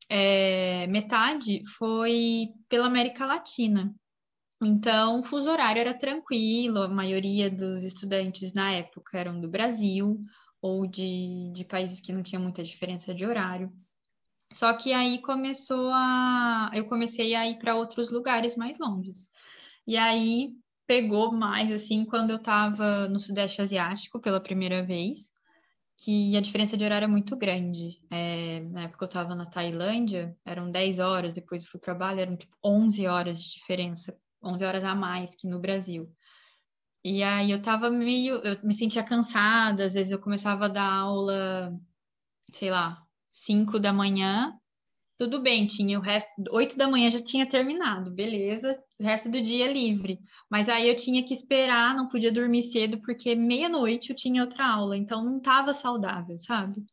é, 0.09 0.85
metade 0.87 1.63
foi 1.77 2.49
pela 2.67 2.87
América 2.87 3.25
Latina. 3.25 3.95
Então, 4.61 5.21
o 5.21 5.23
fuso 5.23 5.49
horário 5.49 5.79
era 5.79 5.93
tranquilo, 5.93 6.81
a 6.81 6.89
maioria 6.89 7.49
dos 7.49 7.83
estudantes 7.83 8.53
na 8.53 8.71
época 8.71 9.17
eram 9.17 9.39
do 9.39 9.49
Brasil 9.49 10.19
ou 10.61 10.85
de, 10.85 11.51
de 11.53 11.63
países 11.63 11.99
que 11.99 12.13
não 12.13 12.23
tinham 12.23 12.43
muita 12.43 12.63
diferença 12.63 13.13
de 13.13 13.25
horário. 13.25 13.71
Só 14.53 14.73
que 14.73 14.93
aí 14.93 15.21
começou 15.21 15.89
a. 15.91 16.71
Eu 16.73 16.87
comecei 16.87 17.35
a 17.35 17.47
ir 17.47 17.59
para 17.59 17.75
outros 17.75 18.09
lugares 18.09 18.55
mais 18.55 18.77
longes. 18.77 19.29
E 19.87 19.97
aí 19.97 20.53
pegou 20.87 21.31
mais 21.33 21.71
assim 21.71 22.05
quando 22.05 22.29
eu 22.29 22.37
estava 22.37 23.07
no 23.09 23.19
Sudeste 23.19 23.61
Asiático 23.61 24.19
pela 24.19 24.39
primeira 24.39 24.83
vez 24.83 25.31
que 25.97 26.35
a 26.35 26.41
diferença 26.41 26.75
de 26.75 26.83
horário 26.83 27.05
é 27.05 27.07
muito 27.07 27.35
grande. 27.37 27.99
É, 28.11 28.59
na 28.61 28.83
época 28.83 29.05
eu 29.05 29.07
estava 29.07 29.35
na 29.35 29.45
Tailândia, 29.45 30.37
eram 30.45 30.69
10 30.69 30.99
horas, 30.99 31.33
depois 31.33 31.63
eu 31.63 31.69
fui 31.69 31.79
para 31.79 31.95
Bali, 31.95 32.21
eram 32.21 32.35
tipo 32.35 32.55
11 32.63 33.07
horas 33.07 33.41
de 33.41 33.51
diferença, 33.53 34.17
11 34.43 34.65
horas 34.65 34.83
a 34.83 34.93
mais 34.93 35.35
que 35.35 35.47
no 35.47 35.59
Brasil. 35.59 36.11
E 37.03 37.23
aí 37.23 37.51
eu 37.51 37.61
tava 37.61 37.89
meio, 37.89 38.35
eu 38.37 38.57
me 38.63 38.73
sentia 38.73 39.03
cansada, 39.03 39.85
às 39.85 39.93
vezes 39.93 40.11
eu 40.11 40.19
começava 40.19 40.65
a 40.65 40.69
dar 40.69 40.91
aula, 40.91 41.71
sei 42.53 42.71
lá, 42.71 43.03
5 43.29 43.79
da 43.79 43.93
manhã, 43.93 44.59
tudo 45.17 45.41
bem, 45.41 45.65
tinha 45.65 45.97
o 45.97 46.01
resto, 46.01 46.29
8 46.51 46.77
da 46.77 46.87
manhã 46.87 47.09
já 47.09 47.21
tinha 47.21 47.47
terminado, 47.47 48.11
beleza, 48.11 48.77
o 48.99 49.03
resto 49.03 49.29
do 49.29 49.41
dia 49.41 49.71
livre. 49.71 50.19
Mas 50.49 50.67
aí 50.67 50.89
eu 50.89 50.95
tinha 50.95 51.23
que 51.23 51.33
esperar, 51.33 51.95
não 51.95 52.09
podia 52.09 52.31
dormir 52.31 52.63
cedo, 52.63 53.01
porque 53.01 53.35
meia-noite 53.35 54.09
eu 54.09 54.15
tinha 54.15 54.43
outra 54.43 54.65
aula, 54.65 54.97
então 54.97 55.23
não 55.23 55.37
estava 55.37 55.73
saudável, 55.73 56.37
sabe? 56.39 56.85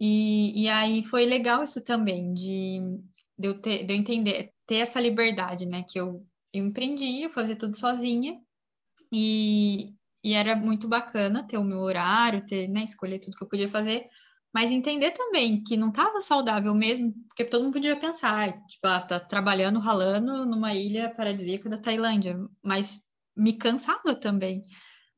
E, 0.00 0.64
e 0.64 0.68
aí 0.68 1.02
foi 1.04 1.24
legal 1.24 1.64
isso 1.64 1.82
também, 1.82 2.34
de, 2.34 2.80
de, 3.38 3.48
eu, 3.48 3.60
ter, 3.60 3.84
de 3.84 3.94
eu 3.94 3.96
entender, 3.96 4.52
ter 4.66 4.76
essa 4.76 5.00
liberdade, 5.00 5.66
né? 5.66 5.84
Que 5.88 5.98
eu, 5.98 6.26
eu 6.52 6.66
empreendi, 6.66 7.22
eu 7.22 7.30
fazia 7.30 7.56
tudo 7.56 7.76
sozinha, 7.76 8.38
e, 9.12 9.94
e 10.22 10.34
era 10.34 10.56
muito 10.56 10.88
bacana 10.88 11.46
ter 11.46 11.56
o 11.58 11.64
meu 11.64 11.78
horário, 11.78 12.44
ter, 12.44 12.68
né, 12.68 12.84
escolher 12.84 13.18
tudo 13.18 13.36
que 13.36 13.44
eu 13.44 13.48
podia 13.48 13.68
fazer, 13.68 14.08
mas 14.56 14.70
entender 14.70 15.10
também 15.10 15.62
que 15.62 15.76
não 15.76 15.90
estava 15.90 16.22
saudável 16.22 16.74
mesmo, 16.74 17.12
porque 17.28 17.44
todo 17.44 17.64
mundo 17.64 17.74
podia 17.74 17.94
pensar, 17.94 18.50
tipo, 18.66 18.86
ah, 18.86 19.02
tá 19.02 19.20
trabalhando, 19.20 19.78
ralando 19.78 20.46
numa 20.46 20.72
ilha 20.72 21.14
paradisíaca 21.14 21.68
da 21.68 21.76
Tailândia, 21.76 22.38
mas 22.64 23.02
me 23.36 23.52
cansava 23.52 24.14
também. 24.14 24.62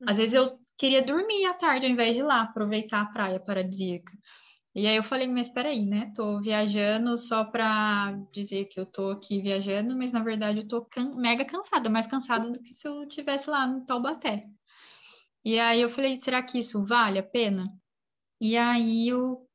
Às 0.04 0.16
vezes 0.16 0.34
eu 0.34 0.42
uhum. 0.42 0.58
queria 0.76 1.04
dormir 1.04 1.44
à 1.44 1.54
tarde 1.54 1.86
ao 1.86 1.92
invés 1.92 2.14
de 2.14 2.18
ir 2.18 2.24
lá 2.24 2.42
aproveitar 2.42 3.02
a 3.02 3.06
praia 3.06 3.38
paradisíaca. 3.38 4.12
E 4.74 4.88
aí 4.88 4.96
eu 4.96 5.04
falei, 5.04 5.28
mas 5.28 5.48
peraí, 5.48 5.86
né? 5.86 6.12
Tô 6.16 6.40
viajando 6.40 7.16
só 7.16 7.44
para 7.44 8.18
dizer 8.32 8.64
que 8.64 8.80
eu 8.80 8.86
tô 8.86 9.12
aqui 9.12 9.40
viajando, 9.40 9.96
mas 9.96 10.10
na 10.10 10.20
verdade 10.20 10.58
eu 10.62 10.66
tô 10.66 10.84
can 10.84 11.14
mega 11.14 11.44
cansada, 11.44 11.88
mais 11.88 12.08
cansada 12.08 12.50
do 12.50 12.60
que 12.60 12.74
se 12.74 12.88
eu 12.88 13.06
tivesse 13.06 13.48
lá 13.48 13.68
no 13.68 13.86
Taubaté. 13.86 14.42
E 15.44 15.60
aí 15.60 15.80
eu 15.80 15.88
falei, 15.88 16.16
será 16.16 16.42
que 16.42 16.58
isso 16.58 16.84
vale 16.84 17.20
a 17.20 17.22
pena? 17.22 17.72
E 18.40 18.56
aí 18.56 19.08
eu 19.08 19.46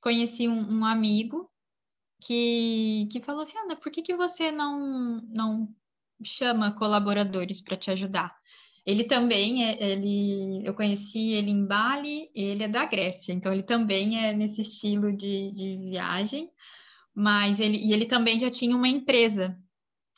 conheci 0.00 0.48
um, 0.48 0.80
um 0.80 0.84
amigo 0.84 1.50
que, 2.20 3.08
que 3.10 3.20
falou 3.20 3.42
assim, 3.42 3.58
Ana, 3.58 3.76
por 3.76 3.90
que, 3.90 4.02
que 4.02 4.14
você 4.16 4.50
não, 4.50 5.20
não 5.28 5.68
chama 6.22 6.72
colaboradores 6.72 7.60
para 7.60 7.76
te 7.76 7.90
ajudar? 7.90 8.34
Ele 8.84 9.04
também 9.04 9.64
é, 9.64 9.92
ele, 9.92 10.66
eu 10.66 10.74
conheci 10.74 11.32
ele 11.32 11.50
em 11.50 11.64
Bali, 11.64 12.30
ele 12.34 12.64
é 12.64 12.68
da 12.68 12.84
Grécia, 12.84 13.32
então 13.32 13.52
ele 13.52 13.62
também 13.62 14.24
é 14.24 14.32
nesse 14.32 14.60
estilo 14.60 15.16
de, 15.16 15.52
de 15.52 15.76
viagem, 15.76 16.50
mas 17.14 17.60
ele, 17.60 17.78
e 17.78 17.92
ele 17.92 18.06
também 18.06 18.38
já 18.40 18.50
tinha 18.50 18.76
uma 18.76 18.88
empresa 18.88 19.56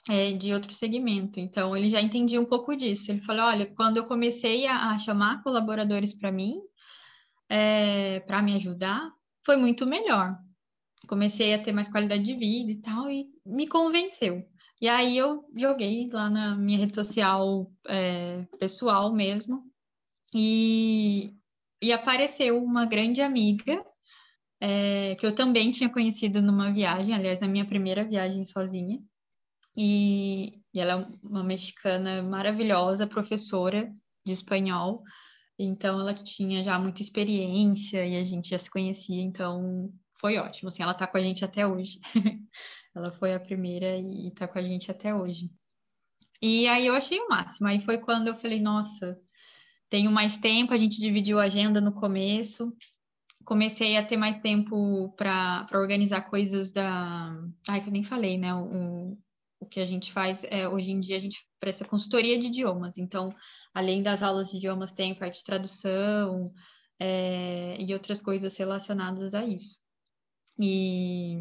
é, 0.08 0.32
de 0.32 0.52
outro 0.52 0.72
segmento, 0.72 1.40
então 1.40 1.76
ele 1.76 1.90
já 1.90 2.00
entendia 2.00 2.40
um 2.40 2.44
pouco 2.44 2.74
disso. 2.76 3.10
Ele 3.10 3.20
falou: 3.20 3.46
olha, 3.46 3.66
quando 3.66 3.98
eu 3.98 4.06
comecei 4.06 4.66
a, 4.66 4.90
a 4.90 4.98
chamar 4.98 5.42
colaboradores 5.42 6.14
para 6.14 6.32
mim, 6.32 6.60
é, 7.48 8.20
para 8.20 8.42
me 8.42 8.54
ajudar, 8.57 9.11
foi 9.44 9.57
muito 9.57 9.87
melhor. 9.87 10.37
Comecei 11.07 11.54
a 11.54 11.62
ter 11.62 11.72
mais 11.72 11.88
qualidade 11.88 12.22
de 12.22 12.35
vida 12.35 12.70
e 12.70 12.80
tal, 12.80 13.11
e 13.11 13.26
me 13.44 13.66
convenceu. 13.66 14.42
E 14.80 14.88
aí 14.88 15.16
eu 15.16 15.44
joguei 15.57 16.09
lá 16.12 16.28
na 16.28 16.57
minha 16.57 16.78
rede 16.78 16.94
social 16.94 17.70
é, 17.88 18.44
pessoal 18.59 19.12
mesmo, 19.12 19.62
e, 20.35 21.33
e 21.80 21.92
apareceu 21.92 22.62
uma 22.62 22.85
grande 22.85 23.20
amiga 23.20 23.85
é, 24.61 25.14
que 25.16 25.26
eu 25.26 25.35
também 25.35 25.70
tinha 25.70 25.90
conhecido 25.90 26.40
numa 26.40 26.72
viagem, 26.72 27.14
aliás, 27.14 27.38
na 27.38 27.46
minha 27.46 27.66
primeira 27.66 28.04
viagem 28.04 28.44
sozinha. 28.44 28.98
E, 29.76 30.61
e 30.72 30.80
ela 30.80 31.02
é 31.02 31.26
uma 31.26 31.44
mexicana 31.44 32.22
maravilhosa, 32.22 33.07
professora 33.07 33.92
de 34.24 34.33
espanhol. 34.33 35.02
Então 35.59 36.01
ela 36.01 36.14
tinha 36.14 36.64
já 36.64 36.79
muita 36.79 37.03
experiência 37.03 38.05
e 38.05 38.17
a 38.17 38.25
gente 38.25 38.49
já 38.51 38.59
se 38.59 38.71
conhecia, 38.71 39.23
então 39.23 39.93
foi 40.21 40.37
ótimo. 40.38 40.69
Assim, 40.69 40.83
ela 40.83 40.95
tá 40.95 41.07
com 41.07 41.17
a 41.17 41.23
gente 41.23 41.45
até 41.45 41.67
hoje. 41.67 42.01
ela 42.95 43.12
foi 43.12 43.35
a 43.35 43.40
primeira 43.40 43.97
e 43.97 44.31
tá 44.33 44.49
com 44.49 44.59
a 44.59 44.62
gente 44.62 44.90
até 44.90 45.14
hoje. 45.14 45.51
E 46.43 46.67
aí 46.67 46.87
eu 46.87 46.95
achei 46.95 47.19
o 47.21 47.29
máximo. 47.29 47.69
Aí 47.69 47.81
foi 47.81 47.99
quando 47.99 48.29
eu 48.29 48.37
falei, 48.37 48.61
nossa, 48.61 49.19
tenho 49.88 50.11
mais 50.11 50.37
tempo, 50.37 50.75
a 50.75 50.77
gente 50.77 51.01
dividiu 51.01 51.38
a 51.38 51.45
agenda 51.45 51.81
no 51.81 51.93
começo. 51.93 52.73
Comecei 53.45 53.97
a 53.97 54.05
ter 54.05 54.17
mais 54.17 54.38
tempo 54.38 55.12
para 55.17 55.67
organizar 55.73 56.23
coisas 56.23 56.73
da. 56.73 57.37
Ai, 57.69 57.81
que 57.81 57.88
eu 57.88 57.93
nem 57.93 58.03
falei, 58.03 58.38
né? 58.38 58.55
O, 58.55 59.19
o 59.61 59.67
que 59.67 59.81
a 59.81 59.87
gente 59.87 60.12
faz 60.12 60.45
é, 60.45 60.69
hoje 60.69 60.90
em 60.90 61.01
dia, 61.01 61.17
a 61.17 61.21
gente 61.21 61.47
presta 61.61 61.85
consultoria 61.85 62.38
de 62.38 62.47
idiomas. 62.47 62.99
Então, 62.99 63.35
além 63.74 64.02
das 64.02 64.22
aulas 64.22 64.50
de 64.50 64.56
idiomas, 64.56 64.92
tem 64.92 65.14
parte 65.14 65.38
de 65.38 65.44
tradução 65.44 66.52
é, 66.98 67.76
e 67.78 67.92
outras 67.92 68.22
coisas 68.22 68.56
relacionadas 68.56 69.34
a 69.34 69.44
isso. 69.44 69.78
E, 70.58 71.34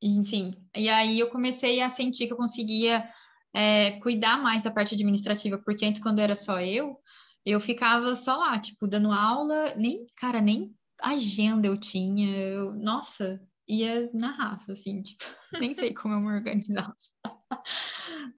enfim, 0.00 0.54
e 0.76 0.88
aí 0.88 1.18
eu 1.18 1.30
comecei 1.30 1.80
a 1.80 1.88
sentir 1.88 2.28
que 2.28 2.32
eu 2.32 2.36
conseguia 2.36 3.04
é, 3.52 3.92
cuidar 4.00 4.40
mais 4.40 4.62
da 4.62 4.70
parte 4.70 4.94
administrativa, 4.94 5.58
porque 5.58 5.84
antes, 5.84 6.00
quando 6.00 6.20
era 6.20 6.36
só 6.36 6.60
eu, 6.60 6.96
eu 7.44 7.60
ficava 7.60 8.14
só 8.14 8.36
lá, 8.36 8.58
tipo, 8.60 8.86
dando 8.86 9.10
aula, 9.10 9.74
nem, 9.74 10.06
cara, 10.16 10.40
nem 10.40 10.72
agenda 11.00 11.66
eu 11.66 11.76
tinha, 11.76 12.36
eu, 12.36 12.72
nossa, 12.74 13.40
ia 13.72 14.10
na 14.12 14.30
raça, 14.32 14.72
assim, 14.72 15.02
tipo, 15.02 15.24
nem 15.60 15.74
sei 15.74 15.94
como 15.94 16.14
eu 16.14 16.20
me 16.20 16.34
organizava. 16.34 16.96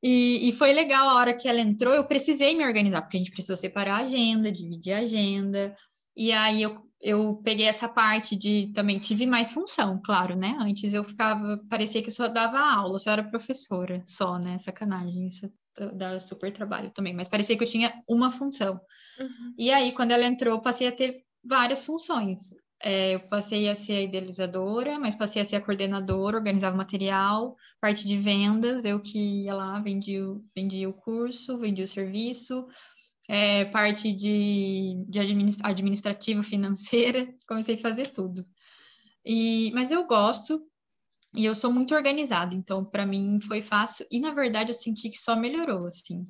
E, 0.02 0.48
e, 0.48 0.52
foi 0.52 0.72
legal 0.72 1.08
a 1.08 1.14
hora 1.14 1.34
que 1.34 1.48
ela 1.48 1.60
entrou, 1.60 1.94
eu 1.94 2.04
precisei 2.04 2.56
me 2.56 2.64
organizar, 2.64 3.02
porque 3.02 3.16
a 3.16 3.20
gente 3.20 3.30
precisou 3.30 3.56
separar 3.56 3.96
a 3.96 4.04
agenda, 4.04 4.52
dividir 4.52 4.92
a 4.92 4.98
agenda. 4.98 5.76
E 6.16 6.30
aí 6.32 6.62
eu, 6.62 6.78
eu 7.00 7.40
peguei 7.42 7.66
essa 7.66 7.88
parte 7.88 8.36
de 8.36 8.70
também 8.74 8.98
tive 8.98 9.26
mais 9.26 9.50
função, 9.50 10.00
claro, 10.04 10.36
né? 10.36 10.56
Antes 10.60 10.92
eu 10.92 11.02
ficava, 11.04 11.58
parecia 11.70 12.02
que 12.02 12.10
só 12.10 12.28
dava 12.28 12.58
aula, 12.58 12.98
só 12.98 13.12
era 13.12 13.24
professora, 13.24 14.02
só, 14.06 14.38
né? 14.38 14.58
Sacanagem, 14.58 15.26
isso 15.26 15.50
dá 15.94 16.20
super 16.20 16.52
trabalho 16.52 16.90
também, 16.90 17.14
mas 17.14 17.28
parecia 17.28 17.56
que 17.56 17.64
eu 17.64 17.68
tinha 17.68 17.92
uma 18.08 18.30
função. 18.30 18.80
Uhum. 19.18 19.54
E 19.58 19.70
aí, 19.70 19.92
quando 19.92 20.12
ela 20.12 20.24
entrou, 20.24 20.54
eu 20.54 20.62
passei 20.62 20.86
a 20.86 20.92
ter 20.92 21.24
várias 21.44 21.84
funções. 21.84 22.40
É, 22.82 23.14
eu 23.14 23.20
passei 23.28 23.68
a 23.68 23.74
ser 23.76 23.92
a 23.92 24.02
idealizadora, 24.02 24.98
mas 24.98 25.14
passei 25.14 25.40
a 25.40 25.44
ser 25.44 25.56
a 25.56 25.60
coordenadora, 25.60 26.36
organizava 26.36 26.76
material, 26.76 27.56
parte 27.80 28.06
de 28.06 28.18
vendas, 28.18 28.84
eu 28.84 29.00
que 29.00 29.44
ia 29.44 29.54
lá, 29.54 29.80
vendia, 29.80 30.22
vendia 30.54 30.88
o 30.88 30.92
curso, 30.92 31.58
vendia 31.58 31.84
o 31.84 31.88
serviço, 31.88 32.66
é, 33.28 33.64
parte 33.66 34.12
de, 34.12 35.04
de 35.08 35.18
administrativa 35.62 36.42
financeira, 36.42 37.32
comecei 37.48 37.76
a 37.76 37.78
fazer 37.78 38.08
tudo. 38.08 38.46
E, 39.24 39.70
mas 39.72 39.90
eu 39.90 40.06
gosto 40.06 40.62
e 41.34 41.44
eu 41.44 41.54
sou 41.54 41.72
muito 41.72 41.94
organizada, 41.94 42.54
então 42.54 42.84
para 42.84 43.06
mim 43.06 43.40
foi 43.40 43.62
fácil. 43.62 44.06
E 44.10 44.20
na 44.20 44.32
verdade 44.32 44.70
eu 44.70 44.74
senti 44.74 45.08
que 45.08 45.18
só 45.18 45.34
melhorou, 45.34 45.86
assim, 45.86 46.26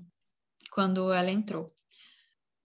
quando 0.73 1.13
ela 1.13 1.31
entrou. 1.31 1.67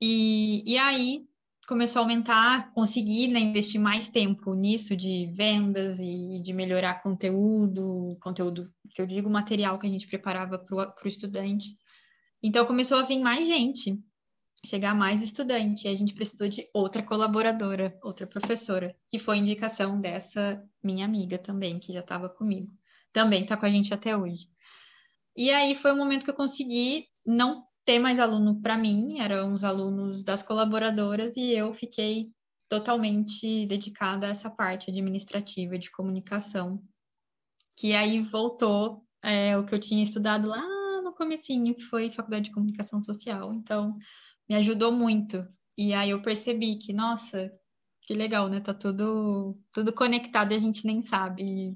E, 0.01 0.63
e 0.65 0.77
aí 0.77 1.28
começou 1.69 1.99
a 1.99 2.03
aumentar, 2.03 2.73
consegui 2.73 3.27
né, 3.27 3.39
investir 3.39 3.79
mais 3.79 4.09
tempo 4.09 4.55
nisso 4.55 4.95
de 4.95 5.31
vendas 5.35 5.99
e 5.99 6.41
de 6.41 6.51
melhorar 6.51 7.03
conteúdo, 7.03 8.17
conteúdo 8.19 8.73
que 8.89 8.99
eu 8.99 9.05
digo 9.05 9.29
material 9.29 9.77
que 9.77 9.85
a 9.85 9.89
gente 9.89 10.07
preparava 10.07 10.57
para 10.57 10.95
o 11.05 11.07
estudante. 11.07 11.77
Então 12.41 12.65
começou 12.65 12.97
a 12.97 13.03
vir 13.03 13.19
mais 13.19 13.47
gente, 13.47 13.99
chegar 14.65 14.95
mais 14.95 15.21
estudante, 15.21 15.85
e 15.85 15.91
a 15.91 15.95
gente 15.95 16.15
precisou 16.15 16.49
de 16.49 16.67
outra 16.73 17.03
colaboradora, 17.03 17.95
outra 18.01 18.25
professora, 18.25 18.95
que 19.07 19.19
foi 19.19 19.37
indicação 19.37 20.01
dessa 20.01 20.63
minha 20.83 21.05
amiga 21.05 21.37
também, 21.37 21.77
que 21.77 21.93
já 21.93 21.99
estava 21.99 22.27
comigo. 22.27 22.71
Também 23.13 23.43
está 23.43 23.55
com 23.55 23.67
a 23.67 23.71
gente 23.71 23.93
até 23.93 24.17
hoje. 24.17 24.47
E 25.37 25.51
aí 25.51 25.75
foi 25.75 25.91
o 25.91 25.95
momento 25.95 26.23
que 26.23 26.31
eu 26.31 26.35
consegui 26.35 27.05
não 27.23 27.63
ter 27.89 27.97
mais 27.97 28.19
aluno 28.19 28.61
para 28.61 28.77
mim, 28.77 29.19
eram 29.19 29.55
os 29.55 29.63
alunos 29.63 30.23
das 30.23 30.43
colaboradoras 30.43 31.35
e 31.35 31.53
eu 31.53 31.73
fiquei 31.73 32.31
totalmente 32.69 33.65
dedicada 33.65 34.27
a 34.27 34.29
essa 34.29 34.47
parte 34.47 34.91
administrativa 34.91 35.75
de 35.75 35.89
comunicação, 35.89 36.83
que 37.75 37.95
aí 37.95 38.21
voltou 38.21 39.03
é, 39.23 39.57
o 39.57 39.65
que 39.65 39.73
eu 39.73 39.79
tinha 39.79 40.03
estudado 40.03 40.47
lá 40.47 40.61
no 41.01 41.15
comecinho, 41.15 41.73
que 41.73 41.81
foi 41.81 42.11
Faculdade 42.11 42.45
de 42.45 42.51
Comunicação 42.51 43.01
Social, 43.01 43.55
então 43.55 43.97
me 44.47 44.55
ajudou 44.57 44.91
muito. 44.91 45.43
E 45.75 45.91
aí 45.91 46.11
eu 46.11 46.21
percebi 46.21 46.77
que, 46.77 46.93
nossa, 46.93 47.51
que 48.03 48.13
legal, 48.13 48.49
né? 48.49 48.59
Tá 48.59 48.71
tudo, 48.71 49.57
tudo 49.73 49.91
conectado 49.91 50.51
e 50.51 50.55
a 50.55 50.59
gente 50.59 50.85
nem 50.85 51.01
sabe. 51.01 51.75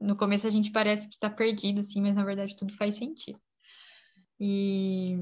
No 0.00 0.16
começo 0.16 0.46
a 0.46 0.50
gente 0.50 0.72
parece 0.72 1.06
que 1.06 1.18
tá 1.18 1.28
perdido, 1.28 1.80
assim, 1.80 2.00
mas 2.00 2.14
na 2.14 2.24
verdade 2.24 2.56
tudo 2.56 2.74
faz 2.78 2.94
sentido. 2.94 3.38
E, 4.40 5.16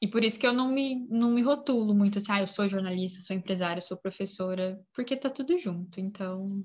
e 0.00 0.06
por 0.06 0.22
isso 0.22 0.38
que 0.38 0.46
eu 0.46 0.52
não 0.52 0.68
me, 0.68 1.06
não 1.10 1.32
me 1.32 1.42
rotulo 1.42 1.92
muito 1.92 2.18
assim, 2.18 2.30
ah, 2.30 2.40
eu 2.40 2.46
sou 2.46 2.68
jornalista, 2.68 3.20
sou 3.20 3.34
empresária, 3.34 3.82
sou 3.82 3.96
professora, 3.96 4.80
porque 4.94 5.16
tá 5.16 5.28
tudo 5.28 5.58
junto. 5.58 6.00
Então, 6.00 6.64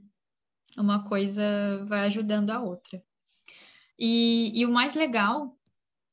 uma 0.77 1.03
coisa 1.03 1.83
vai 1.88 2.01
ajudando 2.05 2.51
a 2.51 2.62
outra. 2.62 3.01
E, 3.97 4.51
e 4.53 4.65
o 4.65 4.71
mais 4.71 4.93
legal, 4.93 5.57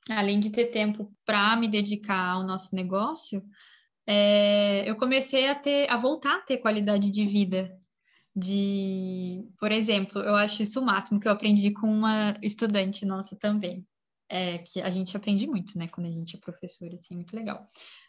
além 0.08 0.40
de 0.40 0.50
ter 0.50 0.66
tempo 0.66 1.12
para 1.26 1.54
me 1.56 1.68
dedicar 1.68 2.30
ao 2.30 2.42
nosso 2.42 2.74
negócio, 2.74 3.44
é, 4.06 4.88
eu 4.88 4.96
comecei 4.96 5.48
a 5.48 5.54
ter, 5.54 5.90
a 5.90 5.96
voltar 5.96 6.36
a 6.36 6.42
ter 6.42 6.58
qualidade 6.58 7.10
de 7.10 7.26
vida. 7.26 7.78
De, 8.34 9.44
por 9.58 9.72
exemplo, 9.72 10.20
eu 10.22 10.34
acho 10.36 10.62
isso 10.62 10.80
o 10.80 10.84
máximo 10.86 11.20
que 11.20 11.28
eu 11.28 11.32
aprendi 11.32 11.72
com 11.72 11.86
uma 11.88 12.34
estudante 12.42 13.04
nossa 13.04 13.36
também 13.36 13.86
é, 14.30 14.58
que 14.58 14.80
a 14.80 14.88
gente 14.90 15.16
aprende 15.16 15.46
muito, 15.46 15.76
né, 15.76 15.88
quando 15.88 16.06
a 16.06 16.10
gente 16.10 16.36
é 16.36 16.38
professora, 16.38 16.94
assim, 16.94 17.16
muito 17.16 17.34
legal. 17.34 17.66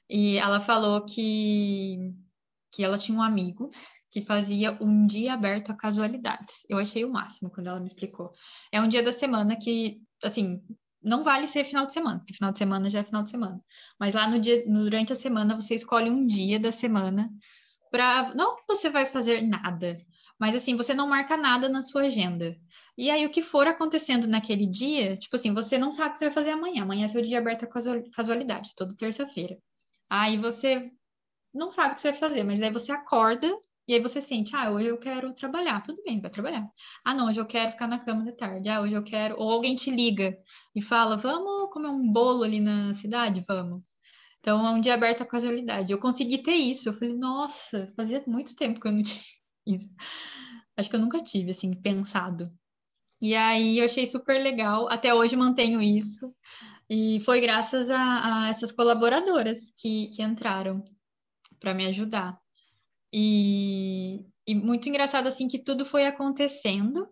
E 0.07 0.37
ela 0.37 0.61
falou 0.61 1.03
que, 1.03 1.97
que 2.71 2.83
ela 2.83 2.97
tinha 2.97 3.17
um 3.17 3.21
amigo 3.21 3.69
que 4.11 4.21
fazia 4.21 4.77
um 4.81 5.07
dia 5.07 5.33
aberto 5.33 5.71
a 5.71 5.75
casualidades. 5.75 6.65
Eu 6.69 6.77
achei 6.77 7.03
o 7.03 7.11
máximo 7.11 7.49
quando 7.49 7.67
ela 7.67 7.79
me 7.79 7.87
explicou. 7.87 8.31
É 8.71 8.79
um 8.79 8.87
dia 8.87 9.01
da 9.01 9.11
semana 9.11 9.55
que, 9.55 10.01
assim, 10.23 10.61
não 11.01 11.23
vale 11.23 11.47
ser 11.47 11.63
final 11.63 11.87
de 11.87 11.93
semana, 11.93 12.19
porque 12.19 12.33
final 12.33 12.51
de 12.51 12.59
semana 12.59 12.89
já 12.89 12.99
é 12.99 13.03
final 13.03 13.23
de 13.23 13.31
semana. 13.31 13.59
Mas 13.99 14.13
lá 14.13 14.27
no 14.27 14.39
dia, 14.39 14.63
durante 14.67 15.13
a 15.13 15.15
semana, 15.15 15.55
você 15.55 15.75
escolhe 15.75 16.09
um 16.09 16.27
dia 16.27 16.59
da 16.59 16.71
semana 16.71 17.27
para 17.89 18.33
não 18.35 18.55
que 18.55 18.63
você 18.67 18.89
vai 18.89 19.05
fazer 19.07 19.41
nada, 19.41 19.97
mas 20.41 20.55
assim, 20.55 20.75
você 20.75 20.91
não 20.91 21.07
marca 21.07 21.37
nada 21.37 21.69
na 21.69 21.83
sua 21.83 22.01
agenda. 22.05 22.57
E 22.97 23.11
aí, 23.11 23.23
o 23.27 23.29
que 23.29 23.43
for 23.43 23.67
acontecendo 23.67 24.27
naquele 24.27 24.65
dia, 24.65 25.15
tipo 25.15 25.35
assim, 25.35 25.53
você 25.53 25.77
não 25.77 25.91
sabe 25.91 26.09
o 26.09 26.13
que 26.13 26.19
você 26.19 26.25
vai 26.25 26.33
fazer 26.33 26.49
amanhã. 26.49 26.81
Amanhã 26.81 27.05
é 27.05 27.07
seu 27.07 27.21
dia 27.21 27.37
aberto 27.37 27.65
a 27.65 28.11
casualidade, 28.11 28.73
toda 28.75 28.95
terça-feira. 28.97 29.55
Aí 30.09 30.37
você 30.39 30.89
não 31.53 31.69
sabe 31.69 31.91
o 31.91 31.95
que 31.95 32.01
você 32.01 32.09
vai 32.09 32.19
fazer, 32.19 32.43
mas 32.43 32.59
aí 32.59 32.71
você 32.71 32.91
acorda 32.91 33.47
e 33.87 33.93
aí 33.93 33.99
você 34.01 34.19
sente, 34.19 34.55
ah, 34.55 34.71
hoje 34.71 34.87
eu 34.87 34.97
quero 34.97 35.31
trabalhar. 35.35 35.79
Tudo 35.83 36.01
bem, 36.03 36.19
vai 36.19 36.31
trabalhar. 36.31 36.67
Ah, 37.05 37.13
não, 37.13 37.27
hoje 37.27 37.39
eu 37.39 37.45
quero 37.45 37.71
ficar 37.73 37.87
na 37.87 37.99
cama 37.99 38.23
de 38.23 38.35
tarde. 38.35 38.67
Ah, 38.67 38.81
hoje 38.81 38.95
eu 38.95 39.03
quero. 39.03 39.35
Ou 39.37 39.51
alguém 39.51 39.75
te 39.75 39.91
liga 39.91 40.35
e 40.75 40.81
fala, 40.81 41.17
vamos 41.17 41.71
comer 41.71 41.89
um 41.89 42.11
bolo 42.11 42.43
ali 42.43 42.59
na 42.59 42.95
cidade? 42.95 43.43
Vamos. 43.47 43.83
Então, 44.39 44.65
é 44.65 44.71
um 44.71 44.81
dia 44.81 44.95
aberto 44.95 45.21
à 45.21 45.25
casualidade. 45.25 45.91
Eu 45.91 45.99
consegui 45.99 46.39
ter 46.41 46.55
isso. 46.55 46.89
Eu 46.89 46.93
falei, 46.93 47.15
nossa, 47.15 47.93
fazia 47.95 48.23
muito 48.25 48.55
tempo 48.55 48.79
que 48.79 48.87
eu 48.87 48.91
não 48.91 49.03
tinha 49.03 49.21
isso. 49.65 49.93
Acho 50.77 50.89
que 50.89 50.95
eu 50.95 50.99
nunca 50.99 51.21
tive, 51.21 51.51
assim, 51.51 51.73
pensado. 51.73 52.51
E 53.21 53.35
aí 53.35 53.79
eu 53.79 53.85
achei 53.85 54.07
super 54.07 54.41
legal. 54.41 54.89
Até 54.89 55.13
hoje 55.13 55.35
mantenho 55.35 55.81
isso. 55.81 56.33
E 56.89 57.21
foi 57.21 57.39
graças 57.39 57.89
a, 57.89 58.45
a 58.45 58.49
essas 58.49 58.71
colaboradoras 58.71 59.71
que, 59.77 60.07
que 60.09 60.23
entraram 60.23 60.83
para 61.59 61.73
me 61.73 61.85
ajudar. 61.87 62.37
E, 63.13 64.25
e 64.47 64.55
muito 64.55 64.89
engraçado, 64.89 65.27
assim, 65.27 65.47
que 65.47 65.63
tudo 65.63 65.85
foi 65.85 66.05
acontecendo 66.05 67.07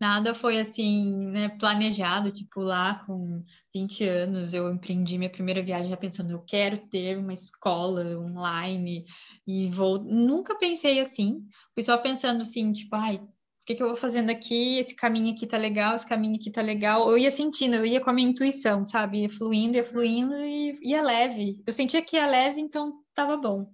Nada 0.00 0.32
foi 0.32 0.60
assim, 0.60 1.10
né, 1.30 1.48
planejado, 1.48 2.30
tipo, 2.30 2.60
lá 2.60 3.04
com 3.04 3.42
20 3.74 4.04
anos 4.04 4.54
eu 4.54 4.70
empreendi 4.70 5.18
minha 5.18 5.30
primeira 5.30 5.60
viagem 5.60 5.90
já 5.90 5.96
pensando, 5.96 6.30
eu 6.30 6.40
quero 6.42 6.78
ter 6.88 7.18
uma 7.18 7.32
escola 7.32 8.16
online 8.16 9.04
e 9.44 9.68
vou. 9.70 9.98
Nunca 10.04 10.56
pensei 10.56 11.00
assim, 11.00 11.44
fui 11.74 11.82
só 11.82 11.98
pensando 11.98 12.42
assim, 12.42 12.72
tipo, 12.72 12.94
ai, 12.94 13.16
o 13.16 13.28
que 13.66 13.74
que 13.74 13.82
eu 13.82 13.88
vou 13.88 13.96
fazendo 13.96 14.30
aqui? 14.30 14.78
Esse 14.78 14.94
caminho 14.94 15.34
aqui 15.34 15.46
tá 15.48 15.58
legal, 15.58 15.96
esse 15.96 16.06
caminho 16.06 16.36
aqui 16.36 16.50
tá 16.50 16.62
legal. 16.62 17.10
Eu 17.10 17.18
ia 17.18 17.30
sentindo, 17.30 17.74
eu 17.74 17.84
ia 17.84 18.00
com 18.00 18.10
a 18.10 18.12
minha 18.12 18.30
intuição, 18.30 18.86
sabe? 18.86 19.22
Ia 19.22 19.30
fluindo, 19.30 19.76
ia 19.76 19.84
fluindo 19.84 20.34
e 20.36 20.78
ia 20.82 21.02
leve. 21.02 21.60
Eu 21.66 21.72
sentia 21.72 22.02
que 22.02 22.16
ia 22.16 22.26
leve, 22.26 22.60
então 22.60 22.92
tava 23.14 23.36
bom. 23.36 23.70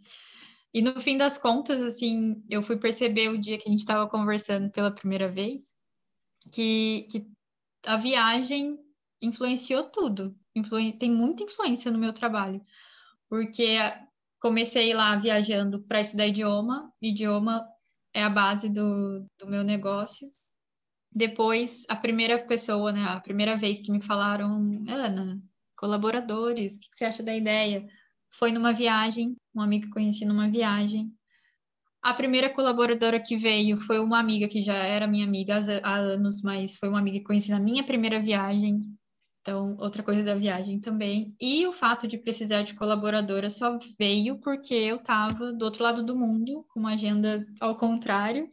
E 0.72 0.82
no 0.82 0.98
fim 1.00 1.16
das 1.18 1.38
contas, 1.38 1.80
assim, 1.82 2.42
eu 2.48 2.62
fui 2.62 2.76
perceber 2.78 3.28
o 3.28 3.38
dia 3.38 3.58
que 3.58 3.68
a 3.68 3.70
gente 3.70 3.80
estava 3.80 4.08
conversando 4.08 4.70
pela 4.70 4.90
primeira 4.90 5.30
vez 5.30 5.73
que, 6.50 7.06
que 7.10 7.26
a 7.86 7.96
viagem 7.96 8.78
influenciou 9.22 9.84
tudo. 9.84 10.36
Tem 10.98 11.10
muita 11.10 11.42
influência 11.42 11.90
no 11.90 11.98
meu 11.98 12.12
trabalho, 12.12 12.64
porque 13.28 13.76
comecei 14.40 14.92
lá 14.94 15.16
viajando 15.16 15.82
para 15.82 16.00
estudar 16.00 16.26
idioma, 16.26 16.92
idioma 17.02 17.66
é 18.12 18.22
a 18.22 18.30
base 18.30 18.68
do, 18.68 19.26
do 19.38 19.46
meu 19.48 19.64
negócio. 19.64 20.30
Depois, 21.10 21.84
a 21.88 21.96
primeira 21.96 22.44
pessoa, 22.44 22.92
né, 22.92 23.02
a 23.04 23.20
primeira 23.20 23.56
vez 23.56 23.80
que 23.80 23.90
me 23.90 24.00
falaram, 24.00 24.82
Ana, 24.88 25.40
colaboradores, 25.76 26.76
o 26.76 26.80
que 26.80 26.88
você 26.94 27.04
acha 27.04 27.22
da 27.22 27.34
ideia? 27.34 27.86
Foi 28.30 28.52
numa 28.52 28.72
viagem, 28.72 29.36
um 29.54 29.60
amigo 29.60 29.86
que 29.86 29.92
conheci 29.92 30.24
numa 30.24 30.48
viagem, 30.48 31.12
a 32.04 32.12
primeira 32.12 32.50
colaboradora 32.50 33.18
que 33.18 33.34
veio 33.34 33.78
foi 33.78 33.98
uma 33.98 34.18
amiga 34.18 34.46
que 34.46 34.62
já 34.62 34.74
era 34.74 35.06
minha 35.06 35.24
amiga 35.24 35.62
há 35.82 35.94
anos, 35.94 36.42
mas 36.42 36.76
foi 36.76 36.90
uma 36.90 36.98
amiga 36.98 37.18
que 37.18 37.24
conheci 37.24 37.50
na 37.50 37.58
minha 37.58 37.82
primeira 37.82 38.20
viagem. 38.20 38.94
Então, 39.40 39.74
outra 39.80 40.02
coisa 40.02 40.22
da 40.22 40.34
viagem 40.34 40.78
também. 40.78 41.34
E 41.40 41.66
o 41.66 41.72
fato 41.72 42.06
de 42.06 42.18
precisar 42.18 42.60
de 42.60 42.74
colaboradora 42.74 43.48
só 43.48 43.78
veio 43.98 44.38
porque 44.40 44.74
eu 44.74 44.96
estava 44.96 45.50
do 45.50 45.64
outro 45.64 45.82
lado 45.82 46.04
do 46.04 46.14
mundo, 46.14 46.66
com 46.68 46.80
uma 46.80 46.92
agenda 46.92 47.46
ao 47.58 47.78
contrário. 47.78 48.50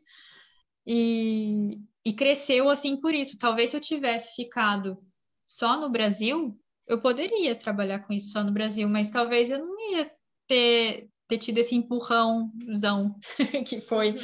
E, 0.88 1.78
e 2.06 2.14
cresceu 2.14 2.70
assim 2.70 2.96
por 3.02 3.14
isso. 3.14 3.38
Talvez 3.38 3.72
se 3.72 3.76
eu 3.76 3.82
tivesse 3.82 4.34
ficado 4.34 4.98
só 5.46 5.78
no 5.78 5.90
Brasil, 5.90 6.58
eu 6.88 7.02
poderia 7.02 7.54
trabalhar 7.54 8.00
com 8.00 8.14
isso 8.14 8.32
só 8.32 8.46
no 8.46 8.54
Brasil, 8.54 8.88
mas 8.88 9.10
talvez 9.10 9.52
eu 9.52 9.60
não 9.60 9.92
ia 9.92 10.10
ter 10.48 11.11
ter 11.32 11.38
tido 11.38 11.60
esse 11.60 11.74
empurrãozão 11.74 13.16
que 13.66 13.80
foi 13.80 14.18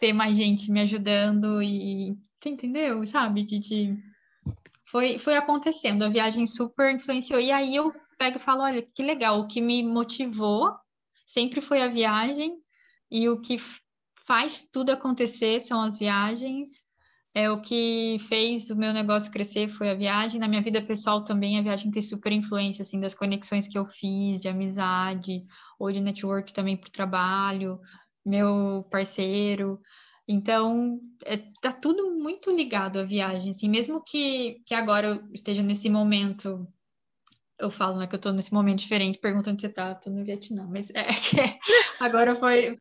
ter 0.00 0.12
mais 0.12 0.36
gente 0.36 0.68
me 0.68 0.80
ajudando 0.80 1.62
e 1.62 2.18
você 2.40 2.48
entendeu, 2.48 3.06
sabe? 3.06 3.44
De, 3.44 3.60
de, 3.60 3.96
Foi, 4.84 5.16
foi 5.16 5.36
acontecendo, 5.36 6.02
a 6.02 6.08
viagem 6.08 6.44
super 6.44 6.92
influenciou. 6.92 7.40
E 7.40 7.52
aí 7.52 7.76
eu 7.76 7.94
pego 8.18 8.38
e 8.38 8.40
falo, 8.40 8.62
olha, 8.62 8.82
que 8.82 9.00
legal, 9.00 9.38
o 9.38 9.46
que 9.46 9.60
me 9.60 9.84
motivou 9.84 10.74
sempre 11.24 11.60
foi 11.60 11.80
a 11.82 11.88
viagem 11.88 12.56
e 13.08 13.28
o 13.28 13.40
que 13.40 13.56
faz 14.26 14.68
tudo 14.72 14.90
acontecer 14.90 15.60
são 15.60 15.80
as 15.80 15.96
viagens. 15.96 16.83
É 17.34 17.50
o 17.50 17.60
que 17.60 18.18
fez 18.28 18.70
o 18.70 18.76
meu 18.76 18.92
negócio 18.92 19.32
crescer 19.32 19.68
foi 19.68 19.90
a 19.90 19.94
viagem. 19.94 20.38
Na 20.38 20.46
minha 20.46 20.62
vida 20.62 20.80
pessoal 20.80 21.24
também 21.24 21.58
a 21.58 21.62
viagem 21.62 21.90
tem 21.90 22.00
super 22.00 22.30
influência 22.30 22.82
assim 22.82 23.00
das 23.00 23.14
conexões 23.14 23.66
que 23.66 23.76
eu 23.76 23.86
fiz, 23.86 24.40
de 24.40 24.48
amizade, 24.48 25.44
ou 25.78 25.90
de 25.90 26.00
network 26.00 26.52
também 26.52 26.76
para 26.76 26.88
o 26.88 26.92
trabalho, 26.92 27.80
meu 28.24 28.86
parceiro. 28.88 29.80
Então, 30.26 31.00
é, 31.26 31.36
tá 31.60 31.70
tudo 31.72 32.14
muito 32.14 32.50
ligado 32.50 32.98
à 32.98 33.02
viagem, 33.02 33.50
assim, 33.50 33.68
mesmo 33.68 34.02
que, 34.02 34.60
que 34.64 34.74
agora 34.74 35.08
eu 35.08 35.32
esteja 35.34 35.62
nesse 35.62 35.90
momento, 35.90 36.66
eu 37.58 37.70
falo, 37.70 37.98
né, 37.98 38.06
que 38.06 38.14
eu 38.14 38.20
tô 38.20 38.32
nesse 38.32 38.52
momento 38.52 38.78
diferente, 38.78 39.18
perguntando 39.18 39.52
onde 39.52 39.62
você 39.62 39.68
tá, 39.68 39.94
tô 39.94 40.08
no 40.08 40.24
Vietnã, 40.24 40.66
mas 40.70 40.88
é 40.90 41.04
que 41.12 41.58
agora 42.00 42.34
foi... 42.34 42.78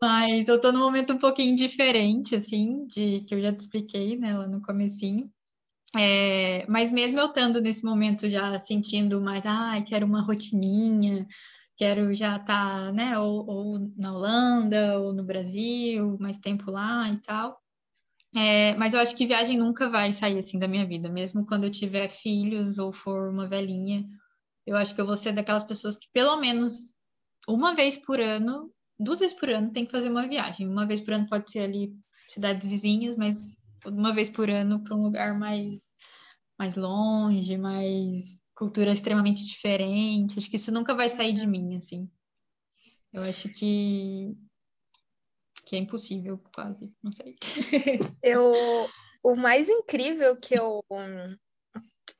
mas 0.00 0.48
eu 0.48 0.60
tô 0.60 0.72
num 0.72 0.80
momento 0.80 1.12
um 1.12 1.18
pouquinho 1.18 1.56
diferente, 1.56 2.34
assim, 2.34 2.86
de 2.86 3.20
que 3.26 3.34
eu 3.34 3.40
já 3.40 3.52
te 3.52 3.60
expliquei, 3.60 4.18
né, 4.18 4.36
lá 4.36 4.46
no 4.46 4.62
comecinho, 4.62 5.30
é, 5.96 6.66
mas 6.68 6.92
mesmo 6.92 7.18
eu 7.18 7.26
estando 7.26 7.60
nesse 7.60 7.84
momento 7.84 8.28
já 8.28 8.58
sentindo 8.58 9.20
mais, 9.20 9.44
ai, 9.46 9.82
quero 9.82 10.06
uma 10.06 10.22
rotininha, 10.22 11.26
quero 11.76 12.12
já 12.14 12.36
estar, 12.36 12.86
tá, 12.86 12.92
né, 12.92 13.18
ou, 13.18 13.46
ou, 13.46 13.92
na 13.96 14.12
Holanda, 14.14 14.98
ou 14.98 15.12
no 15.12 15.24
Brasil, 15.24 16.16
mais 16.20 16.38
tempo 16.38 16.70
lá 16.70 17.10
e 17.10 17.16
tal. 17.18 17.60
É, 18.36 18.74
mas 18.76 18.92
eu 18.92 19.00
acho 19.00 19.16
que 19.16 19.26
viagem 19.26 19.56
nunca 19.58 19.88
vai 19.88 20.12
sair 20.12 20.38
assim 20.38 20.58
da 20.58 20.68
minha 20.68 20.86
vida, 20.86 21.08
mesmo 21.08 21.46
quando 21.46 21.64
eu 21.64 21.70
tiver 21.70 22.10
filhos 22.10 22.78
ou 22.78 22.92
for 22.92 23.30
uma 23.30 23.48
velhinha. 23.48 24.04
Eu 24.66 24.76
acho 24.76 24.94
que 24.94 25.00
eu 25.00 25.06
vou 25.06 25.16
ser 25.16 25.32
daquelas 25.32 25.64
pessoas 25.64 25.96
que 25.96 26.08
pelo 26.12 26.36
menos 26.36 26.92
uma 27.48 27.74
vez 27.74 27.96
por 27.96 28.20
ano, 28.20 28.70
duas 28.98 29.20
vezes 29.20 29.36
por 29.36 29.50
ano, 29.50 29.72
tem 29.72 29.84
que 29.84 29.92
fazer 29.92 30.08
uma 30.08 30.26
viagem. 30.26 30.68
Uma 30.68 30.86
vez 30.86 31.00
por 31.00 31.14
ano 31.14 31.28
pode 31.28 31.50
ser 31.50 31.60
ali 31.60 31.94
cidades 32.28 32.66
vizinhas, 32.68 33.16
mas 33.16 33.56
uma 33.84 34.14
vez 34.14 34.28
por 34.30 34.50
ano 34.50 34.82
para 34.82 34.96
um 34.96 35.02
lugar 35.02 35.38
mais 35.38 35.80
mais 36.58 36.74
longe, 36.74 37.58
mais 37.58 38.24
cultura 38.54 38.90
extremamente 38.92 39.44
diferente. 39.44 40.38
Acho 40.38 40.50
que 40.50 40.56
isso 40.56 40.72
nunca 40.72 40.94
vai 40.94 41.10
sair 41.10 41.34
de 41.34 41.46
mim, 41.46 41.76
assim. 41.76 42.10
Eu 43.12 43.22
acho 43.22 43.48
que 43.50 44.34
que 45.66 45.74
é 45.74 45.78
impossível, 45.80 46.40
quase, 46.54 46.92
não 47.02 47.12
sei. 47.12 47.36
Eu 48.22 48.54
o 49.22 49.34
mais 49.34 49.68
incrível 49.68 50.36
que 50.36 50.56
eu 50.56 50.84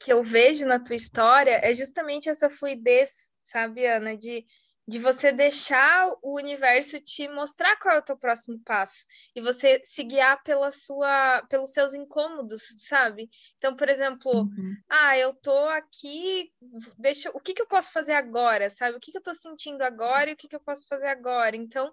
que 0.00 0.12
eu 0.12 0.24
vejo 0.24 0.66
na 0.66 0.80
tua 0.80 0.96
história 0.96 1.60
é 1.62 1.72
justamente 1.72 2.28
essa 2.28 2.50
fluidez, 2.50 3.10
sabe, 3.44 3.86
Ana, 3.86 4.16
de 4.16 4.44
de 4.88 5.00
você 5.00 5.32
deixar 5.32 6.06
o 6.22 6.36
universo 6.36 7.00
te 7.00 7.26
mostrar 7.28 7.76
qual 7.76 7.96
é 7.96 7.98
o 7.98 8.02
teu 8.02 8.16
próximo 8.16 8.60
passo 8.64 9.04
e 9.34 9.40
você 9.40 9.80
se 9.82 10.04
guiar 10.04 10.40
pela 10.44 10.70
sua, 10.70 11.42
pelos 11.48 11.72
seus 11.72 11.92
incômodos, 11.92 12.62
sabe? 12.78 13.28
Então, 13.58 13.74
por 13.74 13.88
exemplo, 13.88 14.30
uhum. 14.32 14.76
ah, 14.88 15.18
eu 15.18 15.34
tô 15.34 15.68
aqui, 15.70 16.52
deixa, 16.96 17.30
o 17.30 17.40
que 17.40 17.52
que 17.52 17.62
eu 17.62 17.66
posso 17.66 17.90
fazer 17.92 18.12
agora, 18.12 18.70
sabe? 18.70 18.96
O 18.96 19.00
que 19.00 19.10
que 19.10 19.18
eu 19.18 19.22
tô 19.22 19.34
sentindo 19.34 19.82
agora 19.82 20.30
e 20.30 20.34
o 20.34 20.36
que 20.36 20.48
que 20.48 20.56
eu 20.56 20.60
posso 20.60 20.86
fazer 20.88 21.08
agora? 21.08 21.56
Então, 21.56 21.90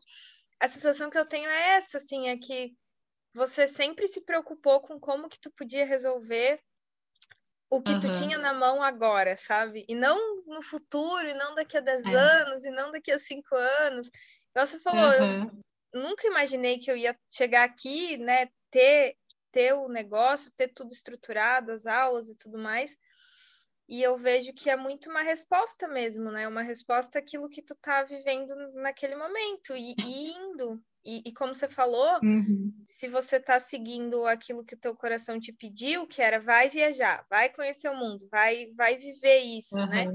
a 0.60 0.68
sensação 0.68 1.10
que 1.10 1.18
eu 1.18 1.26
tenho 1.26 1.50
é 1.50 1.78
essa, 1.78 1.98
assim, 1.98 2.28
é 2.28 2.38
que 2.38 2.76
você 3.34 3.66
sempre 3.66 4.08
se 4.08 4.22
preocupou 4.22 4.82
com 4.82 5.00
como 5.00 5.28
que 5.28 5.40
tu 5.40 5.52
podia 5.52 5.86
resolver 5.86 6.62
o 7.76 7.82
que 7.82 7.92
uhum. 7.94 8.00
tu 8.00 8.14
tinha 8.14 8.38
na 8.38 8.54
mão 8.54 8.84
agora, 8.84 9.36
sabe? 9.36 9.84
E 9.90 9.96
não 9.96 10.44
no 10.46 10.62
futuro, 10.62 11.28
e 11.28 11.34
não 11.34 11.56
daqui 11.56 11.76
a 11.76 11.82
10 11.82 12.06
é. 12.06 12.14
anos, 12.14 12.64
e 12.64 12.70
não 12.70 12.92
daqui 12.92 13.12
a 13.12 13.18
5 13.18 13.56
anos. 13.56 14.12
Igual 14.52 14.68
você 14.68 14.80
falou, 14.80 15.10
uhum. 15.20 15.62
eu 15.92 16.02
nunca 16.04 16.28
imaginei 16.28 16.78
que 16.78 16.92
eu 16.92 16.96
ia 16.96 17.18
chegar 17.26 17.64
aqui, 17.64 18.18
né, 18.18 18.48
ter, 18.70 19.16
ter 19.52 19.74
o 19.74 19.88
negócio, 19.88 20.54
ter 20.56 20.68
tudo 20.68 20.94
estruturado, 20.94 21.72
as 21.72 21.88
aulas 21.88 22.30
e 22.30 22.38
tudo 22.38 22.60
mais. 22.60 22.96
E 23.88 24.02
eu 24.02 24.17
vejo 24.17 24.54
que 24.54 24.69
é 24.69 24.76
muito 24.76 25.10
uma 25.10 25.22
resposta 25.22 25.88
mesmo, 25.88 26.32
né? 26.32 26.48
Uma 26.48 26.62
resposta 26.62 27.19
àquilo 27.19 27.50
que 27.50 27.62
tu 27.62 27.76
tá 27.76 28.04
vivendo 28.04 28.56
naquele 28.76 29.15
momento 29.15 29.76
e, 29.76 29.93
e 30.00 30.32
indo, 30.32 30.82
e, 31.06 31.22
e 31.26 31.34
como 31.34 31.54
você 31.54 31.67
falou, 31.67 32.19
uhum. 32.24 32.74
se 32.86 33.10
você 33.10 33.36
está 33.36 33.60
seguindo 33.60 34.26
aquilo 34.26 34.63
que 34.63 34.76
o 34.76 34.80
teu 34.80 34.96
coração 34.96 35.38
te 35.38 35.52
pediu, 35.52 36.08
que 36.08 36.22
era 36.22 36.39
vai 36.39 36.69
viajar, 36.69 37.26
vai 37.30 37.50
conhecer 37.50 37.89
o 37.89 37.96
mundo, 37.96 38.28
vai, 38.32 38.67
vai 38.76 38.98
viver 38.98 39.39
isso, 39.39 39.76
uhum. 39.76 39.88
né? 39.88 40.06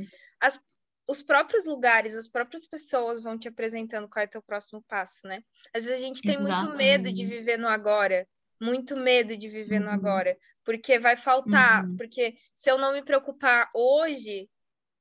As, 0.41 0.59
os 1.07 1.23
próprios 1.23 1.67
lugares, 1.67 2.15
as 2.15 2.27
próprias 2.27 2.67
pessoas 2.67 3.23
vão 3.23 3.39
te 3.39 3.49
apresentando 3.49 4.09
qual 4.09 4.23
é 4.23 4.27
o 4.27 4.31
teu 4.31 4.43
próximo 4.43 4.83
passo, 4.89 5.27
né? 5.27 5.43
Às 5.75 5.85
vezes 5.85 6.03
a 6.03 6.07
gente 6.07 6.23
tem 6.23 6.37
Exatamente. 6.37 6.65
muito 6.65 6.79
medo 6.79 7.13
de 7.13 7.27
viver 7.27 7.59
no 7.59 7.69
agora, 7.69 8.27
muito 8.61 8.97
medo 8.97 9.37
de 9.37 9.49
viver 9.49 9.81
uhum. 9.81 9.87
no 9.87 9.91
agora, 9.91 10.37
porque 10.65 10.99
vai 10.99 11.17
faltar, 11.17 11.85
uhum. 11.85 11.97
porque 11.97 12.37
se 12.55 12.71
eu 12.71 12.79
não 12.79 12.93
me 12.93 13.03
preocupar 13.03 13.69
hoje, 13.75 14.49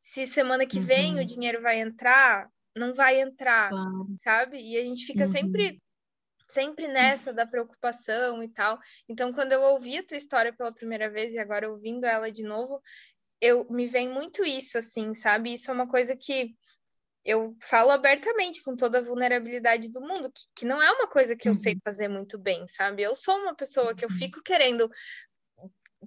se 0.02 0.28
semana 0.28 0.65
que 0.65 0.78
uhum. 0.78 0.86
vem 0.86 1.20
o 1.20 1.26
dinheiro 1.26 1.62
vai 1.62 1.80
entrar, 1.80 2.50
não 2.76 2.93
vai 2.93 3.20
entrar, 3.20 3.70
claro. 3.70 4.08
sabe? 4.24 4.58
E 4.62 4.78
a 4.78 4.86
gente 4.86 5.06
fica 5.06 5.28
sempre 5.28 5.72
uhum. 5.72 5.80
sempre 6.48 6.88
nessa 6.88 7.34
da 7.34 7.46
preocupação 7.46 8.41
e 8.43 8.48
tal. 8.50 8.80
Então, 9.10 9.34
quando 9.34 9.52
eu 9.52 9.62
ouvi 9.62 9.98
a 9.98 10.06
tua 10.06 10.17
história 10.17 10.54
pela 10.54 10.74
primeira 10.74 11.10
vez 11.10 11.34
e 11.34 11.39
agora 11.39 11.70
ouvindo 11.70 12.06
ela 12.06 12.32
de 12.32 12.43
novo, 12.43 12.82
eu 13.41 13.67
me 13.70 13.86
vem 13.86 14.10
muito 14.10 14.43
isso, 14.46 14.78
assim, 14.78 15.13
sabe? 15.13 15.54
Isso 15.54 15.70
é 15.70 15.74
uma 15.74 15.88
coisa 15.88 16.15
que 16.15 16.56
eu 17.28 17.58
falo 17.62 17.92
abertamente 17.92 18.63
com 18.63 18.74
toda 18.74 19.00
a 19.00 19.02
vulnerabilidade 19.02 19.90
do 19.90 20.00
mundo, 20.00 20.32
que, 20.32 20.44
que 20.56 20.66
não 20.66 20.82
é 20.82 20.90
uma 20.90 21.08
coisa 21.08 21.36
que 21.36 21.50
eu 21.50 21.54
sei 21.54 21.74
uhum. 21.74 21.80
fazer 21.84 22.08
muito 22.08 22.38
bem, 22.38 22.66
sabe? 22.68 23.04
Eu 23.04 23.18
sou 23.18 23.36
uma 23.36 23.54
pessoa 23.54 23.94
que 23.94 24.06
eu 24.06 24.10
uhum. 24.10 24.16
fico 24.16 24.42
querendo 24.42 24.90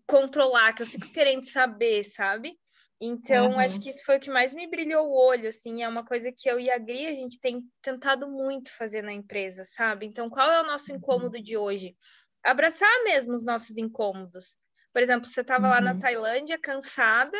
controlar, 0.06 0.72
que 0.72 0.82
eu 0.82 0.86
fico 0.86 1.12
querendo 1.12 1.44
saber, 1.44 2.04
sabe? 2.04 2.58
Então, 2.98 3.50
uhum. 3.50 3.58
acho 3.58 3.78
que 3.78 3.90
isso 3.90 4.02
foi 4.02 4.16
o 4.16 4.20
que 4.20 4.30
mais 4.30 4.54
me 4.54 4.66
brilhou 4.66 5.06
o 5.06 5.26
olho, 5.26 5.50
assim, 5.50 5.82
é 5.82 5.88
uma 5.88 6.02
coisa 6.02 6.32
que 6.34 6.50
eu 6.50 6.58
e 6.58 6.70
a 6.70 6.78
Gri, 6.78 7.06
a 7.06 7.14
gente 7.14 7.38
tem 7.38 7.62
tentado 7.82 8.26
muito 8.26 8.74
fazer 8.74 9.02
na 9.02 9.12
empresa, 9.12 9.66
sabe? 9.66 10.06
Então, 10.06 10.30
qual 10.30 10.50
é 10.50 10.62
o 10.62 10.66
nosso 10.66 10.90
incômodo 10.90 11.38
de 11.42 11.54
hoje? 11.54 11.94
Abraçar 12.42 13.04
mesmo 13.04 13.34
os 13.34 13.44
nossos 13.44 13.76
incômodos, 13.76 14.56
por 14.90 15.02
exemplo, 15.02 15.28
você 15.28 15.42
estava 15.42 15.66
uhum. 15.66 15.70
lá 15.70 15.80
na 15.82 15.92
uhum. 15.92 15.98
Tailândia, 15.98 16.58
cansada 16.58 17.38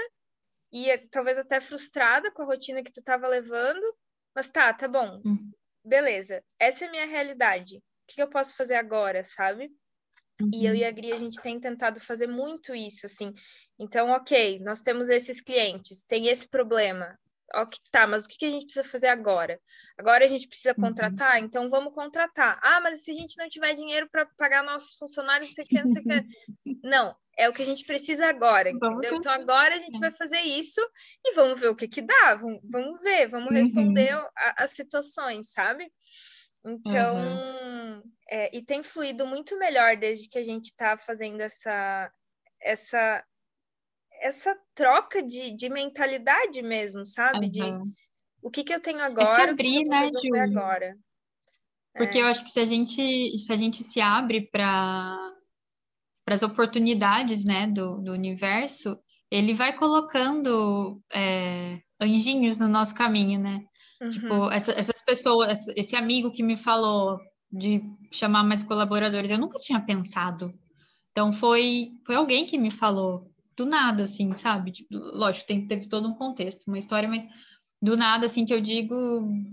e 0.73 0.91
eh, 0.91 0.99
talvez 1.11 1.39
até 1.39 1.61
frustrada 1.61 2.31
com 2.33 2.43
a 2.43 2.47
rotina 2.47 2.83
que 2.83 2.93
tu 2.93 3.01
estava 3.01 3.27
levando, 3.29 3.83
mas 4.35 4.51
tá, 4.51 4.73
tá 4.73 4.87
bom. 4.89 5.21
Uhum. 5.25 5.51
Beleza, 5.85 6.43
essa 6.59 6.85
é 6.85 6.89
a 6.89 6.91
minha 6.91 7.07
realidade. 7.07 7.77
O 7.77 7.83
que 8.07 8.23
eu 8.23 8.29
posso 8.29 8.57
fazer 8.57 8.75
agora, 8.75 9.23
sabe? 9.25 9.71
Uhum. 10.41 10.51
E 10.53 10.67
eu 10.67 10.75
e 10.75 10.85
a 10.85 10.91
Gri, 10.91 11.13
a 11.13 11.17
gente 11.17 11.41
tem 11.41 11.59
tentado 11.61 12.01
fazer 12.01 12.27
muito 12.27 12.75
isso, 12.75 13.07
assim. 13.07 13.33
Então, 13.79 14.11
ok, 14.11 14.59
nós 14.61 14.81
temos 14.81 15.09
esses 15.09 15.41
clientes, 15.41 16.05
tem 16.05 16.29
esse 16.29 16.49
problema 16.49 17.19
ok, 17.55 17.79
tá, 17.91 18.07
mas 18.07 18.25
o 18.25 18.29
que 18.29 18.45
a 18.47 18.51
gente 18.51 18.65
precisa 18.65 18.89
fazer 18.89 19.09
agora? 19.09 19.61
Agora 19.99 20.25
a 20.25 20.29
gente 20.29 20.47
precisa 20.47 20.75
uhum. 20.77 20.85
contratar, 20.85 21.39
uhum. 21.39 21.47
então 21.47 21.69
vamos 21.69 21.93
contratar. 21.95 22.59
Ah, 22.63 22.81
mas 22.81 23.05
se 23.05 23.11
a 23.11 23.15
gente 23.15 23.37
não 23.37 23.49
tiver 23.49 23.75
dinheiro 23.75 24.09
para 24.11 24.27
pagar 24.37 24.63
nossos 24.63 24.97
funcionários, 24.97 25.53
você 25.53 25.65
quer, 25.65 25.83
você 25.83 26.03
quer. 26.03 26.25
Não, 26.83 27.15
é 27.37 27.49
o 27.49 27.53
que 27.53 27.63
a 27.63 27.65
gente 27.67 27.85
precisa 27.85 28.29
agora, 28.29 28.71
entendeu? 28.71 29.15
Então 29.15 29.33
agora 29.33 29.75
a 29.75 29.79
gente 29.79 29.99
vai 29.99 30.13
fazer 30.13 30.41
isso 30.41 30.81
e 31.25 31.35
vamos 31.35 31.61
ver 31.61 31.69
o 31.69 31.77
que 31.77 31.89
que 31.89 32.03
dá, 32.03 32.35
vamos, 32.35 32.61
vamos 32.65 33.01
ver, 33.03 33.29
vamos 33.29 33.51
responder 33.51 34.15
uhum. 34.15 34.29
as 34.57 34.71
situações, 34.73 35.53
sabe? 35.53 35.91
Então, 36.65 37.17
uhum. 37.17 38.03
é, 38.29 38.55
e 38.57 38.63
tem 38.63 38.83
fluído 38.83 39.27
muito 39.27 39.59
melhor 39.59 39.97
desde 39.97 40.29
que 40.29 40.39
a 40.39 40.45
gente 40.45 40.67
está 40.67 40.99
fazendo 40.99 41.41
essa, 41.41 42.13
essa 42.61 43.25
essa 44.21 44.57
troca 44.75 45.23
de, 45.23 45.57
de 45.57 45.69
mentalidade 45.69 46.63
mesmo, 46.63 47.05
sabe? 47.05 47.47
Uhum. 47.47 47.51
De 47.51 47.63
o 48.43 48.51
que, 48.51 48.65
que 48.65 48.73
eu 48.73 48.81
tenho 48.81 49.01
agora, 49.01 49.43
é 49.43 49.45
se 49.45 49.51
abrir, 49.51 49.87
o 49.87 49.91
que, 49.91 50.21
que 50.21 50.29
eu 50.29 50.33
né, 50.33 50.41
agora. 50.43 50.97
Porque 51.95 52.19
é. 52.19 52.23
eu 52.23 52.27
acho 52.27 52.45
que 52.45 52.51
se 52.53 52.61
a 52.61 52.67
gente 52.67 53.39
se, 53.39 53.53
a 53.53 53.57
gente 53.57 53.85
se 53.85 54.01
abre 54.01 54.49
para 54.51 55.19
as 56.29 56.43
oportunidades 56.43 57.45
né, 57.45 57.67
do, 57.67 57.99
do 57.99 58.13
universo, 58.13 58.99
ele 59.31 59.55
vai 59.55 59.77
colocando 59.77 61.03
é, 61.13 61.81
anjinhos 62.01 62.59
no 62.59 62.69
nosso 62.69 62.95
caminho, 62.95 63.41
né? 63.41 63.61
Tipo, 63.99 64.05
uhum. 64.05 64.11
Tipo, 64.11 64.51
essa, 64.51 64.73
essas 64.73 65.03
pessoas, 65.03 65.67
esse 65.77 65.95
amigo 65.95 66.33
que 66.33 66.43
me 66.43 66.57
falou 66.57 67.19
de 67.53 67.83
chamar 68.13 68.45
mais 68.45 68.63
colaboradores, 68.63 69.31
eu 69.31 69.39
nunca 69.39 69.59
tinha 69.59 69.81
pensado. 69.81 70.53
Então 71.11 71.33
foi, 71.33 71.91
foi 72.07 72.15
alguém 72.15 72.47
que 72.47 72.57
me 72.57 72.71
falou 72.71 73.30
do 73.61 73.67
nada, 73.67 74.05
assim, 74.05 74.35
sabe? 74.39 74.73
Tipo, 74.73 74.89
lógico, 74.95 75.47
tem, 75.47 75.67
teve 75.67 75.87
todo 75.87 76.09
um 76.09 76.15
contexto, 76.15 76.67
uma 76.67 76.79
história, 76.79 77.09
mas 77.09 77.29
do 77.83 77.97
nada, 77.97 78.27
assim, 78.27 78.45
que 78.47 78.55
eu 78.55 78.61
digo, 78.61 78.95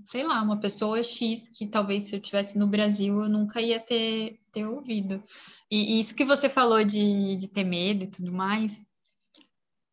sei 0.09 0.23
lá, 0.23 0.41
uma 0.41 0.59
pessoa 0.59 1.03
X 1.03 1.49
que 1.49 1.67
talvez 1.67 2.03
se 2.03 2.15
eu 2.15 2.21
tivesse 2.21 2.57
no 2.57 2.67
Brasil 2.67 3.21
eu 3.21 3.29
nunca 3.29 3.61
ia 3.61 3.79
ter, 3.79 4.39
ter 4.53 4.65
ouvido. 4.65 5.21
E, 5.69 5.97
e 5.97 5.99
isso 5.99 6.15
que 6.15 6.23
você 6.23 6.49
falou 6.49 6.83
de, 6.85 7.35
de 7.35 7.47
ter 7.49 7.65
medo 7.65 8.05
e 8.05 8.07
tudo 8.07 8.31
mais, 8.31 8.81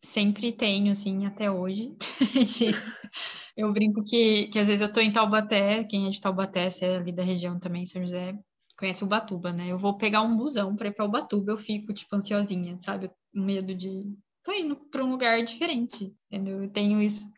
sempre 0.04 0.52
tenho, 0.52 0.92
assim, 0.92 1.26
até 1.26 1.50
hoje. 1.50 1.96
eu 3.56 3.72
brinco 3.72 4.04
que, 4.04 4.46
que 4.48 4.58
às 4.60 4.68
vezes 4.68 4.82
eu 4.82 4.92
tô 4.92 5.00
em 5.00 5.12
Taubaté, 5.12 5.82
quem 5.84 6.06
é 6.06 6.10
de 6.10 6.20
Taubaté, 6.20 6.70
se 6.70 6.84
é 6.84 6.96
ali 6.96 7.12
da 7.12 7.24
região 7.24 7.58
também, 7.58 7.84
São 7.86 8.02
José, 8.02 8.34
conhece 8.76 9.04
Ubatuba, 9.04 9.52
né? 9.52 9.68
Eu 9.68 9.78
vou 9.78 9.96
pegar 9.96 10.22
um 10.22 10.36
busão 10.36 10.74
para 10.76 10.88
ir 10.88 10.92
para 10.94 11.04
Ubatuba, 11.04 11.52
eu 11.52 11.56
fico, 11.56 11.92
tipo, 11.92 12.14
ansiosinha, 12.16 12.78
sabe? 12.82 13.10
medo 13.34 13.74
de. 13.74 14.16
tô 14.44 14.52
indo 14.52 14.76
para 14.76 15.04
um 15.04 15.10
lugar 15.10 15.42
diferente, 15.42 16.14
entendeu? 16.30 16.62
Eu 16.62 16.70
tenho 16.70 17.02
isso. 17.02 17.28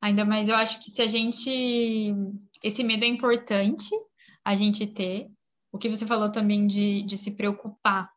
Ainda 0.00 0.24
mais 0.24 0.48
eu 0.48 0.56
acho 0.56 0.80
que 0.80 0.90
se 0.90 1.02
a 1.02 1.08
gente. 1.08 2.14
Esse 2.62 2.82
medo 2.82 3.04
é 3.04 3.08
importante 3.08 3.90
a 4.44 4.54
gente 4.54 4.86
ter. 4.86 5.30
O 5.70 5.78
que 5.78 5.88
você 5.88 6.06
falou 6.06 6.30
também 6.30 6.66
de, 6.66 7.02
de 7.02 7.16
se 7.16 7.30
preocupar, 7.30 8.10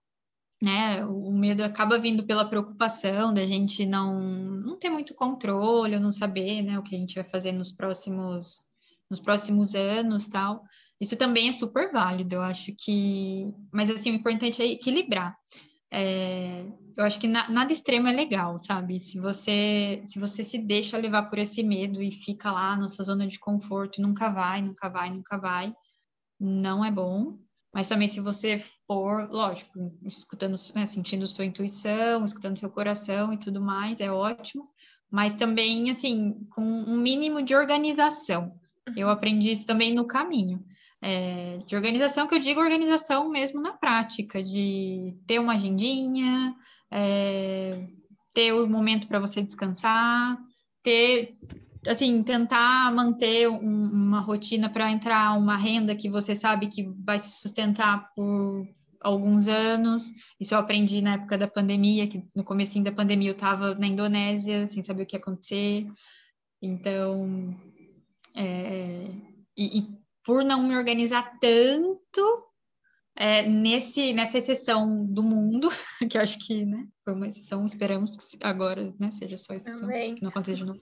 né? 0.61 1.05
O 1.05 1.31
medo 1.31 1.63
acaba 1.63 1.97
vindo 1.97 2.25
pela 2.25 2.49
preocupação 2.49 3.33
da 3.33 3.45
gente 3.45 3.85
não, 3.85 4.19
não 4.19 4.77
ter 4.77 4.89
muito 4.89 5.13
controle, 5.13 5.99
não 5.99 6.11
saber, 6.11 6.61
né, 6.63 6.77
o 6.77 6.83
que 6.83 6.95
a 6.95 6.99
gente 6.99 7.15
vai 7.15 7.23
fazer 7.23 7.53
nos 7.53 7.71
próximos, 7.71 8.65
nos 9.09 9.19
próximos 9.19 9.73
anos, 9.73 10.27
tal. 10.27 10.63
Isso 10.99 11.17
também 11.17 11.49
é 11.49 11.51
super 11.51 11.91
válido, 11.91 12.35
eu 12.35 12.41
acho 12.41 12.73
que. 12.77 13.53
Mas, 13.73 13.89
assim, 13.89 14.11
o 14.11 14.15
importante 14.15 14.61
é 14.61 14.65
equilibrar. 14.65 15.37
É... 15.91 16.65
Eu 16.97 17.03
acho 17.03 17.19
que 17.19 17.27
na, 17.27 17.49
nada 17.49 17.73
extremo 17.73 18.07
é 18.07 18.13
legal, 18.13 18.57
sabe? 18.63 18.99
Se 19.01 19.19
você, 19.19 20.01
se 20.05 20.17
você 20.17 20.43
se 20.43 20.57
deixa 20.57 20.97
levar 20.97 21.23
por 21.23 21.37
esse 21.37 21.61
medo 21.61 22.01
e 22.01 22.11
fica 22.11 22.51
lá 22.51 22.77
na 22.77 22.87
sua 22.87 23.03
zona 23.03 23.27
de 23.27 23.37
conforto 23.37 23.99
e 23.99 24.01
nunca 24.01 24.29
vai, 24.29 24.61
nunca 24.61 24.87
vai, 24.87 25.09
nunca 25.09 25.37
vai, 25.37 25.73
não 26.39 26.85
é 26.85 26.89
bom. 26.89 27.37
Mas 27.73 27.89
também 27.89 28.07
se 28.07 28.21
você 28.21 28.63
for, 28.87 29.27
lógico, 29.29 29.91
escutando, 30.05 30.55
né, 30.73 30.85
sentindo 30.85 31.27
sua 31.27 31.43
intuição, 31.43 32.23
escutando 32.23 32.57
seu 32.57 32.69
coração 32.69 33.33
e 33.33 33.37
tudo 33.37 33.61
mais, 33.61 33.99
é 33.99 34.09
ótimo. 34.09 34.69
Mas 35.11 35.35
também, 35.35 35.91
assim, 35.91 36.47
com 36.51 36.63
um 36.63 36.97
mínimo 36.97 37.41
de 37.41 37.53
organização. 37.53 38.57
Eu 38.95 39.07
uhum. 39.07 39.13
aprendi 39.13 39.51
isso 39.51 39.65
também 39.65 39.93
no 39.93 40.07
caminho 40.07 40.63
é, 41.05 41.59
de 41.67 41.75
organização, 41.75 42.25
que 42.25 42.33
eu 42.33 42.39
digo 42.39 42.59
organização 42.59 43.29
mesmo 43.29 43.61
na 43.61 43.73
prática, 43.73 44.43
de 44.43 45.15
ter 45.27 45.37
uma 45.37 45.53
agendinha, 45.53 46.55
é, 46.91 47.87
ter 48.33 48.51
o 48.53 48.65
um 48.65 48.67
momento 48.67 49.07
para 49.07 49.19
você 49.19 49.43
descansar, 49.43 50.35
ter, 50.81 51.37
assim, 51.87 52.23
tentar 52.23 52.91
manter 52.91 53.47
um, 53.47 53.59
uma 53.59 54.19
rotina 54.19 54.67
para 54.67 54.89
entrar 54.89 55.37
uma 55.37 55.55
renda 55.55 55.95
que 55.95 56.09
você 56.09 56.33
sabe 56.33 56.69
que 56.69 56.91
vai 57.05 57.19
se 57.19 57.39
sustentar 57.39 58.11
por 58.15 58.67
alguns 58.99 59.47
anos. 59.47 60.11
Isso 60.39 60.55
eu 60.55 60.57
aprendi 60.57 61.03
na 61.03 61.13
época 61.13 61.37
da 61.37 61.47
pandemia, 61.47 62.07
que 62.07 62.23
no 62.35 62.43
começo 62.43 62.81
da 62.81 62.91
pandemia 62.91 63.29
eu 63.29 63.33
estava 63.33 63.75
na 63.75 63.85
Indonésia, 63.85 64.65
sem 64.65 64.83
saber 64.83 65.03
o 65.03 65.05
que 65.05 65.15
ia 65.15 65.19
acontecer. 65.19 65.85
Então, 66.63 67.55
é, 68.35 69.05
e, 69.55 69.79
e 69.79 70.04
por 70.25 70.43
não 70.43 70.63
me 70.63 70.75
organizar 70.75 71.37
tanto 71.39 72.45
é, 73.15 73.43
nesse, 73.43 74.11
nessa 74.11 74.39
exceção 74.39 75.05
do 75.05 75.23
mundo, 75.23 75.69
que 76.09 76.17
eu 76.17 76.21
acho 76.21 76.37
que 76.45 76.65
né, 76.65 76.85
foi 77.03 77.13
uma 77.13 77.27
exceção, 77.27 77.65
esperamos 77.65 78.17
que 78.17 78.37
agora 78.41 78.93
né, 78.99 79.11
seja 79.11 79.37
só 79.37 79.53
exceção, 79.53 79.81
Também. 79.81 80.15
que 80.15 80.23
não 80.23 80.29
aconteça 80.29 80.57
de 80.57 80.65
novo. 80.65 80.81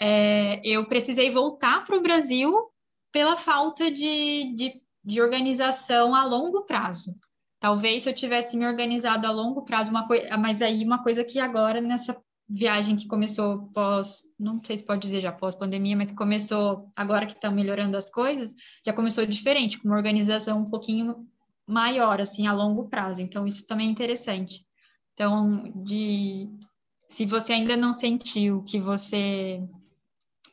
É, 0.00 0.60
eu 0.66 0.84
precisei 0.86 1.30
voltar 1.30 1.84
para 1.84 1.96
o 1.96 2.02
Brasil 2.02 2.52
pela 3.12 3.36
falta 3.36 3.90
de, 3.90 4.54
de, 4.56 4.82
de, 5.04 5.20
organização 5.20 6.14
a 6.14 6.24
longo 6.24 6.62
prazo. 6.62 7.14
Talvez 7.60 8.02
se 8.02 8.10
eu 8.10 8.14
tivesse 8.14 8.56
me 8.56 8.66
organizado 8.66 9.26
a 9.26 9.30
longo 9.30 9.64
prazo, 9.64 9.90
uma 9.90 10.06
mas 10.38 10.60
aí 10.60 10.84
uma 10.84 11.02
coisa 11.02 11.24
que 11.24 11.38
agora 11.38 11.80
nessa 11.80 12.20
viagem 12.48 12.96
que 12.96 13.06
começou 13.06 13.68
pós, 13.72 14.22
não 14.38 14.62
sei 14.62 14.78
se 14.78 14.84
pode 14.84 15.00
dizer 15.00 15.20
já 15.20 15.32
pós 15.32 15.54
pandemia, 15.54 15.96
mas 15.96 16.12
começou 16.12 16.90
agora 16.94 17.26
que 17.26 17.32
estão 17.32 17.52
melhorando 17.52 17.96
as 17.96 18.10
coisas, 18.10 18.52
já 18.84 18.92
começou 18.92 19.24
diferente, 19.24 19.78
com 19.78 19.88
uma 19.88 19.96
organização 19.96 20.60
um 20.60 20.70
pouquinho 20.70 21.26
maior, 21.66 22.20
assim, 22.20 22.46
a 22.46 22.52
longo 22.52 22.88
prazo. 22.88 23.22
Então, 23.22 23.46
isso 23.46 23.66
também 23.66 23.88
é 23.88 23.90
interessante. 23.90 24.66
Então, 25.14 25.72
de 25.82 26.48
se 27.08 27.24
você 27.24 27.52
ainda 27.52 27.76
não 27.76 27.92
sentiu 27.92 28.62
que 28.64 28.78
você 28.78 29.62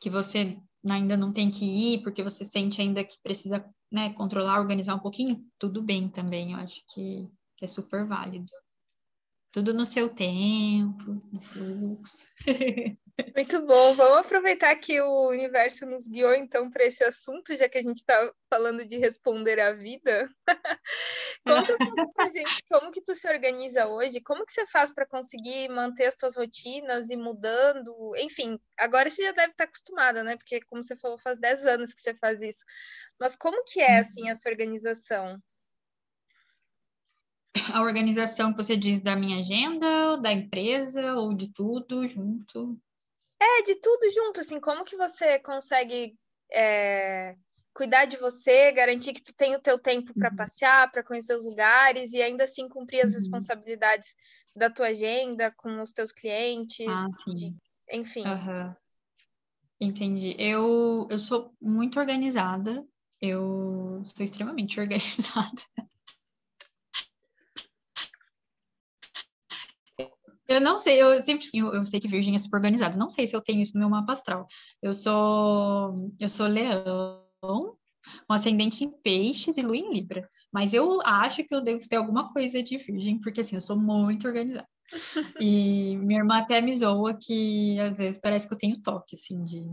que 0.00 0.10
você 0.10 0.58
ainda 0.88 1.16
não 1.16 1.32
tem 1.32 1.50
que 1.50 1.64
ir, 1.64 2.02
porque 2.02 2.22
você 2.22 2.44
sente 2.44 2.80
ainda 2.80 3.04
que 3.04 3.16
precisa 3.22 3.64
né, 3.90 4.10
controlar, 4.14 4.58
organizar 4.58 4.96
um 4.96 5.00
pouquinho, 5.00 5.44
tudo 5.58 5.80
bem 5.80 6.08
também, 6.08 6.52
eu 6.52 6.58
acho 6.58 6.82
que 6.92 7.28
é 7.60 7.66
super 7.68 8.04
válido. 8.06 8.50
Tudo 9.52 9.74
no 9.74 9.84
seu 9.84 10.08
tempo, 10.08 11.22
no 11.30 11.42
fluxo. 11.42 12.26
Muito 13.36 13.66
bom. 13.66 13.94
Vamos 13.94 14.18
aproveitar 14.18 14.74
que 14.76 14.98
o 14.98 15.28
universo 15.28 15.84
nos 15.84 16.08
guiou 16.08 16.34
então 16.34 16.70
para 16.70 16.84
esse 16.84 17.04
assunto, 17.04 17.54
já 17.54 17.68
que 17.68 17.76
a 17.76 17.82
gente 17.82 17.98
está 17.98 18.32
falando 18.48 18.86
de 18.86 18.96
responder 18.96 19.60
à 19.60 19.74
vida. 19.74 20.26
Conta 21.46 21.74
um 21.74 22.12
pra 22.12 22.30
gente 22.30 22.64
como 22.70 22.90
que 22.90 23.02
tu 23.02 23.14
se 23.14 23.28
organiza 23.28 23.86
hoje, 23.88 24.22
como 24.22 24.46
que 24.46 24.52
você 24.52 24.66
faz 24.66 24.90
para 24.90 25.06
conseguir 25.06 25.68
manter 25.68 26.06
as 26.06 26.16
tuas 26.16 26.34
rotinas 26.34 27.10
e 27.10 27.16
mudando, 27.16 27.94
enfim, 28.16 28.58
agora 28.78 29.10
você 29.10 29.22
já 29.22 29.32
deve 29.32 29.52
estar 29.52 29.64
acostumada, 29.64 30.24
né? 30.24 30.36
Porque 30.36 30.62
como 30.62 30.82
você 30.82 30.96
falou, 30.96 31.18
faz 31.18 31.38
10 31.38 31.66
anos 31.66 31.92
que 31.92 32.00
você 32.00 32.14
faz 32.14 32.40
isso. 32.40 32.64
Mas 33.20 33.36
como 33.36 33.62
que 33.64 33.80
é 33.80 33.98
assim 33.98 34.30
essa 34.30 34.48
organização? 34.48 35.38
A 37.72 37.82
organização 37.82 38.52
que 38.52 38.62
você 38.62 38.76
diz 38.76 39.00
da 39.00 39.14
minha 39.14 39.40
agenda, 39.40 40.16
da 40.16 40.32
empresa 40.32 41.14
ou 41.14 41.34
de 41.34 41.52
tudo 41.52 42.06
junto? 42.08 42.78
É, 43.40 43.62
de 43.62 43.74
tudo 43.76 44.10
junto, 44.10 44.40
assim, 44.40 44.60
como 44.60 44.84
que 44.84 44.96
você 44.96 45.38
consegue 45.38 46.16
é, 46.50 47.36
cuidar 47.74 48.04
de 48.04 48.16
você, 48.16 48.72
garantir 48.72 49.12
que 49.12 49.22
tu 49.22 49.34
tem 49.34 49.54
o 49.54 49.60
teu 49.60 49.78
tempo 49.78 50.12
para 50.14 50.30
uhum. 50.30 50.36
passear, 50.36 50.90
para 50.90 51.02
conhecer 51.02 51.36
os 51.36 51.44
lugares 51.44 52.12
e 52.12 52.22
ainda 52.22 52.44
assim 52.44 52.68
cumprir 52.68 53.00
as 53.00 53.12
uhum. 53.12 53.18
responsabilidades 53.18 54.14
da 54.54 54.70
tua 54.70 54.88
agenda 54.88 55.50
com 55.50 55.80
os 55.80 55.92
teus 55.92 56.12
clientes, 56.12 56.86
ah, 56.88 57.06
de, 57.26 57.54
enfim. 57.90 58.24
Uhum. 58.24 58.74
Entendi. 59.80 60.36
Eu, 60.38 61.08
eu 61.10 61.18
sou 61.18 61.52
muito 61.60 61.98
organizada, 61.98 62.86
eu 63.20 64.02
sou 64.06 64.24
extremamente 64.24 64.78
organizada. 64.80 65.62
Eu 70.52 70.60
não 70.60 70.78
sei, 70.78 71.02
eu 71.02 71.22
sempre 71.22 71.46
eu, 71.54 71.74
eu 71.74 71.86
sei 71.86 72.00
que 72.00 72.08
Virgem 72.08 72.34
é 72.34 72.38
super 72.38 72.56
organizada. 72.56 72.96
Não 72.96 73.08
sei 73.08 73.26
se 73.26 73.34
eu 73.34 73.42
tenho 73.42 73.60
isso 73.60 73.74
no 73.74 73.80
meu 73.80 73.90
mapa 73.90 74.12
astral. 74.12 74.46
Eu 74.80 74.92
sou 74.92 76.10
eu 76.20 76.28
sou 76.28 76.46
leão, 76.46 77.22
um 78.28 78.34
ascendente 78.34 78.84
em 78.84 78.90
peixes 78.90 79.56
e 79.56 79.62
lua 79.62 79.76
em 79.76 79.92
Libra. 79.92 80.28
Mas 80.52 80.74
eu 80.74 81.00
acho 81.02 81.44
que 81.44 81.54
eu 81.54 81.62
devo 81.62 81.88
ter 81.88 81.96
alguma 81.96 82.32
coisa 82.32 82.62
de 82.62 82.76
Virgem, 82.78 83.20
porque 83.20 83.40
assim, 83.40 83.56
eu 83.56 83.60
sou 83.60 83.76
muito 83.76 84.26
organizada. 84.26 84.68
E 85.40 85.96
minha 85.96 86.20
irmã 86.20 86.38
até 86.38 86.60
me 86.60 86.76
zoa 86.76 87.14
que 87.18 87.78
às 87.80 87.98
vezes 87.98 88.20
parece 88.20 88.46
que 88.46 88.54
eu 88.54 88.58
tenho 88.58 88.82
toque, 88.82 89.16
assim, 89.16 89.42
de. 89.44 89.64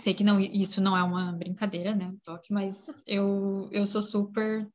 Sei 0.00 0.12
que 0.12 0.24
não, 0.24 0.38
isso 0.40 0.80
não 0.80 0.96
é 0.96 1.02
uma 1.02 1.32
brincadeira, 1.32 1.94
né? 1.94 2.14
Toque, 2.22 2.52
mas 2.52 2.86
eu, 3.06 3.68
eu 3.72 3.86
sou 3.86 4.02
super, 4.02 4.68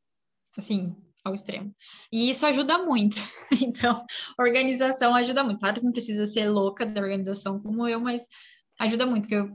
assim, 0.57 0.95
ao 1.23 1.33
extremo. 1.33 1.73
E 2.11 2.29
isso 2.29 2.45
ajuda 2.45 2.79
muito. 2.79 3.17
Então, 3.61 4.03
organização 4.39 5.13
ajuda 5.13 5.43
muito. 5.43 5.59
Claro 5.59 5.83
não 5.83 5.91
precisa 5.91 6.25
ser 6.27 6.49
louca 6.49 6.85
da 6.85 7.01
organização 7.01 7.59
como 7.59 7.87
eu, 7.87 7.99
mas 7.99 8.25
ajuda 8.79 9.05
muito, 9.05 9.27
que 9.27 9.35
eu 9.35 9.49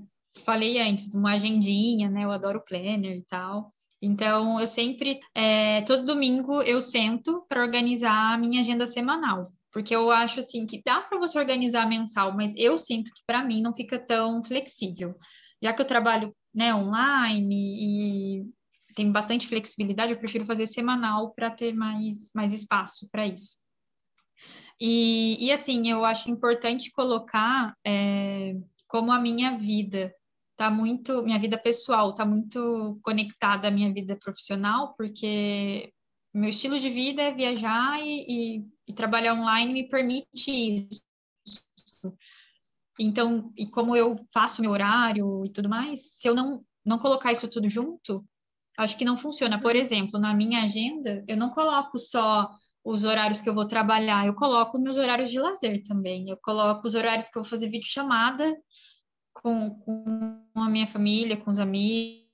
falei 0.44 0.78
antes, 0.78 1.14
uma 1.14 1.34
agendinha, 1.34 2.10
né? 2.10 2.24
Eu 2.24 2.30
adoro 2.30 2.64
planner 2.64 3.16
e 3.16 3.24
tal. 3.24 3.72
Então, 4.00 4.60
eu 4.60 4.66
sempre, 4.66 5.20
é, 5.34 5.80
todo 5.82 6.04
domingo, 6.04 6.62
eu 6.62 6.80
sento 6.82 7.44
para 7.48 7.62
organizar 7.62 8.34
a 8.34 8.38
minha 8.38 8.60
agenda 8.60 8.86
semanal. 8.86 9.42
Porque 9.72 9.94
eu 9.94 10.10
acho 10.10 10.40
assim 10.40 10.66
que 10.66 10.82
dá 10.84 11.00
para 11.00 11.18
você 11.18 11.38
organizar 11.38 11.88
mensal, 11.88 12.34
mas 12.34 12.52
eu 12.56 12.78
sinto 12.78 13.10
que 13.12 13.22
para 13.26 13.44
mim 13.44 13.60
não 13.60 13.74
fica 13.74 13.98
tão 13.98 14.42
flexível. 14.44 15.14
Já 15.62 15.72
que 15.72 15.82
eu 15.82 15.86
trabalho 15.86 16.34
né, 16.54 16.74
online 16.74 17.54
e 17.54 18.46
tem 18.96 19.12
bastante 19.12 19.46
flexibilidade, 19.46 20.12
eu 20.12 20.18
prefiro 20.18 20.46
fazer 20.46 20.66
semanal 20.66 21.30
para 21.32 21.50
ter 21.50 21.74
mais, 21.74 22.32
mais 22.34 22.50
espaço 22.54 23.06
para 23.10 23.26
isso. 23.26 23.54
E, 24.80 25.36
e, 25.38 25.52
assim, 25.52 25.90
eu 25.90 26.02
acho 26.02 26.30
importante 26.30 26.90
colocar 26.90 27.76
é, 27.86 28.54
como 28.88 29.12
a 29.12 29.20
minha 29.20 29.56
vida 29.58 30.14
tá 30.56 30.70
muito, 30.70 31.22
minha 31.22 31.38
vida 31.38 31.58
pessoal 31.58 32.14
tá 32.14 32.24
muito 32.24 32.98
conectada 33.02 33.68
à 33.68 33.70
minha 33.70 33.92
vida 33.92 34.16
profissional, 34.16 34.94
porque 34.96 35.92
meu 36.32 36.48
estilo 36.48 36.80
de 36.80 36.88
vida 36.88 37.20
é 37.20 37.34
viajar 37.34 38.00
e, 38.00 38.24
e, 38.26 38.66
e 38.88 38.94
trabalhar 38.94 39.34
online 39.34 39.74
me 39.74 39.88
permite 39.88 40.50
isso. 40.50 41.02
Então, 42.98 43.52
e 43.58 43.66
como 43.66 43.94
eu 43.94 44.16
faço 44.32 44.62
meu 44.62 44.70
horário 44.70 45.44
e 45.44 45.50
tudo 45.50 45.68
mais, 45.68 46.14
se 46.14 46.26
eu 46.26 46.34
não, 46.34 46.64
não 46.82 46.98
colocar 46.98 47.30
isso 47.30 47.50
tudo 47.50 47.68
junto, 47.68 48.26
acho 48.76 48.96
que 48.96 49.04
não 49.04 49.16
funciona. 49.16 49.60
Por 49.60 49.74
exemplo, 49.74 50.18
na 50.18 50.34
minha 50.34 50.64
agenda, 50.64 51.24
eu 51.26 51.36
não 51.36 51.50
coloco 51.50 51.98
só 51.98 52.48
os 52.84 53.04
horários 53.04 53.40
que 53.40 53.48
eu 53.48 53.54
vou 53.54 53.66
trabalhar, 53.66 54.26
eu 54.26 54.34
coloco 54.34 54.78
meus 54.78 54.96
horários 54.96 55.30
de 55.30 55.40
lazer 55.40 55.82
também. 55.84 56.28
Eu 56.28 56.36
coloco 56.36 56.86
os 56.86 56.94
horários 56.94 57.28
que 57.28 57.36
eu 57.36 57.42
vou 57.42 57.50
fazer 57.50 57.68
videochamada 57.68 58.56
com, 59.34 59.70
com 59.80 60.42
a 60.54 60.68
minha 60.68 60.86
família, 60.86 61.36
com 61.36 61.50
os 61.50 61.58
amigos, 61.58 62.26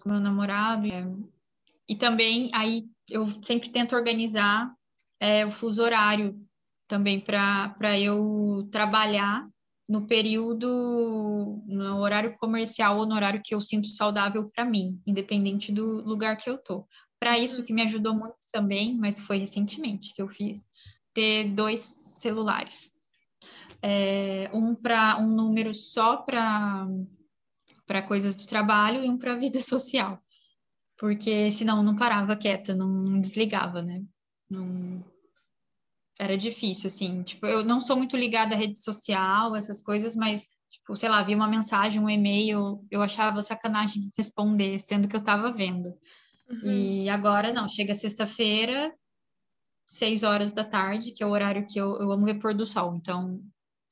com 0.00 0.08
meu 0.08 0.20
namorado. 0.20 0.86
E 1.88 1.94
também 1.94 2.50
aí 2.52 2.86
eu 3.08 3.26
sempre 3.42 3.68
tento 3.68 3.94
organizar 3.94 4.74
é, 5.20 5.46
o 5.46 5.50
fuso 5.50 5.82
horário 5.82 6.34
também 6.88 7.20
para 7.20 7.98
eu 7.98 8.68
trabalhar 8.70 9.48
no 9.88 10.06
período, 10.06 11.62
no 11.66 11.98
horário 11.98 12.36
comercial 12.38 12.98
ou 12.98 13.06
no 13.06 13.14
horário 13.14 13.42
que 13.44 13.54
eu 13.54 13.60
sinto 13.60 13.88
saudável 13.88 14.50
para 14.50 14.64
mim, 14.64 15.00
independente 15.06 15.70
do 15.72 16.02
lugar 16.02 16.36
que 16.36 16.50
eu 16.50 16.58
tô. 16.58 16.86
Para 17.20 17.38
isso 17.38 17.62
que 17.62 17.72
me 17.72 17.82
ajudou 17.82 18.14
muito 18.14 18.36
também, 18.52 18.96
mas 18.96 19.20
foi 19.20 19.38
recentemente 19.38 20.12
que 20.12 20.20
eu 20.20 20.28
fiz, 20.28 20.64
ter 21.14 21.54
dois 21.54 21.80
celulares. 21.80 22.96
É, 23.82 24.50
um 24.52 24.74
para 24.74 25.18
um 25.18 25.28
número 25.28 25.72
só 25.72 26.16
para 26.16 26.86
para 27.86 28.02
coisas 28.02 28.34
do 28.34 28.46
trabalho 28.46 29.04
e 29.04 29.08
um 29.08 29.16
para 29.16 29.36
vida 29.36 29.60
social. 29.62 30.20
Porque 30.98 31.52
senão 31.52 31.82
não 31.82 31.94
parava 31.94 32.36
quieta, 32.36 32.74
não, 32.74 32.88
não 32.88 33.20
desligava, 33.20 33.82
né? 33.82 34.02
Não, 34.50 35.04
era 36.18 36.36
difícil, 36.36 36.88
assim. 36.88 37.22
Tipo, 37.22 37.46
eu 37.46 37.64
não 37.64 37.80
sou 37.80 37.96
muito 37.96 38.16
ligada 38.16 38.54
à 38.54 38.58
rede 38.58 38.82
social, 38.82 39.54
essas 39.54 39.80
coisas, 39.80 40.16
mas, 40.16 40.46
tipo, 40.70 40.96
sei 40.96 41.08
lá, 41.08 41.22
vi 41.22 41.34
uma 41.34 41.48
mensagem, 41.48 42.00
um 42.00 42.08
e-mail, 42.08 42.84
eu 42.90 43.02
achava 43.02 43.42
sacanagem 43.42 44.10
responder, 44.16 44.80
sendo 44.80 45.08
que 45.08 45.16
eu 45.16 45.20
estava 45.20 45.52
vendo. 45.52 45.94
Uhum. 46.48 46.70
E 46.70 47.08
agora 47.08 47.52
não, 47.52 47.68
chega 47.68 47.94
sexta-feira, 47.94 48.94
seis 49.86 50.22
horas 50.22 50.50
da 50.50 50.64
tarde, 50.64 51.12
que 51.12 51.22
é 51.22 51.26
o 51.26 51.30
horário 51.30 51.66
que 51.66 51.78
eu, 51.78 51.96
eu 52.00 52.10
amo 52.10 52.24
ver 52.24 52.38
pôr 52.38 52.54
do 52.54 52.66
sol. 52.66 52.94
Então, 52.94 53.40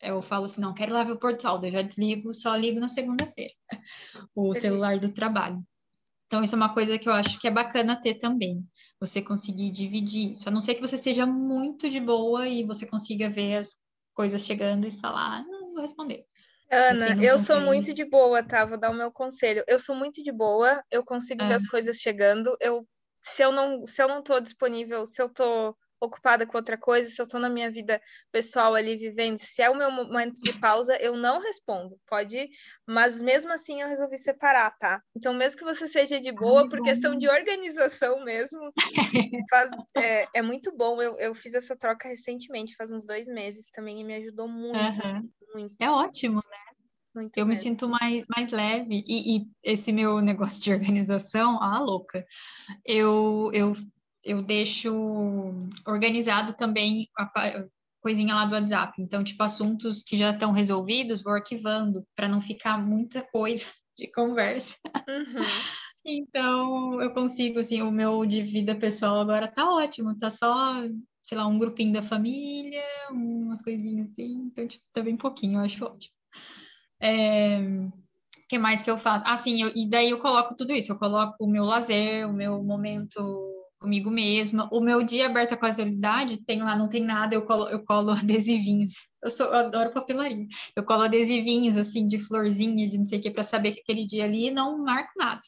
eu 0.00 0.22
falo 0.22 0.46
assim, 0.46 0.60
não, 0.60 0.74
quero 0.74 0.92
lá 0.92 1.04
ver 1.04 1.12
o 1.12 1.18
pôr 1.18 1.34
do 1.34 1.42
sol, 1.42 1.62
eu 1.62 1.72
já 1.72 1.82
desligo, 1.82 2.32
só 2.32 2.54
ligo 2.56 2.80
na 2.80 2.88
segunda-feira 2.88 3.52
o 4.34 4.54
celular 4.54 4.98
do 4.98 5.10
trabalho. 5.10 5.62
Então, 6.26 6.42
isso 6.42 6.54
é 6.54 6.56
uma 6.56 6.72
coisa 6.72 6.98
que 6.98 7.08
eu 7.08 7.12
acho 7.12 7.38
que 7.38 7.46
é 7.46 7.50
bacana 7.50 8.00
ter 8.00 8.14
também 8.14 8.66
você 9.06 9.20
conseguir 9.20 9.70
dividir 9.70 10.32
isso. 10.32 10.48
A 10.48 10.52
não 10.52 10.60
ser 10.60 10.74
que 10.74 10.80
você 10.80 10.96
seja 10.96 11.26
muito 11.26 11.88
de 11.88 12.00
boa 12.00 12.48
e 12.48 12.64
você 12.64 12.86
consiga 12.86 13.28
ver 13.28 13.56
as 13.56 13.76
coisas 14.14 14.42
chegando 14.42 14.86
e 14.86 15.00
falar, 15.00 15.38
ah, 15.38 15.44
não, 15.46 15.72
vou 15.72 15.82
responder. 15.82 16.24
Ana, 16.70 17.10
eu 17.10 17.32
consegue... 17.32 17.38
sou 17.38 17.60
muito 17.60 17.92
de 17.92 18.04
boa, 18.04 18.42
tá? 18.42 18.64
Vou 18.64 18.78
dar 18.78 18.90
o 18.90 18.94
meu 18.94 19.12
conselho. 19.12 19.62
Eu 19.66 19.78
sou 19.78 19.94
muito 19.94 20.22
de 20.22 20.32
boa, 20.32 20.82
eu 20.90 21.04
consigo 21.04 21.42
é. 21.42 21.48
ver 21.48 21.54
as 21.54 21.66
coisas 21.66 21.98
chegando. 21.98 22.56
Eu, 22.60 22.86
se 23.22 23.42
eu 23.42 23.52
não, 23.52 23.84
se 23.84 24.02
eu 24.02 24.08
não 24.08 24.22
tô 24.22 24.40
disponível, 24.40 25.06
se 25.06 25.20
eu 25.20 25.28
tô 25.28 25.76
ocupada 26.00 26.46
com 26.46 26.56
outra 26.56 26.76
coisa, 26.76 27.08
se 27.08 27.20
eu 27.20 27.24
estou 27.24 27.40
na 27.40 27.48
minha 27.48 27.70
vida 27.70 28.00
pessoal 28.30 28.74
ali 28.74 28.96
vivendo, 28.96 29.38
se 29.38 29.62
é 29.62 29.70
o 29.70 29.76
meu 29.76 29.90
momento 29.90 30.40
de 30.42 30.58
pausa, 30.58 30.96
eu 31.00 31.16
não 31.16 31.40
respondo, 31.40 31.98
pode, 32.06 32.48
mas 32.86 33.20
mesmo 33.22 33.52
assim 33.52 33.80
eu 33.80 33.88
resolvi 33.88 34.18
separar, 34.18 34.76
tá? 34.78 35.00
Então, 35.16 35.32
mesmo 35.32 35.58
que 35.58 35.64
você 35.64 35.86
seja 35.86 36.20
de 36.20 36.32
boa, 36.32 36.68
por 36.68 36.82
questão 36.82 37.16
de 37.16 37.28
organização 37.28 38.22
mesmo, 38.24 38.60
faz, 39.50 39.70
é, 39.96 40.26
é, 40.34 40.42
muito 40.42 40.74
bom. 40.76 41.00
Eu, 41.00 41.18
eu 41.18 41.34
fiz 41.34 41.54
essa 41.54 41.76
troca 41.76 42.08
recentemente, 42.08 42.76
faz 42.76 42.92
uns 42.92 43.06
dois 43.06 43.26
meses 43.26 43.70
também, 43.70 44.00
e 44.00 44.04
me 44.04 44.14
ajudou 44.16 44.48
muito, 44.48 44.78
uhum. 44.78 45.28
muito. 45.54 45.74
É 45.80 45.90
ótimo, 45.90 46.36
né? 46.36 46.64
Muito 47.14 47.38
eu 47.38 47.46
mesmo. 47.46 47.62
me 47.62 47.68
sinto 47.70 47.88
mais, 47.88 48.24
mais 48.28 48.50
leve. 48.50 49.04
E, 49.06 49.36
e, 49.36 49.46
esse 49.62 49.92
meu 49.92 50.20
negócio 50.20 50.60
de 50.60 50.72
organização, 50.72 51.62
ah, 51.62 51.78
louca. 51.78 52.26
Eu, 52.84 53.50
eu 53.52 53.72
eu 54.24 54.42
deixo 54.42 54.92
organizado 55.86 56.54
também 56.54 57.08
a 57.18 57.64
coisinha 58.00 58.34
lá 58.34 58.44
do 58.44 58.54
WhatsApp. 58.54 59.00
Então, 59.00 59.24
tipo, 59.24 59.42
assuntos 59.42 60.02
que 60.02 60.16
já 60.16 60.30
estão 60.30 60.52
resolvidos, 60.52 61.22
vou 61.22 61.32
arquivando 61.32 62.06
para 62.14 62.28
não 62.28 62.40
ficar 62.40 62.78
muita 62.78 63.22
coisa 63.22 63.64
de 63.96 64.10
conversa. 64.12 64.76
Uhum. 65.08 65.44
Então, 66.06 67.00
eu 67.00 67.14
consigo, 67.14 67.60
assim, 67.60 67.80
o 67.80 67.90
meu 67.90 68.26
de 68.26 68.42
vida 68.42 68.74
pessoal 68.74 69.22
agora 69.22 69.48
tá 69.48 69.66
ótimo, 69.66 70.14
tá 70.18 70.30
só, 70.30 70.82
sei 71.22 71.38
lá, 71.38 71.46
um 71.46 71.58
grupinho 71.58 71.94
da 71.94 72.02
família, 72.02 72.84
umas 73.10 73.62
coisinhas 73.62 74.10
assim, 74.10 74.34
então, 74.34 74.68
tipo, 74.68 74.84
tá 74.92 75.00
bem 75.00 75.16
pouquinho, 75.16 75.60
eu 75.60 75.64
acho 75.64 75.82
ótimo. 75.82 76.14
É... 77.00 77.58
Que 78.50 78.58
mais 78.58 78.82
que 78.82 78.90
eu 78.90 78.98
faço? 78.98 79.24
Ah, 79.26 79.38
sim, 79.38 79.62
eu... 79.62 79.72
e 79.74 79.88
daí 79.88 80.10
eu 80.10 80.20
coloco 80.20 80.54
tudo 80.54 80.74
isso, 80.74 80.92
eu 80.92 80.98
coloco 80.98 81.42
o 81.42 81.50
meu 81.50 81.64
lazer, 81.64 82.28
o 82.28 82.34
meu 82.34 82.62
momento 82.62 83.53
comigo 83.84 84.10
mesma. 84.10 84.68
O 84.72 84.80
meu 84.80 85.02
dia 85.02 85.26
aberto 85.26 85.52
à 85.52 85.56
casualidade, 85.56 86.42
tem 86.44 86.62
lá, 86.62 86.74
não 86.74 86.88
tem 86.88 87.02
nada, 87.02 87.34
eu 87.34 87.44
colo, 87.44 87.68
eu 87.68 87.84
colo 87.84 88.10
adesivinhos. 88.18 88.92
Eu, 89.22 89.30
sou, 89.30 89.46
eu 89.46 89.54
adoro 89.54 89.92
papelaria. 89.92 90.46
Eu 90.74 90.84
colo 90.84 91.02
adesivinhos, 91.02 91.76
assim, 91.76 92.06
de 92.06 92.18
florzinha, 92.18 92.88
de 92.88 92.98
não 92.98 93.06
sei 93.06 93.18
o 93.18 93.22
que, 93.22 93.30
para 93.30 93.42
saber 93.42 93.72
que 93.72 93.80
aquele 93.80 94.06
dia 94.06 94.24
ali 94.24 94.50
não 94.50 94.78
marco 94.78 95.12
nada. 95.16 95.42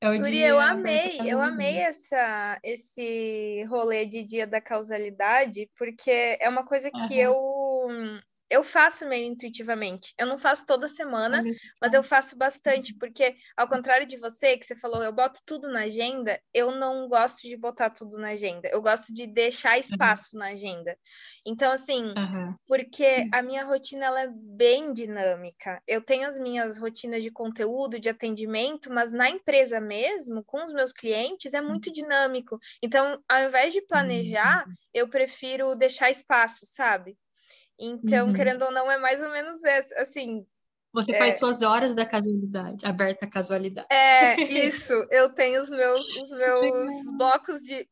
É 0.00 0.14
Yuri, 0.14 0.40
eu 0.40 0.60
amei, 0.60 1.18
eu 1.24 1.40
amei 1.40 1.76
essa, 1.78 2.58
esse 2.62 3.64
rolê 3.68 4.04
de 4.06 4.22
dia 4.22 4.46
da 4.46 4.60
causalidade, 4.60 5.68
porque 5.76 6.36
é 6.40 6.48
uma 6.48 6.64
coisa 6.64 6.90
que 6.90 6.98
uhum. 6.98 7.10
eu 7.12 8.20
eu 8.50 8.62
faço 8.62 9.06
meio 9.06 9.26
intuitivamente. 9.26 10.14
Eu 10.18 10.26
não 10.26 10.38
faço 10.38 10.64
toda 10.64 10.88
semana, 10.88 11.42
mas 11.80 11.92
eu 11.92 12.02
faço 12.02 12.36
bastante, 12.36 12.94
porque 12.94 13.36
ao 13.56 13.68
contrário 13.68 14.06
de 14.06 14.16
você, 14.16 14.56
que 14.56 14.64
você 14.64 14.74
falou, 14.74 15.02
eu 15.02 15.12
boto 15.12 15.40
tudo 15.44 15.68
na 15.68 15.80
agenda, 15.80 16.40
eu 16.54 16.70
não 16.72 17.08
gosto 17.08 17.42
de 17.42 17.56
botar 17.56 17.90
tudo 17.90 18.18
na 18.18 18.30
agenda. 18.30 18.68
Eu 18.68 18.80
gosto 18.80 19.12
de 19.12 19.26
deixar 19.26 19.78
espaço 19.78 20.30
uhum. 20.34 20.40
na 20.40 20.46
agenda. 20.46 20.96
Então, 21.44 21.72
assim, 21.72 22.06
uhum. 22.08 22.54
porque 22.66 23.28
a 23.32 23.42
minha 23.42 23.64
rotina 23.64 24.06
ela 24.06 24.22
é 24.22 24.28
bem 24.30 24.92
dinâmica. 24.92 25.82
Eu 25.86 26.00
tenho 26.00 26.26
as 26.26 26.38
minhas 26.38 26.78
rotinas 26.78 27.22
de 27.22 27.30
conteúdo, 27.30 28.00
de 28.00 28.08
atendimento, 28.08 28.92
mas 28.92 29.12
na 29.12 29.28
empresa 29.28 29.80
mesmo, 29.80 30.42
com 30.44 30.64
os 30.64 30.72
meus 30.72 30.92
clientes, 30.92 31.54
é 31.54 31.60
muito 31.60 31.92
dinâmico. 31.92 32.58
Então, 32.82 33.22
ao 33.28 33.42
invés 33.42 33.72
de 33.72 33.82
planejar, 33.82 34.66
uhum. 34.66 34.74
eu 34.94 35.08
prefiro 35.08 35.74
deixar 35.74 36.10
espaço, 36.10 36.64
sabe? 36.66 37.16
Então, 37.78 38.28
uhum. 38.28 38.32
querendo 38.32 38.62
ou 38.62 38.72
não, 38.72 38.90
é 38.90 38.98
mais 38.98 39.22
ou 39.22 39.30
menos 39.30 39.64
assim. 39.96 40.44
Você 40.92 41.14
é... 41.14 41.18
faz 41.18 41.38
suas 41.38 41.62
horas 41.62 41.94
da 41.94 42.04
casualidade, 42.04 42.84
aberta 42.84 43.26
à 43.26 43.30
casualidade. 43.30 43.86
É, 43.90 44.34
isso. 44.42 44.92
Eu 45.10 45.30
tenho 45.30 45.62
os 45.62 45.70
meus, 45.70 46.16
os 46.16 46.30
meus 46.30 47.16
blocos 47.16 47.60
de. 47.62 47.88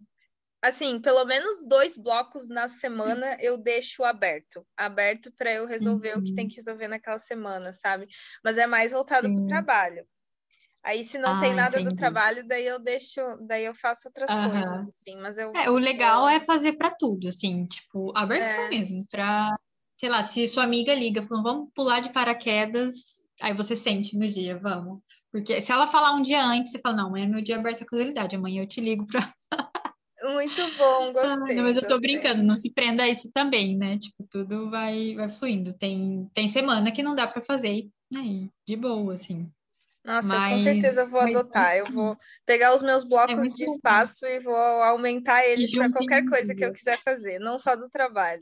Assim, 0.62 0.98
pelo 0.98 1.24
menos 1.24 1.62
dois 1.62 1.96
blocos 1.96 2.48
na 2.48 2.66
semana 2.66 3.36
eu 3.40 3.56
deixo 3.56 4.02
aberto. 4.02 4.66
Aberto 4.76 5.30
para 5.36 5.52
eu 5.52 5.66
resolver 5.66 6.14
uhum. 6.14 6.20
o 6.20 6.24
que 6.24 6.34
tem 6.34 6.44
uhum. 6.44 6.50
que 6.50 6.56
resolver 6.56 6.88
naquela 6.88 7.18
semana, 7.18 7.72
sabe? 7.72 8.08
Mas 8.42 8.58
é 8.58 8.66
mais 8.66 8.90
voltado 8.90 9.28
para 9.32 9.42
o 9.42 9.46
trabalho. 9.46 10.04
Aí, 10.82 11.02
se 11.02 11.18
não 11.18 11.34
ah, 11.34 11.40
tem 11.40 11.52
nada 11.52 11.80
entendi. 11.80 11.90
do 11.90 11.98
trabalho, 11.98 12.46
daí 12.46 12.64
eu 12.64 12.78
deixo, 12.78 13.20
daí 13.44 13.64
eu 13.64 13.74
faço 13.74 14.06
outras 14.06 14.30
uhum. 14.30 14.50
coisas, 14.50 14.88
assim, 14.88 15.16
mas 15.16 15.36
eu... 15.36 15.52
É, 15.52 15.68
o 15.68 15.74
legal 15.74 16.28
é 16.28 16.38
fazer 16.38 16.74
para 16.74 16.94
tudo, 16.96 17.26
assim, 17.26 17.66
tipo, 17.66 18.16
aberto 18.16 18.44
é. 18.44 18.68
mesmo, 18.68 19.04
para 19.10 19.52
sei 19.98 20.08
lá, 20.08 20.22
se 20.22 20.46
sua 20.48 20.64
amiga 20.64 20.94
liga 20.94 21.22
falando, 21.22 21.44
vamos 21.44 21.68
pular 21.74 22.00
de 22.00 22.12
paraquedas, 22.12 22.94
aí 23.40 23.54
você 23.54 23.74
sente 23.74 24.16
no 24.16 24.28
dia, 24.28 24.58
vamos. 24.58 25.00
Porque 25.32 25.60
se 25.60 25.72
ela 25.72 25.86
falar 25.86 26.14
um 26.14 26.22
dia 26.22 26.42
antes, 26.42 26.72
você 26.72 26.78
fala, 26.78 26.96
não, 26.96 27.16
é 27.16 27.26
meu 27.26 27.42
dia 27.42 27.56
aberto 27.56 27.82
à 27.82 27.86
casualidade, 27.86 28.36
amanhã 28.36 28.62
eu 28.62 28.68
te 28.68 28.80
ligo 28.80 29.06
pra. 29.06 29.32
Muito 30.22 30.62
bom, 30.78 31.12
gostei. 31.12 31.58
Ah, 31.58 31.62
mas 31.62 31.76
eu 31.76 31.82
tô 31.82 31.94
gostei. 31.94 32.00
brincando, 32.00 32.42
não 32.42 32.56
se 32.56 32.72
prenda 32.72 33.02
a 33.02 33.08
isso 33.08 33.30
também, 33.32 33.76
né? 33.76 33.98
Tipo, 33.98 34.26
tudo 34.30 34.70
vai, 34.70 35.14
vai 35.14 35.28
fluindo. 35.28 35.74
Tem, 35.74 36.28
tem 36.34 36.48
semana 36.48 36.90
que 36.90 37.02
não 37.02 37.14
dá 37.14 37.26
para 37.26 37.42
fazer, 37.42 37.88
né? 38.10 38.48
De 38.66 38.76
boa, 38.76 39.14
assim. 39.14 39.48
Nossa, 40.02 40.28
mas, 40.28 40.54
com 40.54 40.60
certeza 40.60 41.02
eu 41.02 41.10
vou 41.10 41.20
adotar. 41.20 41.76
Eu 41.76 41.84
vou 41.86 42.16
pegar 42.46 42.74
os 42.74 42.82
meus 42.82 43.04
blocos 43.04 43.52
é 43.52 43.54
de 43.54 43.64
espaço 43.64 44.24
bom. 44.24 44.32
e 44.32 44.40
vou 44.40 44.54
aumentar 44.54 45.44
eles 45.44 45.72
para 45.72 45.90
qualquer 45.90 46.24
coisa 46.28 46.54
que 46.54 46.64
eu 46.64 46.72
quiser 46.72 46.98
fazer, 47.02 47.38
não 47.38 47.58
só 47.58 47.76
do 47.76 47.90
trabalho. 47.90 48.40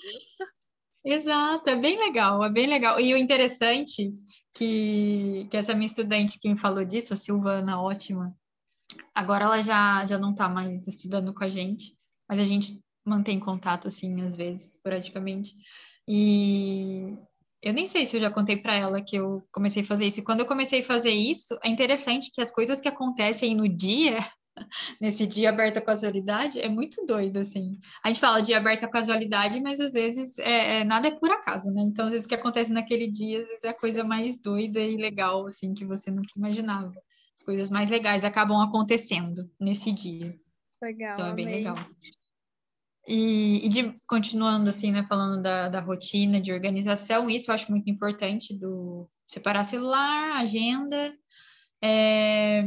Exato, 1.04 1.68
é 1.68 1.76
bem 1.76 1.98
legal, 1.98 2.42
é 2.42 2.50
bem 2.50 2.66
legal. 2.66 2.98
E 2.98 3.12
o 3.12 3.16
interessante 3.16 4.12
que, 4.54 5.46
que 5.50 5.56
essa 5.56 5.74
minha 5.74 5.86
estudante 5.86 6.38
que 6.38 6.48
me 6.48 6.58
falou 6.58 6.84
disso, 6.84 7.12
a 7.12 7.16
Silvana, 7.16 7.80
ótima, 7.80 8.34
agora 9.14 9.44
ela 9.44 9.62
já, 9.62 10.06
já 10.06 10.18
não 10.18 10.30
está 10.30 10.48
mais 10.48 10.86
estudando 10.88 11.34
com 11.34 11.44
a 11.44 11.48
gente, 11.50 11.94
mas 12.28 12.40
a 12.40 12.44
gente 12.44 12.80
mantém 13.04 13.38
contato, 13.38 13.88
assim, 13.88 14.22
às 14.22 14.34
vezes, 14.34 14.72
esporadicamente. 14.72 15.54
E 16.08 17.12
eu 17.62 17.74
nem 17.74 17.86
sei 17.86 18.06
se 18.06 18.16
eu 18.16 18.20
já 18.20 18.30
contei 18.30 18.56
para 18.56 18.74
ela 18.74 19.02
que 19.02 19.16
eu 19.16 19.46
comecei 19.52 19.82
a 19.82 19.86
fazer 19.86 20.06
isso. 20.06 20.20
E 20.20 20.24
quando 20.24 20.40
eu 20.40 20.46
comecei 20.46 20.80
a 20.80 20.84
fazer 20.84 21.10
isso, 21.10 21.58
é 21.62 21.68
interessante 21.68 22.30
que 22.32 22.40
as 22.40 22.50
coisas 22.50 22.80
que 22.80 22.88
acontecem 22.88 23.54
no 23.54 23.68
dia 23.68 24.18
nesse 25.00 25.26
dia 25.26 25.50
aberto 25.50 25.78
à 25.78 25.80
casualidade 25.80 26.60
é 26.60 26.68
muito 26.68 27.04
doido, 27.04 27.38
assim. 27.38 27.78
A 28.02 28.08
gente 28.08 28.20
fala 28.20 28.40
dia 28.40 28.56
aberto 28.56 28.84
à 28.84 28.88
casualidade, 28.88 29.60
mas 29.60 29.80
às 29.80 29.92
vezes 29.92 30.38
é, 30.38 30.80
é, 30.80 30.84
nada 30.84 31.08
é 31.08 31.10
por 31.10 31.30
acaso, 31.30 31.70
né? 31.70 31.82
Então, 31.82 32.06
às 32.06 32.12
vezes 32.12 32.26
o 32.26 32.28
que 32.28 32.34
acontece 32.34 32.72
naquele 32.72 33.10
dia, 33.10 33.42
às 33.42 33.48
vezes 33.48 33.64
é 33.64 33.68
a 33.68 33.78
coisa 33.78 34.04
mais 34.04 34.38
doida 34.38 34.80
e 34.80 34.96
legal, 34.96 35.46
assim, 35.46 35.74
que 35.74 35.84
você 35.84 36.10
nunca 36.10 36.32
imaginava. 36.36 36.94
As 37.36 37.44
coisas 37.44 37.70
mais 37.70 37.90
legais 37.90 38.24
acabam 38.24 38.60
acontecendo 38.60 39.50
nesse 39.60 39.92
dia. 39.92 40.38
Legal, 40.80 41.14
então 41.14 41.26
é 41.26 41.34
bem 41.34 41.44
amei. 41.44 41.56
legal. 41.56 41.76
E, 43.06 43.66
e 43.66 43.68
de, 43.68 43.98
continuando 44.06 44.70
assim, 44.70 44.90
né, 44.90 45.04
falando 45.06 45.42
da, 45.42 45.68
da 45.68 45.80
rotina, 45.80 46.40
de 46.40 46.52
organização, 46.52 47.28
isso 47.28 47.50
eu 47.50 47.54
acho 47.54 47.70
muito 47.70 47.90
importante 47.90 48.58
do 48.58 49.08
separar 49.26 49.64
celular, 49.64 50.36
agenda 50.36 51.14
é, 51.86 52.64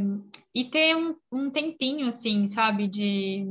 e 0.54 0.70
ter 0.70 0.96
um, 0.96 1.16
um 1.32 1.50
tempinho, 1.50 2.06
assim, 2.06 2.46
sabe, 2.46 2.86
de. 2.86 3.44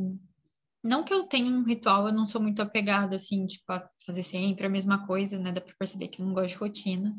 Não 0.81 1.03
que 1.03 1.13
eu 1.13 1.23
tenha 1.25 1.51
um 1.51 1.63
ritual, 1.63 2.07
eu 2.07 2.13
não 2.13 2.25
sou 2.25 2.39
muito 2.39 2.61
apegada, 2.61 3.17
assim, 3.17 3.45
tipo, 3.45 3.69
a 3.73 3.85
fazer 4.05 4.23
sempre 4.23 4.65
a 4.65 4.69
mesma 4.69 5.05
coisa, 5.05 5.37
né? 5.37 5.51
Dá 5.51 5.59
pra 5.59 5.75
perceber 5.77 6.07
que 6.07 6.21
eu 6.21 6.25
não 6.25 6.33
gosto 6.33 6.49
de 6.49 6.55
rotina. 6.55 7.13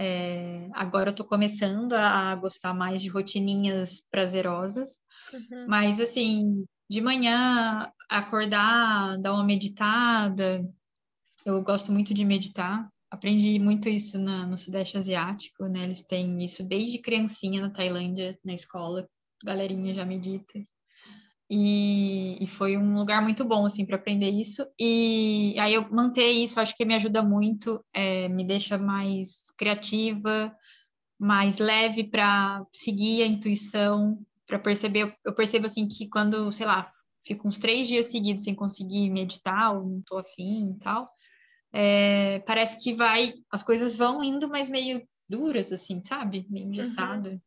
É, 0.00 0.70
agora 0.72 1.10
eu 1.10 1.14
tô 1.14 1.26
começando 1.26 1.92
a, 1.92 2.30
a, 2.30 2.34
gostar 2.36 2.72
mais 2.72 3.02
de 3.02 3.08
rotininhas 3.08 4.02
prazerosas, 4.10 4.88
uhum. 5.34 5.66
mas, 5.68 6.00
assim, 6.00 6.64
de 6.88 7.02
manhã, 7.02 7.92
acordar, 8.08 9.18
dar 9.18 9.34
uma 9.34 9.44
meditada, 9.44 10.66
eu 11.44 11.60
gosto 11.62 11.92
muito 11.92 12.14
de 12.14 12.24
meditar, 12.24 12.88
Aprendi 13.10 13.58
muito 13.58 13.88
isso 13.88 14.18
na, 14.18 14.46
no 14.46 14.58
Sudeste 14.58 14.98
Asiático, 14.98 15.66
né? 15.66 15.84
Eles 15.84 16.02
têm 16.02 16.44
isso 16.44 16.62
desde 16.62 16.98
criancinha 16.98 17.62
na 17.62 17.70
Tailândia, 17.70 18.38
na 18.44 18.54
escola. 18.54 19.08
Galerinha 19.44 19.94
já 19.94 20.04
medita. 20.04 20.58
E, 21.50 22.36
e 22.44 22.46
foi 22.46 22.76
um 22.76 22.98
lugar 22.98 23.22
muito 23.22 23.44
bom, 23.44 23.64
assim, 23.64 23.86
para 23.86 23.96
aprender 23.96 24.30
isso. 24.30 24.66
E 24.78 25.54
aí 25.58 25.72
eu 25.74 25.88
manter 25.90 26.30
isso, 26.30 26.60
acho 26.60 26.76
que 26.76 26.84
me 26.84 26.94
ajuda 26.94 27.22
muito, 27.22 27.82
é, 27.94 28.28
me 28.28 28.44
deixa 28.44 28.76
mais 28.76 29.50
criativa, 29.56 30.54
mais 31.18 31.56
leve 31.56 32.04
para 32.04 32.64
seguir 32.72 33.22
a 33.22 33.26
intuição, 33.26 34.18
para 34.46 34.58
perceber. 34.58 35.16
Eu 35.24 35.34
percebo, 35.34 35.66
assim, 35.66 35.88
que 35.88 36.08
quando, 36.08 36.52
sei 36.52 36.66
lá, 36.66 36.92
fico 37.26 37.48
uns 37.48 37.56
três 37.56 37.88
dias 37.88 38.06
seguidos 38.06 38.44
sem 38.44 38.54
conseguir 38.54 39.08
meditar, 39.10 39.74
ou 39.74 39.88
não 39.88 40.02
tô 40.02 40.18
afim 40.18 40.72
e 40.72 40.78
tal, 40.78 41.08
é, 41.72 42.40
parece 42.40 42.76
que 42.78 42.94
vai, 42.94 43.32
as 43.50 43.62
coisas 43.62 43.94
vão 43.96 44.22
indo, 44.22 44.48
mas 44.48 44.68
meio 44.68 45.06
duras, 45.28 45.70
assim, 45.70 46.02
sabe? 46.02 46.46
Meio 46.48 46.66
uhum. 46.66 46.72
engessada. 46.72 47.30
Uhum. 47.30 47.40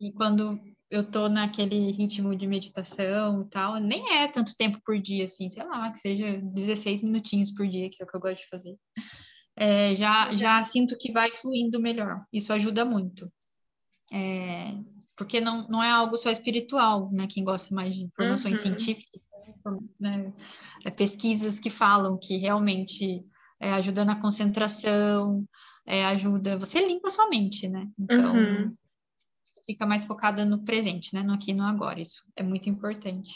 E 0.00 0.12
quando 0.12 0.60
eu 0.90 1.10
tô 1.10 1.28
naquele 1.28 1.90
ritmo 1.90 2.36
de 2.36 2.46
meditação 2.46 3.42
e 3.42 3.48
tal, 3.48 3.76
nem 3.76 4.12
é 4.12 4.28
tanto 4.28 4.56
tempo 4.56 4.80
por 4.84 4.98
dia, 4.98 5.24
assim, 5.24 5.50
sei 5.50 5.64
lá, 5.64 5.90
que 5.90 5.98
seja 5.98 6.40
16 6.40 7.02
minutinhos 7.02 7.50
por 7.50 7.66
dia, 7.66 7.90
que 7.90 8.02
é 8.02 8.04
o 8.04 8.08
que 8.08 8.16
eu 8.16 8.20
gosto 8.20 8.42
de 8.42 8.48
fazer. 8.48 8.76
É, 9.56 9.94
já, 9.96 10.34
já 10.34 10.62
sinto 10.64 10.96
que 10.96 11.12
vai 11.12 11.30
fluindo 11.32 11.80
melhor. 11.80 12.24
Isso 12.32 12.52
ajuda 12.52 12.84
muito. 12.84 13.32
É, 14.12 14.74
porque 15.16 15.40
não, 15.40 15.66
não 15.68 15.82
é 15.82 15.90
algo 15.90 16.16
só 16.16 16.30
espiritual, 16.30 17.10
né? 17.12 17.26
Quem 17.28 17.44
gosta 17.44 17.74
mais 17.74 17.94
de 17.94 18.02
informações 18.02 18.56
uhum. 18.56 18.62
científicas, 18.62 19.22
né? 19.98 20.32
É 20.84 20.90
pesquisas 20.90 21.58
que 21.58 21.70
falam 21.70 22.18
que 22.18 22.36
realmente 22.36 23.24
é, 23.60 23.72
ajuda 23.72 24.04
na 24.04 24.20
concentração, 24.20 25.44
é, 25.86 26.04
ajuda. 26.06 26.58
Você 26.58 26.84
limpa 26.86 27.10
sua 27.10 27.28
mente, 27.28 27.68
né? 27.68 27.88
Então, 27.98 28.34
uhum. 28.34 28.76
fica 29.66 29.86
mais 29.86 30.04
focada 30.04 30.44
no 30.44 30.64
presente, 30.64 31.14
né? 31.14 31.22
No 31.22 31.34
aqui 31.34 31.50
e 31.50 31.54
no 31.54 31.64
agora. 31.64 32.00
Isso 32.00 32.22
é 32.36 32.42
muito 32.42 32.68
importante. 32.68 33.32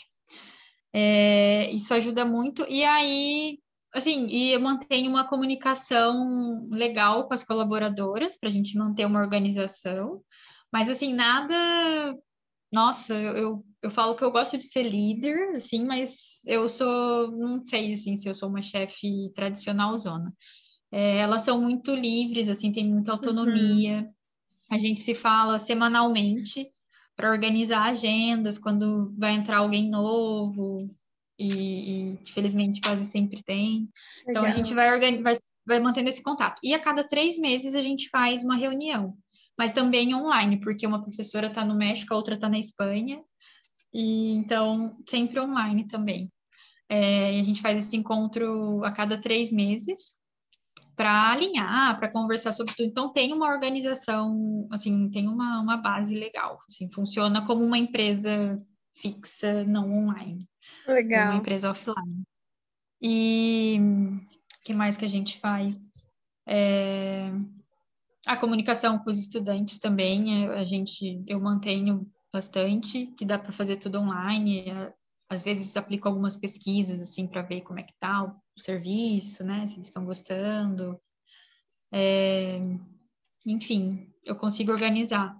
É, 0.92 1.70
isso 1.70 1.92
ajuda 1.92 2.24
muito. 2.24 2.64
E 2.68 2.84
aí, 2.84 3.58
assim, 3.92 4.26
e 4.26 4.52
eu 4.52 4.60
mantenho 4.60 5.10
uma 5.10 5.28
comunicação 5.28 6.66
legal 6.70 7.26
com 7.26 7.34
as 7.34 7.44
colaboradoras 7.44 8.36
para 8.38 8.48
a 8.48 8.52
gente 8.52 8.76
manter 8.76 9.06
uma 9.06 9.20
organização. 9.20 10.22
Mas, 10.72 10.88
assim, 10.88 11.14
nada. 11.14 11.54
Nossa, 12.72 13.14
eu, 13.14 13.64
eu 13.82 13.90
falo 13.90 14.14
que 14.14 14.22
eu 14.22 14.30
gosto 14.30 14.56
de 14.58 14.64
ser 14.64 14.82
líder, 14.82 15.56
assim, 15.56 15.84
mas 15.84 16.16
eu 16.44 16.68
sou, 16.68 17.30
não 17.32 17.64
sei, 17.64 17.94
assim, 17.94 18.16
se 18.16 18.28
eu 18.28 18.34
sou 18.34 18.48
uma 18.48 18.62
chefe 18.62 19.30
tradicional 19.34 19.98
zona. 19.98 20.32
É, 20.90 21.18
elas 21.18 21.42
são 21.42 21.60
muito 21.60 21.94
livres, 21.94 22.48
assim, 22.48 22.72
tem 22.72 22.86
muita 22.86 23.12
autonomia. 23.12 24.00
Uhum. 24.00 24.12
A 24.70 24.78
gente 24.78 25.00
se 25.00 25.14
fala 25.14 25.58
semanalmente 25.58 26.68
para 27.16 27.30
organizar 27.30 27.84
agendas 27.84 28.58
quando 28.58 29.12
vai 29.18 29.32
entrar 29.32 29.58
alguém 29.58 29.90
novo 29.90 30.88
e, 31.38 32.12
e 32.12 32.18
felizmente 32.26 32.80
quase 32.80 33.06
sempre 33.06 33.42
tem. 33.42 33.88
Então 34.28 34.44
a 34.44 34.50
gente 34.50 34.74
vai, 34.74 34.98
vai, 35.22 35.36
vai 35.66 35.80
mantendo 35.80 36.08
esse 36.08 36.22
contato. 36.22 36.60
E 36.62 36.74
a 36.74 36.78
cada 36.78 37.02
três 37.02 37.38
meses 37.38 37.74
a 37.74 37.82
gente 37.82 38.08
faz 38.08 38.44
uma 38.44 38.56
reunião, 38.56 39.16
mas 39.58 39.72
também 39.72 40.14
online, 40.14 40.60
porque 40.60 40.86
uma 40.86 41.02
professora 41.02 41.48
está 41.48 41.64
no 41.64 41.74
México, 41.74 42.14
a 42.14 42.16
outra 42.16 42.34
está 42.34 42.48
na 42.48 42.58
Espanha 42.58 43.20
E 43.92 44.34
então, 44.34 44.96
sempre 45.08 45.40
online 45.40 45.88
também. 45.88 46.30
É, 46.88 47.40
a 47.40 47.42
gente 47.42 47.60
faz 47.60 47.78
esse 47.78 47.96
encontro 47.96 48.82
a 48.84 48.92
cada 48.92 49.18
três 49.20 49.52
meses 49.52 50.16
para 50.96 51.32
alinhar, 51.32 51.98
para 51.98 52.10
conversar 52.10 52.52
sobre 52.52 52.74
tudo. 52.74 52.88
Então, 52.88 53.12
tem 53.12 53.32
uma 53.32 53.48
organização, 53.48 54.66
assim, 54.70 55.10
tem 55.10 55.28
uma, 55.28 55.60
uma 55.60 55.76
base 55.76 56.14
legal. 56.14 56.56
Assim, 56.68 56.90
funciona 56.90 57.46
como 57.46 57.64
uma 57.64 57.78
empresa 57.78 58.60
fixa, 58.96 59.64
não 59.64 59.90
online. 59.90 60.46
Legal. 60.86 61.30
Uma 61.30 61.38
empresa 61.38 61.70
offline. 61.70 62.24
E 63.00 63.78
o 63.80 64.64
que 64.64 64.74
mais 64.74 64.96
que 64.96 65.04
a 65.04 65.08
gente 65.08 65.38
faz? 65.38 65.76
É, 66.46 67.30
a 68.28 68.36
comunicação 68.36 68.98
com 68.98 69.08
os 69.08 69.18
estudantes 69.18 69.78
também, 69.78 70.44
é, 70.44 70.58
a 70.58 70.64
gente, 70.64 71.24
eu 71.26 71.40
mantenho 71.40 72.06
bastante, 72.30 73.06
que 73.16 73.24
dá 73.24 73.38
para 73.38 73.52
fazer 73.52 73.76
tudo 73.76 74.00
online. 74.00 74.66
Às 75.30 75.44
vezes 75.44 75.74
aplico 75.78 76.06
algumas 76.06 76.36
pesquisas 76.36 77.00
assim 77.00 77.26
para 77.26 77.40
ver 77.40 77.62
como 77.62 77.80
é 77.80 77.82
que 77.82 77.94
tá 77.98 78.24
o 78.24 78.60
serviço, 78.60 79.42
né? 79.42 79.66
Se 79.66 79.76
eles 79.76 79.86
estão 79.86 80.04
gostando. 80.04 81.00
É, 81.90 82.60
enfim, 83.46 84.12
eu 84.22 84.36
consigo 84.36 84.72
organizar. 84.72 85.34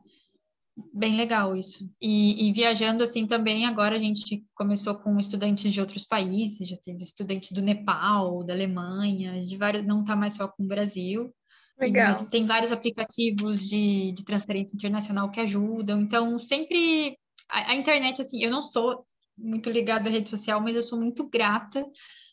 Bem 0.94 1.14
legal 1.14 1.54
isso. 1.54 1.92
E, 2.00 2.48
e, 2.48 2.52
viajando 2.54 3.04
assim 3.04 3.26
também, 3.26 3.66
agora 3.66 3.96
a 3.96 4.00
gente 4.00 4.46
começou 4.54 4.94
com 4.94 5.18
estudantes 5.18 5.74
de 5.74 5.80
outros 5.80 6.04
países, 6.04 6.68
já 6.68 6.76
teve 6.78 7.02
estudante 7.02 7.52
do 7.52 7.60
Nepal, 7.60 8.42
da 8.44 8.54
Alemanha, 8.54 9.44
de 9.44 9.56
vários, 9.58 9.84
não 9.84 10.00
está 10.00 10.16
mais 10.16 10.36
só 10.36 10.48
com 10.48 10.62
o 10.62 10.68
Brasil. 10.68 11.34
Legal. 11.78 12.26
tem 12.26 12.44
vários 12.44 12.72
aplicativos 12.72 13.60
de, 13.60 14.12
de 14.12 14.24
transferência 14.24 14.74
internacional 14.74 15.30
que 15.30 15.40
ajudam. 15.40 16.00
Então, 16.00 16.38
sempre 16.38 17.16
a, 17.48 17.72
a, 17.72 17.74
internet, 17.74 18.20
assim, 18.20 18.42
eu 18.42 18.50
não 18.50 18.62
sou 18.62 19.06
muito 19.36 19.70
ligada 19.70 20.08
à 20.08 20.12
rede 20.12 20.28
social, 20.28 20.60
mas 20.60 20.74
eu 20.74 20.82
sou 20.82 20.98
muito 20.98 21.28
grata 21.28 21.84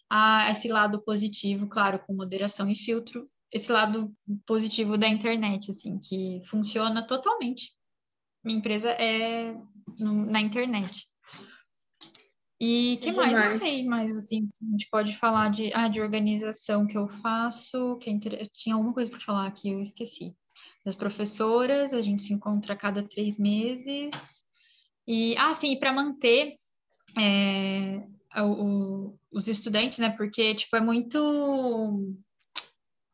a 0.10 0.50
esse 0.52 0.68
lado 0.68 1.04
positivo, 1.04 1.68
claro, 1.68 2.00
com 2.00 2.14
moderação 2.14 2.70
e 2.70 2.76
filtro, 2.76 3.30
esse 3.52 3.72
lado 3.72 4.12
positivo 4.46 4.98
da 4.98 5.08
internet, 5.08 5.72
assim, 5.72 6.00
que 6.00 6.42
funciona 6.46 7.06
totalmente. 7.06 7.72
Minha 8.44 8.60
empresa 8.60 8.90
é 8.90 9.56
na 10.00 10.42
internet. 10.42 11.08
E 12.60 12.98
que 13.02 13.12
mais? 13.12 13.54
Não 13.54 13.60
sei, 13.60 13.86
mas 13.86 14.18
assim, 14.18 14.50
a 14.62 14.72
gente 14.72 14.90
pode 14.90 15.18
falar 15.18 15.50
de, 15.50 15.72
ah, 15.74 15.90
de 15.90 16.00
organização 16.00 16.88
que 16.88 16.98
eu 16.98 17.08
faço, 17.08 17.98
que 17.98 18.10
é 18.10 18.14
inter... 18.14 18.50
tinha 18.54 18.76
alguma 18.76 18.94
coisa 18.94 19.10
para 19.10 19.20
falar 19.20 19.48
aqui, 19.48 19.70
eu 19.70 19.82
esqueci. 19.82 20.34
Das 20.86 20.96
professoras, 20.96 21.94
a 21.94 22.02
gente 22.02 22.22
se 22.22 22.34
encontra 22.34 22.74
a 22.74 22.78
cada 22.78 23.04
três 23.04 23.38
meses. 23.38 24.12
E, 25.06 25.36
ah, 25.38 25.54
sim, 25.54 25.78
para 25.78 25.92
manter 25.92 26.58
é, 27.18 28.42
o, 28.42 28.46
o, 28.46 29.20
os 29.32 29.48
estudantes, 29.48 29.98
né? 29.98 30.12
Porque, 30.12 30.56
tipo, 30.56 30.76
é 30.78 30.82
muito. 30.82 31.18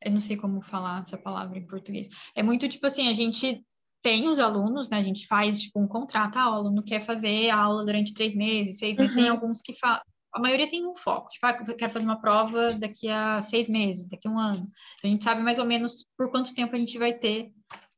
Eu 0.04 0.12
não 0.12 0.22
sei 0.22 0.38
como 0.38 0.62
falar 0.62 1.02
essa 1.02 1.18
palavra 1.18 1.58
em 1.58 1.68
português. 1.68 2.08
É 2.36 2.44
muito, 2.44 2.70
tipo 2.70 2.86
assim, 2.86 3.08
a 3.08 3.14
gente 3.14 3.64
tem 4.02 4.28
os 4.28 4.40
alunos, 4.40 4.90
né? 4.90 4.98
A 4.98 5.04
gente 5.04 5.28
faz 5.28 5.62
tipo 5.62 5.80
um 5.80 5.88
contrato, 5.88 6.38
ah, 6.38 6.50
o 6.50 6.54
aluno 6.54 6.84
quer 6.84 7.02
fazer 7.02 7.50
a 7.50 7.58
aula 7.58 7.86
durante 7.86 8.14
três 8.14 8.36
meses, 8.36 8.78
seis 8.78 8.98
meses, 8.98 9.16
uhum. 9.16 9.22
tem 9.22 9.30
alguns 9.30 9.62
que 9.62 9.74
falam. 9.78 10.02
A 10.34 10.40
maioria 10.40 10.70
tem 10.70 10.88
um 10.88 10.96
foco, 10.96 11.30
tipo, 11.30 11.46
ah, 11.46 11.64
eu 11.68 11.76
quero 11.76 11.92
fazer 11.92 12.06
uma 12.06 12.22
prova 12.22 12.74
daqui 12.76 13.10
a 13.10 13.42
seis 13.42 13.68
meses, 13.68 14.08
daqui 14.08 14.28
a 14.28 14.32
um 14.32 14.40
ano. 14.40 14.66
A 15.04 15.08
gente 15.08 15.24
sabe 15.24 15.42
mais 15.42 15.60
ou 15.60 15.66
menos 15.66 16.06
por 16.18 16.32
quanto 16.32 16.54
tempo 16.54 16.76
a 16.76 16.80
gente 16.80 16.98
vai 16.98 17.14
ter 17.14 17.52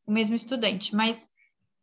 o 0.05 0.11
mesmo 0.11 0.35
estudante, 0.35 0.95
mas 0.95 1.29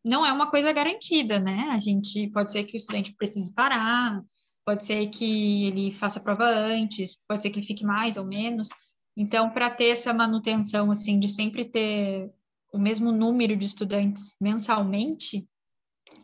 não 0.05 0.25
é 0.27 0.33
uma 0.33 0.51
coisa 0.51 0.73
garantida, 0.73 1.39
né? 1.39 1.68
A 1.71 1.79
gente 1.79 2.29
pode 2.29 2.53
ser 2.53 2.64
que 2.64 2.75
o 2.75 2.79
estudante 2.79 3.14
precise 3.14 3.53
parar, 3.53 4.21
pode 4.64 4.85
ser 4.85 5.07
que 5.09 5.66
ele 5.66 5.93
faça 5.93 6.18
a 6.18 6.23
prova 6.23 6.45
antes, 6.45 7.16
pode 7.29 7.43
ser 7.43 7.51
que 7.51 7.59
ele 7.59 7.66
fique 7.66 7.85
mais 7.85 8.16
ou 8.16 8.25
menos. 8.25 8.68
Então, 9.16 9.51
para 9.51 9.71
ter 9.71 9.91
essa 9.91 10.12
manutenção, 10.12 10.91
assim, 10.91 11.18
de 11.18 11.29
sempre 11.29 11.64
ter 11.64 12.31
o 12.73 12.79
mesmo 12.79 13.12
número 13.12 13.57
de 13.57 13.66
estudantes 13.66 14.35
mensalmente, 14.41 15.49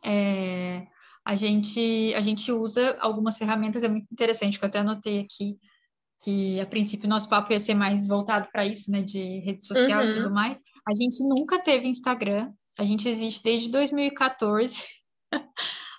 é, 0.04 0.86
a, 1.24 1.34
gente, 1.36 2.12
a 2.14 2.20
gente 2.20 2.50
usa 2.52 2.96
algumas 3.00 3.36
ferramentas, 3.36 3.82
é 3.82 3.88
muito 3.88 4.06
interessante, 4.12 4.58
que 4.58 4.64
eu 4.64 4.68
até 4.68 4.78
anotei 4.78 5.20
aqui, 5.20 5.58
que 6.22 6.60
a 6.60 6.66
princípio 6.66 7.08
nosso 7.08 7.28
papo 7.28 7.52
ia 7.52 7.60
ser 7.60 7.74
mais 7.74 8.06
voltado 8.06 8.48
para 8.52 8.64
isso, 8.64 8.90
né, 8.90 9.02
de 9.02 9.40
rede 9.40 9.66
social 9.66 10.02
uhum. 10.02 10.10
e 10.10 10.14
tudo 10.14 10.30
mais. 10.30 10.62
A 10.88 10.94
gente 10.94 11.22
nunca 11.24 11.58
teve 11.58 11.88
Instagram, 11.88 12.52
a 12.78 12.84
gente 12.84 13.08
existe 13.08 13.42
desde 13.42 13.70
2014. 13.70 14.82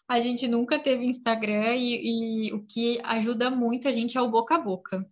a 0.07 0.19
gente 0.19 0.47
nunca 0.47 0.79
teve 0.79 1.05
Instagram 1.05 1.75
e, 1.75 2.47
e, 2.47 2.53
o 2.53 2.65
que 2.65 2.99
ajuda 3.03 3.49
muito 3.49 3.87
a 3.87 3.91
gente 3.91 4.17
é 4.17 4.21
o 4.21 4.29
boca 4.29 4.55
a 4.55 4.59
boca. 4.59 5.05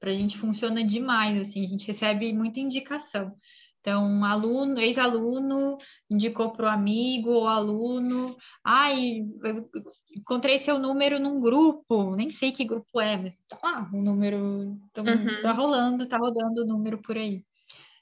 Para 0.00 0.10
a 0.10 0.14
gente 0.14 0.38
funciona 0.38 0.82
demais, 0.82 1.38
assim, 1.38 1.64
a 1.64 1.68
gente 1.68 1.86
recebe 1.86 2.32
muita 2.32 2.58
indicação. 2.58 3.34
Então, 3.80 4.04
um 4.06 4.24
aluno, 4.24 4.78
ex-aluno, 4.78 5.78
indicou 6.08 6.50
para 6.50 6.66
o 6.66 6.68
amigo 6.68 7.30
ou 7.30 7.46
aluno, 7.46 8.36
ai, 8.62 9.22
eu 9.42 9.70
encontrei 10.14 10.58
seu 10.58 10.78
número 10.78 11.18
num 11.18 11.40
grupo, 11.40 12.14
nem 12.14 12.28
sei 12.28 12.52
que 12.52 12.66
grupo 12.66 13.00
é, 13.00 13.16
mas 13.16 13.38
tá 13.48 13.58
lá, 13.62 13.90
o 13.92 14.02
número, 14.02 14.78
então, 14.90 15.04
uhum. 15.04 15.40
tá 15.40 15.52
rolando, 15.52 16.06
tá 16.06 16.18
rodando 16.18 16.62
o 16.62 16.66
número 16.66 16.98
por 16.98 17.16
aí. 17.16 17.42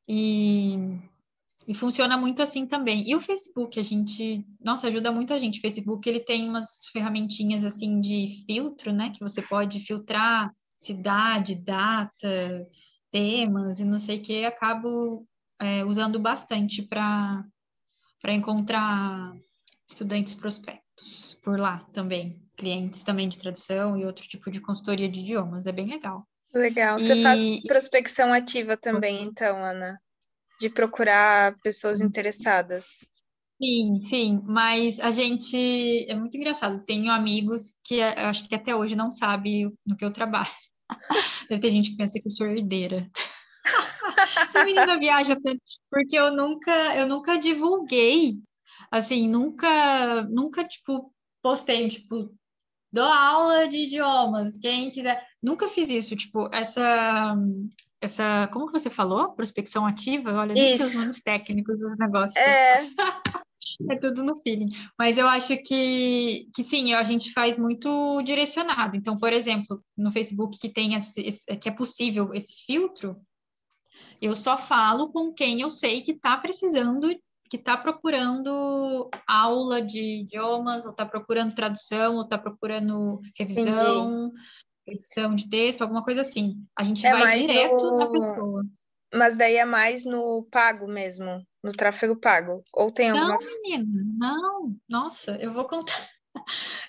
E, 0.09 0.75
e 1.69 1.75
funciona 1.75 2.17
muito 2.17 2.43
assim 2.43 2.67
também. 2.67 3.09
E 3.09 3.15
o 3.15 3.21
Facebook, 3.21 3.79
a 3.79 3.83
gente, 3.85 4.45
nossa, 4.61 4.89
ajuda 4.89 5.13
muito 5.13 5.33
a 5.33 5.39
gente. 5.39 5.59
O 5.59 5.63
Facebook, 5.63 6.09
ele 6.09 6.21
tem 6.21 6.49
umas 6.49 6.87
ferramentinhas 6.93 7.65
assim 7.65 8.01
de 8.01 8.43
filtro, 8.47 8.93
né, 8.93 9.11
que 9.11 9.21
você 9.21 9.41
pode 9.43 9.79
filtrar 9.81 10.53
cidade, 10.77 11.55
data, 11.55 12.67
temas 13.13 13.79
e 13.81 13.85
não 13.85 13.99
sei 13.99 14.19
o 14.19 14.23
que, 14.23 14.45
acabo 14.45 15.28
é, 15.61 15.85
usando 15.85 16.19
bastante 16.19 16.83
para 16.83 17.45
encontrar 18.29 19.35
estudantes 19.89 20.35
prospectos 20.35 21.39
por 21.43 21.59
lá 21.59 21.87
também, 21.93 22.41
clientes 22.57 23.03
também 23.03 23.29
de 23.29 23.39
tradução 23.39 23.99
e 23.99 24.05
outro 24.05 24.27
tipo 24.29 24.51
de 24.51 24.61
consultoria 24.61 25.09
de 25.09 25.21
idiomas, 25.21 25.67
é 25.67 25.73
bem 25.73 25.87
legal. 25.87 26.27
Legal. 26.53 26.99
Você 26.99 27.15
e... 27.15 27.23
faz 27.23 27.63
prospecção 27.63 28.33
ativa 28.33 28.77
também, 28.77 29.23
então, 29.23 29.63
Ana, 29.63 30.01
de 30.61 30.69
procurar 30.69 31.55
pessoas 31.63 32.01
interessadas. 32.01 32.85
Sim, 33.61 34.01
sim, 34.01 34.41
mas 34.45 35.01
a 35.01 35.11
gente 35.11 36.07
é 36.09 36.15
muito 36.15 36.37
engraçado. 36.37 36.85
Tenho 36.85 37.11
amigos 37.11 37.77
que 37.83 38.01
acho 38.01 38.49
que 38.49 38.55
até 38.55 38.75
hoje 38.75 38.95
não 38.95 39.11
sabe 39.11 39.69
no 39.85 39.97
que 39.97 40.05
eu 40.05 40.13
trabalho. 40.13 40.49
Deve 41.49 41.61
ter 41.61 41.71
gente 41.73 41.91
que 41.91 41.97
pensa 41.97 42.21
que 42.21 42.29
eu 42.29 42.31
sou 42.31 42.47
herdeira. 42.47 43.11
Essa 44.43 44.65
menina 44.65 44.99
viaja 44.99 45.39
tanto, 45.41 45.61
porque 45.91 46.17
eu 46.17 46.35
nunca, 46.35 46.97
eu 46.97 47.07
nunca 47.07 47.39
divulguei, 47.39 48.37
assim, 48.91 49.29
nunca, 49.29 50.23
nunca, 50.25 50.65
tipo, 50.65 51.13
postei, 51.43 51.89
tipo, 51.89 52.33
dou 52.93 53.05
aula 53.05 53.69
de 53.69 53.77
idiomas, 53.77 54.59
quem 54.59 54.91
quiser. 54.91 55.27
Nunca 55.43 55.69
fiz 55.69 55.91
isso, 55.91 56.17
tipo, 56.17 56.49
essa, 56.53 57.37
essa, 58.01 58.49
como 58.53 58.67
que 58.67 58.73
você 58.73 58.91
falou? 58.91 59.33
Prospecção 59.33 59.87
ativa? 59.87 60.33
Olha, 60.33 60.55
nem 60.55 60.75
os 60.75 60.95
nomes 60.95 61.21
técnicos 61.23 61.79
dos 61.79 61.97
negócios. 61.99 62.37
É. 62.37 62.87
é 63.91 63.97
tudo 63.97 64.23
no 64.23 64.37
feeling. 64.37 64.69
Mas 64.99 65.19
eu 65.19 65.29
acho 65.29 65.57
que, 65.63 66.49
que 66.55 66.65
sim, 66.65 66.93
a 66.95 67.03
gente 67.03 67.33
faz 67.33 67.59
muito 67.59 68.23
direcionado. 68.23 68.97
Então, 68.97 69.17
por 69.17 69.33
exemplo, 69.33 69.83
no 69.97 70.11
Facebook 70.11 70.59
que 70.59 70.69
tem 70.69 70.95
esse, 70.95 71.21
esse, 71.21 71.45
que 71.57 71.69
é 71.69 71.73
possível 71.73 72.31
esse 72.33 72.55
filtro, 72.67 73.17
eu 74.21 74.35
só 74.35 74.57
falo 74.57 75.11
com 75.13 75.33
quem 75.33 75.61
eu 75.61 75.71
sei 75.71 76.03
que 76.03 76.13
está 76.13 76.37
precisando, 76.37 77.09
que 77.49 77.57
está 77.57 77.77
procurando 77.77 79.09
aula 79.27 79.81
de 79.81 80.23
idiomas, 80.23 80.85
ou 80.85 80.91
está 80.91 81.07
procurando 81.07 81.55
tradução, 81.55 82.17
ou 82.17 82.23
está 82.23 82.39
procurando 82.39 83.21
revisão, 83.37 84.27
Entendi. 84.27 84.99
edição 84.99 85.35
de 85.35 85.49
texto, 85.49 85.83
alguma 85.83 86.05
coisa 86.05 86.21
assim. 86.21 86.67
A 86.79 86.85
gente 86.85 87.07
é 87.07 87.13
vai 87.13 87.39
direto 87.41 87.83
no... 87.83 87.99
na 87.99 88.11
pessoa. 88.11 88.65
Mas 89.15 89.39
daí 89.39 89.57
é 89.57 89.65
mais 89.65 90.05
no 90.05 90.47
pago 90.51 90.87
mesmo, 90.87 91.43
no 91.65 91.73
tráfego 91.73 92.15
pago. 92.15 92.63
Ou 92.75 92.91
tem 92.91 93.11
alguma. 93.11 93.39
Não, 93.39 93.63
menina, 93.63 94.05
não. 94.19 94.77
Nossa, 94.89 95.33
eu 95.41 95.53
vou 95.53 95.65
contar. 95.65 96.09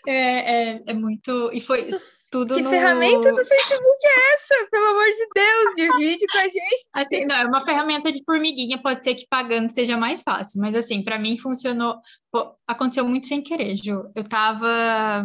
É, 0.07 0.13
é, 0.13 0.83
é, 0.87 0.93
muito. 0.93 1.49
E 1.53 1.61
foi 1.61 1.89
tudo. 2.31 2.55
Que 2.55 2.61
no... 2.61 2.69
ferramenta 2.69 3.31
do 3.31 3.45
Facebook 3.45 3.99
é 4.05 4.33
essa? 4.33 4.67
Pelo 4.71 4.85
amor 4.87 5.05
de 5.05 5.27
Deus, 5.35 5.75
divide 5.75 6.25
com 6.27 6.37
a 6.37 6.43
gente. 6.43 6.87
Assim, 6.95 7.25
não, 7.25 7.35
é 7.35 7.45
uma 7.45 7.61
ferramenta 7.61 8.11
de 8.11 8.23
formiguinha, 8.23 8.81
pode 8.81 9.03
ser 9.03 9.15
que 9.15 9.27
pagando 9.29 9.71
seja 9.71 9.97
mais 9.97 10.23
fácil, 10.23 10.61
mas 10.61 10.75
assim, 10.75 11.03
para 11.03 11.19
mim 11.19 11.37
funcionou. 11.37 11.99
Pô, 12.31 12.55
aconteceu 12.67 13.07
muito 13.07 13.27
sem 13.27 13.41
querer, 13.41 13.77
Ju. 13.77 14.11
Eu 14.15 14.23
tava. 14.23 15.23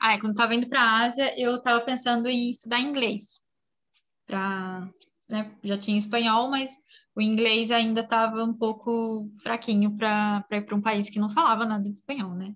Ah, 0.00 0.18
quando 0.18 0.34
tava 0.34 0.54
indo 0.54 0.68
para 0.68 0.80
a 0.80 1.04
Ásia, 1.04 1.34
eu 1.38 1.60
tava 1.60 1.80
pensando 1.82 2.28
em 2.28 2.50
estudar 2.50 2.80
inglês. 2.80 3.40
Pra, 4.26 4.88
né, 5.28 5.50
já 5.62 5.76
tinha 5.76 5.98
espanhol, 5.98 6.48
mas 6.48 6.70
o 7.14 7.20
inglês 7.20 7.70
ainda 7.70 8.00
estava 8.00 8.44
um 8.44 8.54
pouco 8.54 9.30
fraquinho 9.42 9.96
para 9.96 10.44
ir 10.52 10.62
para 10.62 10.76
um 10.76 10.80
país 10.80 11.10
que 11.10 11.18
não 11.18 11.28
falava 11.28 11.66
nada 11.66 11.84
de 11.84 11.96
espanhol, 11.96 12.34
né? 12.34 12.54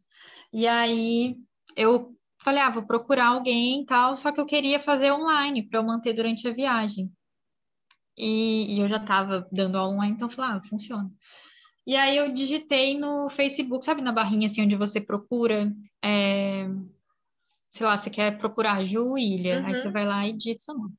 E 0.55 0.69
aí 0.69 1.37
eu 1.77 2.15
falei, 2.39 2.63
ah, 2.63 2.71
vou 2.71 2.87
procurar 2.87 3.31
alguém 3.31 3.83
e 3.83 3.87
tal, 3.87 4.15
só 4.15 4.31
que 4.31 4.41
eu 4.41 4.47
queria 4.47 4.79
fazer 4.79 5.11
online 5.11 5.67
para 5.67 5.81
eu 5.81 5.83
manter 5.83 6.13
durante 6.13 6.47
a 6.47 6.53
viagem. 6.53 7.11
E, 8.17 8.77
e 8.77 8.81
eu 8.81 8.87
já 8.87 8.99
estava 8.99 9.49
dando 9.51 9.77
aula 9.77 9.93
online, 9.93 10.15
então 10.15 10.29
eu 10.29 10.33
falei, 10.33 10.57
ah, 10.57 10.63
funciona. 10.63 11.11
E 11.85 11.97
aí 11.97 12.17
eu 12.17 12.33
digitei 12.33 12.97
no 12.97 13.29
Facebook, 13.29 13.85
sabe 13.85 14.01
na 14.01 14.13
barrinha 14.13 14.47
assim 14.47 14.63
onde 14.63 14.77
você 14.77 15.01
procura, 15.01 15.75
é, 16.01 16.69
sei 17.73 17.85
lá, 17.85 17.99
você 17.99 18.09
quer 18.09 18.39
procurar 18.39 18.85
Ju 18.85 19.19
Ilha, 19.19 19.59
uhum. 19.59 19.67
aí 19.67 19.75
você 19.75 19.89
uhum. 19.89 19.93
vai 19.93 20.07
lá 20.07 20.25
e 20.29 20.35
digita 20.35 20.63
seu 20.63 20.75
nome. 20.75 20.95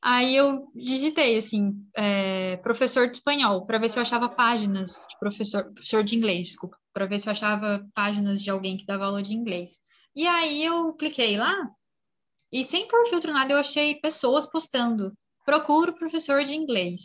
Aí 0.00 0.36
eu 0.36 0.70
digitei 0.76 1.38
assim, 1.38 1.72
é, 1.96 2.56
professor 2.58 3.10
de 3.10 3.16
espanhol, 3.16 3.66
para 3.66 3.78
ver 3.78 3.88
se 3.88 3.98
eu 3.98 4.02
achava 4.02 4.28
páginas 4.28 5.04
de 5.10 5.18
professor, 5.18 5.64
professor 5.72 6.04
de 6.04 6.14
inglês, 6.14 6.48
desculpa, 6.48 6.76
para 6.94 7.06
ver 7.06 7.18
se 7.18 7.28
eu 7.28 7.32
achava 7.32 7.84
páginas 7.92 8.40
de 8.40 8.48
alguém 8.48 8.76
que 8.76 8.86
dava 8.86 9.04
aula 9.04 9.22
de 9.22 9.34
inglês. 9.34 9.78
E 10.16 10.26
aí 10.26 10.64
eu 10.64 10.94
cliquei 10.94 11.36
lá 11.36 11.68
e 12.52 12.64
sem 12.64 12.86
por 12.86 13.08
filtro 13.08 13.32
nada 13.32 13.52
eu 13.52 13.58
achei 13.58 13.96
pessoas 13.96 14.46
postando. 14.46 15.12
Procuro 15.44 15.92
professor 15.92 16.44
de 16.44 16.54
inglês. 16.54 17.02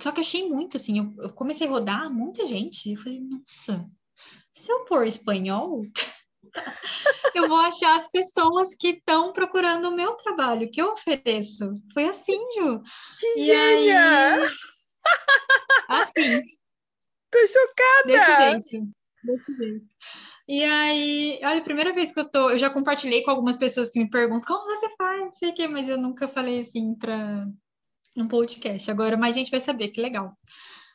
Só 0.00 0.12
que 0.12 0.20
achei 0.20 0.48
muito, 0.48 0.76
assim, 0.76 0.98
eu, 0.98 1.24
eu 1.24 1.32
comecei 1.32 1.66
a 1.66 1.70
rodar 1.70 2.12
muita 2.12 2.44
gente. 2.44 2.88
E 2.88 2.92
eu 2.92 2.98
falei, 2.98 3.20
nossa, 3.20 3.84
se 4.54 4.70
eu 4.70 4.84
pôr 4.84 5.08
espanhol, 5.08 5.82
eu 7.34 7.48
vou 7.48 7.58
achar 7.58 7.96
as 7.96 8.08
pessoas 8.08 8.74
que 8.76 8.90
estão 8.90 9.32
procurando 9.32 9.88
o 9.88 9.94
meu 9.94 10.14
trabalho, 10.14 10.70
que 10.70 10.80
eu 10.80 10.92
ofereço. 10.92 11.74
Foi 11.92 12.04
assim, 12.04 12.38
Ju. 12.54 12.80
Que 13.18 13.40
e 13.40 13.44
gênia! 13.44 14.34
Aí... 14.36 14.48
Assim. 15.88 16.42
Tô 17.30 17.38
chocada! 17.46 18.06
Desse 18.06 18.70
jeito. 18.70 18.88
Desse 19.24 19.56
jeito. 19.56 19.86
E 20.48 20.64
aí, 20.64 21.38
olha, 21.42 21.58
a 21.58 21.64
primeira 21.64 21.92
vez 21.92 22.10
que 22.10 22.20
eu 22.20 22.28
tô, 22.28 22.50
eu 22.50 22.58
já 22.58 22.70
compartilhei 22.70 23.22
com 23.22 23.30
algumas 23.30 23.56
pessoas 23.56 23.90
que 23.90 23.98
me 23.98 24.08
perguntam 24.08 24.46
como 24.46 24.74
você 24.74 24.88
faz, 24.96 25.20
não 25.20 25.32
sei 25.32 25.50
o 25.50 25.54
quê, 25.54 25.68
mas 25.68 25.88
eu 25.88 25.98
nunca 25.98 26.26
falei 26.26 26.60
assim 26.60 26.94
para 26.94 27.46
um 28.16 28.26
podcast. 28.26 28.90
Agora 28.90 29.16
mais 29.16 29.34
gente 29.34 29.50
vai 29.50 29.60
saber, 29.60 29.88
que 29.88 30.00
legal. 30.00 30.34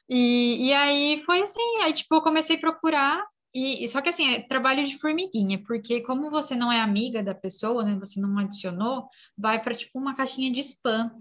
E, 0.09 0.67
e 0.67 0.73
aí 0.73 1.21
foi 1.23 1.41
assim, 1.41 1.81
aí 1.83 1.93
tipo, 1.93 2.15
eu 2.15 2.21
comecei 2.21 2.55
a 2.55 2.59
procurar, 2.59 3.23
e 3.53 3.87
só 3.87 4.01
que 4.01 4.09
assim, 4.09 4.27
é 4.33 4.41
trabalho 4.41 4.83
de 4.83 4.97
formiguinha, 4.97 5.61
porque 5.63 6.01
como 6.01 6.31
você 6.31 6.55
não 6.55 6.71
é 6.71 6.79
amiga 6.81 7.21
da 7.21 7.35
pessoa, 7.35 7.83
né, 7.83 7.95
você 7.99 8.19
não 8.19 8.35
adicionou, 8.39 9.07
vai 9.37 9.61
para 9.61 9.75
tipo 9.75 9.99
uma 9.99 10.15
caixinha 10.15 10.51
de 10.51 10.61
spam. 10.61 11.11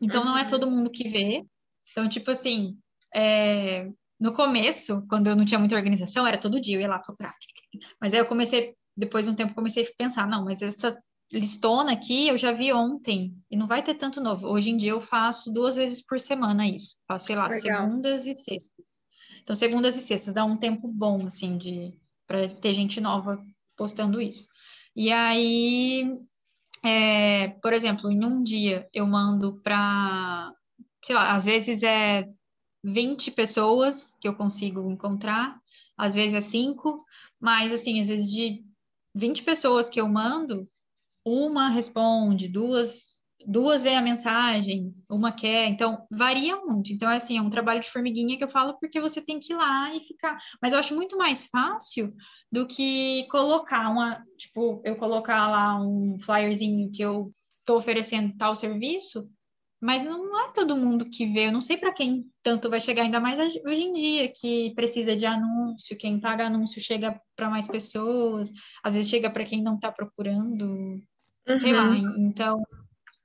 Então 0.00 0.22
uhum. 0.22 0.28
não 0.28 0.38
é 0.38 0.42
uhum. 0.42 0.48
todo 0.48 0.70
mundo 0.70 0.90
que 0.90 1.08
vê. 1.08 1.44
Então, 1.90 2.08
tipo 2.08 2.32
assim, 2.32 2.76
é, 3.14 3.88
no 4.20 4.32
começo, 4.32 5.04
quando 5.08 5.28
eu 5.28 5.36
não 5.36 5.44
tinha 5.44 5.58
muita 5.58 5.76
organização, 5.76 6.26
era 6.26 6.38
todo 6.38 6.60
dia, 6.60 6.76
eu 6.76 6.80
ia 6.80 6.88
lá 6.88 6.98
procurar. 6.98 7.34
Mas 8.00 8.12
aí 8.12 8.18
eu 8.18 8.26
comecei, 8.26 8.74
depois 8.96 9.26
de 9.26 9.32
um 9.32 9.34
tempo, 9.34 9.54
comecei 9.54 9.84
a 9.84 9.90
pensar, 9.96 10.26
não, 10.26 10.44
mas 10.44 10.60
essa 10.60 10.98
listona 11.30 11.92
aqui 11.92 12.28
eu 12.28 12.38
já 12.38 12.52
vi 12.52 12.72
ontem 12.72 13.36
e 13.50 13.56
não 13.56 13.66
vai 13.66 13.82
ter 13.82 13.94
tanto 13.94 14.20
novo. 14.20 14.48
Hoje 14.48 14.70
em 14.70 14.76
dia 14.76 14.92
eu 14.92 15.00
faço 15.00 15.52
duas 15.52 15.76
vezes 15.76 16.02
por 16.02 16.18
semana 16.18 16.66
isso. 16.66 16.96
Faço, 17.06 17.26
sei 17.26 17.36
lá, 17.36 17.46
Legal. 17.46 17.86
segundas 17.86 18.26
e 18.26 18.34
sextas. 18.34 18.86
Então, 19.42 19.54
segundas 19.54 19.96
e 19.96 20.00
sextas 20.00 20.34
dá 20.34 20.44
um 20.44 20.56
tempo 20.56 20.88
bom, 20.88 21.26
assim, 21.26 21.56
de 21.56 21.94
para 22.26 22.48
ter 22.48 22.74
gente 22.74 23.00
nova 23.00 23.42
postando 23.76 24.20
isso. 24.20 24.48
E 24.94 25.10
aí, 25.12 26.18
é, 26.84 27.48
por 27.62 27.72
exemplo, 27.72 28.10
em 28.10 28.22
um 28.24 28.42
dia 28.42 28.88
eu 28.92 29.06
mando 29.06 29.60
para, 29.62 30.52
sei 31.04 31.14
lá, 31.14 31.34
às 31.34 31.44
vezes 31.44 31.82
é 31.82 32.28
20 32.92 33.30
pessoas 33.32 34.16
que 34.20 34.28
eu 34.28 34.34
consigo 34.34 34.90
encontrar, 34.90 35.58
às 35.96 36.14
vezes 36.14 36.34
é 36.34 36.40
5, 36.40 37.04
mas 37.40 37.72
assim, 37.72 38.00
às 38.00 38.08
vezes 38.08 38.30
de 38.30 38.64
20 39.14 39.42
pessoas 39.42 39.88
que 39.90 40.00
eu 40.00 40.08
mando, 40.08 40.68
uma 41.24 41.68
responde, 41.68 42.48
duas 42.48 43.08
duas 43.46 43.82
veem 43.82 43.96
a 43.96 44.02
mensagem, 44.02 44.94
uma 45.08 45.32
quer, 45.32 45.68
então 45.68 46.06
varia 46.10 46.56
muito. 46.56 46.92
Então, 46.92 47.10
é 47.10 47.16
assim, 47.16 47.38
é 47.38 47.42
um 47.42 47.50
trabalho 47.50 47.80
de 47.80 47.90
formiguinha 47.90 48.36
que 48.36 48.44
eu 48.44 48.48
falo 48.48 48.78
porque 48.78 49.00
você 49.00 49.22
tem 49.22 49.38
que 49.38 49.52
ir 49.52 49.56
lá 49.56 49.94
e 49.94 50.00
ficar. 50.00 50.38
Mas 50.60 50.72
eu 50.72 50.78
acho 50.78 50.94
muito 50.94 51.16
mais 51.16 51.46
fácil 51.46 52.12
do 52.50 52.66
que 52.66 53.26
colocar 53.30 53.88
uma, 53.88 54.22
tipo, 54.36 54.82
eu 54.84 54.96
colocar 54.96 55.48
lá 55.48 55.80
um 55.80 56.18
flyerzinho 56.20 56.90
que 56.90 57.02
eu 57.02 57.32
estou 57.60 57.78
oferecendo 57.78 58.36
tal 58.36 58.54
serviço, 58.54 59.28
mas 59.80 60.02
não 60.02 60.40
é 60.40 60.52
todo 60.52 60.76
mundo 60.76 61.08
que 61.10 61.26
vê. 61.26 61.46
Eu 61.46 61.52
não 61.52 61.60
sei 61.60 61.76
para 61.76 61.92
quem 61.92 62.26
tanto 62.42 62.70
vai 62.70 62.80
chegar, 62.80 63.02
ainda 63.02 63.20
mais 63.20 63.38
hoje 63.38 63.82
em 63.82 63.92
dia, 63.92 64.32
que 64.34 64.72
precisa 64.74 65.16
de 65.16 65.26
anúncio, 65.26 65.96
quem 65.96 66.20
paga 66.20 66.46
anúncio 66.46 66.80
chega 66.80 67.20
para 67.36 67.50
mais 67.50 67.68
pessoas, 67.68 68.50
às 68.82 68.94
vezes 68.94 69.10
chega 69.10 69.30
para 69.30 69.44
quem 69.44 69.62
não 69.62 69.76
está 69.76 69.92
procurando 69.92 71.00
Uhum. 71.48 71.60
Sei 71.60 71.72
lá, 71.72 71.86
uhum. 71.86 72.26
então, 72.26 72.62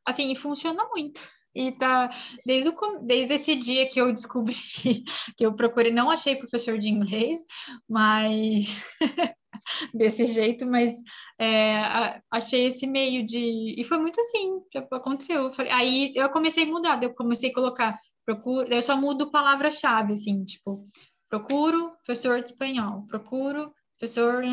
assim, 0.05 0.33
funciona 0.33 0.87
muito. 0.95 1.21
E 1.53 1.71
tá, 1.73 2.09
desde, 2.45 2.69
o, 2.69 2.99
desde 3.03 3.33
esse 3.33 3.55
dia 3.55 3.87
que 3.87 3.99
eu 3.99 4.11
descobri, 4.11 4.55
que 5.37 5.45
eu 5.45 5.53
procurei, 5.53 5.91
não 5.91 6.09
achei 6.09 6.35
professor 6.35 6.79
de 6.79 6.87
inglês, 6.87 7.41
mas 7.87 8.67
desse 9.93 10.25
jeito, 10.25 10.65
mas 10.65 10.93
é, 11.39 12.21
achei 12.31 12.67
esse 12.67 12.87
meio 12.87 13.25
de. 13.25 13.75
E 13.77 13.83
foi 13.83 13.97
muito 13.97 14.19
assim, 14.19 14.61
aconteceu. 14.91 15.51
Aí 15.71 16.13
eu 16.15 16.29
comecei 16.29 16.63
a 16.63 16.67
mudar, 16.67 17.01
eu 17.03 17.13
comecei 17.13 17.51
a 17.51 17.53
colocar, 17.53 17.99
procuro, 18.25 18.71
eu 18.73 18.81
só 18.81 18.95
mudo 18.95 19.31
palavra-chave, 19.31 20.13
assim, 20.13 20.43
tipo, 20.45 20.83
procuro 21.29 21.91
professor 22.05 22.41
de 22.41 22.51
espanhol, 22.51 23.05
procuro 23.07 23.73
professor 23.97 24.43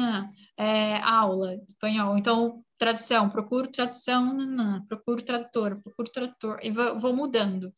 é, 0.57 0.97
aula 1.03 1.57
de 1.57 1.73
espanhol. 1.73 2.17
Então, 2.17 2.63
tradução, 2.79 3.29
procuro 3.29 3.71
tradução, 3.71 4.33
não, 4.33 4.85
procuro 4.87 5.23
tradutor, 5.23 5.81
procuro 5.83 6.11
tradutor, 6.11 6.59
e 6.63 6.71
vou, 6.71 6.99
vou 6.99 7.13
mudando. 7.13 7.73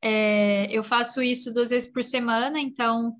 É, 0.00 0.66
eu 0.70 0.84
faço 0.84 1.20
isso 1.20 1.52
duas 1.52 1.70
vezes 1.70 1.90
por 1.90 2.04
semana, 2.04 2.60
então 2.60 3.16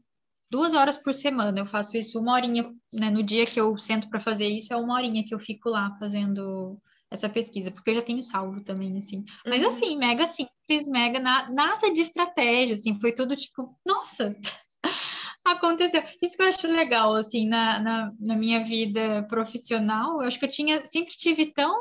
duas 0.51 0.75
horas 0.75 0.97
por 0.97 1.13
semana. 1.13 1.61
Eu 1.61 1.67
faço 1.67 1.97
isso 1.97 2.19
uma 2.19 2.33
horinha, 2.33 2.71
né, 2.93 3.11
no 3.11 3.23
dia 3.23 3.47
que 3.47 3.61
eu 3.61 3.77
sento 3.77 4.09
para 4.09 4.21
fazer 4.21 4.47
isso, 4.47 4.73
é 4.73 4.77
uma 4.77 4.95
horinha 4.95 5.25
que 5.25 5.35
eu 5.35 5.39
fico 5.39 5.69
lá 5.69 5.97
fazendo 5.99 6.81
essa 7.11 7.29
pesquisa, 7.29 7.71
porque 7.71 7.91
eu 7.91 7.95
já 7.95 8.03
tenho 8.03 8.23
salvo 8.23 8.63
também, 8.63 8.99
assim. 8.99 9.25
Mas 9.47 9.63
uhum. 9.63 9.69
assim, 9.69 9.97
mega 9.97 10.27
simples, 10.27 10.87
mega 10.89 11.19
na, 11.19 11.51
nada 11.51 11.91
de 11.91 12.01
estratégia, 12.01 12.75
assim, 12.75 12.95
foi 13.01 13.13
tudo 13.13 13.35
tipo, 13.35 13.75
nossa, 13.87 14.37
aconteceu. 15.45 16.03
Isso 16.23 16.37
que 16.37 16.43
eu 16.43 16.49
acho 16.49 16.67
legal, 16.67 17.15
assim, 17.15 17.49
na, 17.49 17.79
na, 17.79 18.13
na, 18.21 18.37
minha 18.37 18.63
vida 18.63 19.23
profissional, 19.29 20.21
eu 20.21 20.29
acho 20.29 20.39
que 20.39 20.45
eu 20.45 20.51
tinha, 20.51 20.83
sempre 20.85 21.13
tive 21.17 21.47
tão, 21.47 21.81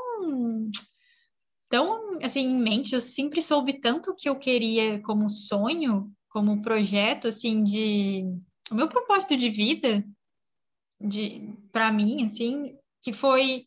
tão, 1.69 2.17
assim, 2.23 2.41
em 2.41 2.61
mente, 2.61 2.95
eu 2.95 3.01
sempre 3.01 3.41
soube 3.41 3.81
tanto 3.81 4.11
o 4.11 4.15
que 4.15 4.29
eu 4.29 4.35
queria 4.37 5.01
como 5.01 5.29
sonho, 5.29 6.09
como 6.29 6.61
projeto, 6.61 7.27
assim, 7.27 7.63
de... 7.63 8.23
O 8.71 8.75
meu 8.75 8.87
propósito 8.87 9.37
de 9.37 9.49
vida, 9.49 10.03
de 10.99 11.53
para 11.71 11.91
mim, 11.91 12.25
assim, 12.25 12.73
que 13.01 13.13
foi 13.13 13.65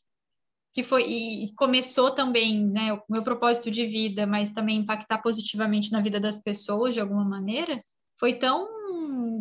que 0.72 0.84
foi 0.84 1.02
e 1.02 1.54
começou 1.56 2.12
também, 2.14 2.64
né, 2.64 2.92
o 2.92 3.02
meu 3.08 3.24
propósito 3.24 3.70
de 3.70 3.86
vida, 3.86 4.24
mas 4.24 4.52
também 4.52 4.78
impactar 4.78 5.18
positivamente 5.18 5.90
na 5.90 6.00
vida 6.00 6.20
das 6.20 6.38
pessoas 6.38 6.94
de 6.94 7.00
alguma 7.00 7.24
maneira, 7.24 7.82
foi 8.18 8.34
tão 8.34 8.68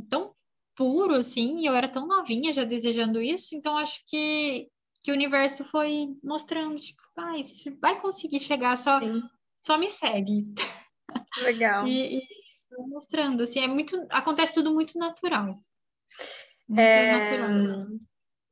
tão 0.10 0.34
puro, 0.76 1.14
assim, 1.14 1.60
e 1.60 1.66
eu 1.66 1.76
era 1.76 1.90
tão 1.90 2.08
novinha 2.08 2.54
já 2.54 2.64
desejando 2.64 3.22
isso, 3.22 3.54
então 3.54 3.78
acho 3.78 4.02
que, 4.08 4.70
que 5.04 5.12
o 5.12 5.14
universo 5.14 5.66
foi 5.66 6.08
mostrando, 6.24 6.80
tipo, 6.80 7.02
ah, 7.18 7.34
você 7.34 7.70
vai 7.82 8.00
conseguir 8.00 8.40
chegar, 8.40 8.78
só, 8.78 8.98
só 9.60 9.78
me 9.78 9.90
segue. 9.90 10.42
Legal. 11.42 11.86
e, 11.88 12.20
e 12.20 12.39
mostrando, 12.88 13.44
assim, 13.44 13.60
é 13.60 13.68
muito, 13.68 14.06
acontece 14.10 14.54
tudo 14.54 14.74
muito 14.74 14.98
natural. 14.98 15.62
Muito 16.68 16.80
é... 16.80 17.38
natural. 17.38 17.88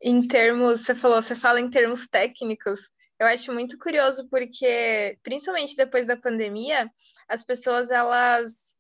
Em 0.02 0.28
termos, 0.28 0.82
você 0.82 0.94
falou, 0.94 1.22
você 1.22 1.36
fala 1.36 1.60
em 1.60 1.70
termos 1.70 2.08
técnicos, 2.08 2.92
eu 3.20 3.26
acho 3.26 3.52
muito 3.52 3.78
curioso 3.80 4.28
porque, 4.30 5.18
principalmente 5.24 5.76
depois 5.76 6.06
da 6.06 6.16
pandemia, 6.16 6.92
as 7.28 7.44
pessoas 7.44 7.90
elas 7.90 8.76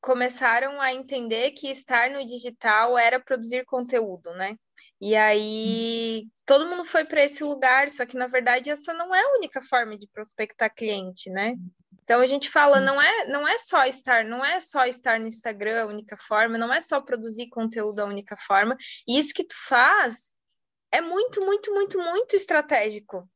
começaram 0.00 0.80
a 0.80 0.92
entender 0.92 1.52
que 1.52 1.68
estar 1.68 2.10
no 2.10 2.24
digital 2.26 2.96
era 2.96 3.18
produzir 3.18 3.64
conteúdo, 3.64 4.30
né? 4.34 4.56
E 5.00 5.16
aí 5.16 6.28
todo 6.44 6.68
mundo 6.68 6.84
foi 6.84 7.04
para 7.04 7.24
esse 7.24 7.42
lugar, 7.42 7.88
só 7.90 8.04
que 8.04 8.16
na 8.16 8.26
verdade 8.26 8.70
essa 8.70 8.92
não 8.92 9.14
é 9.14 9.20
a 9.20 9.36
única 9.36 9.62
forma 9.62 9.96
de 9.96 10.06
prospectar 10.08 10.72
cliente, 10.74 11.30
né? 11.30 11.54
Então 12.08 12.22
a 12.22 12.26
gente 12.26 12.48
fala, 12.48 12.80
não 12.80 12.98
é, 12.98 13.26
não 13.26 13.46
é 13.46 13.58
só 13.58 13.84
estar, 13.84 14.24
não 14.24 14.42
é 14.42 14.58
só 14.60 14.86
estar 14.86 15.20
no 15.20 15.28
Instagram 15.28 15.82
a 15.82 15.86
única 15.86 16.16
forma, 16.16 16.56
não 16.56 16.72
é 16.72 16.80
só 16.80 17.02
produzir 17.02 17.50
conteúdo 17.50 17.98
a 17.98 18.06
única 18.06 18.34
forma. 18.34 18.78
E 19.06 19.18
isso 19.18 19.34
que 19.34 19.44
tu 19.44 19.54
faz 19.68 20.32
é 20.90 21.02
muito, 21.02 21.44
muito, 21.44 21.70
muito, 21.70 21.98
muito 21.98 22.34
estratégico. 22.34 23.28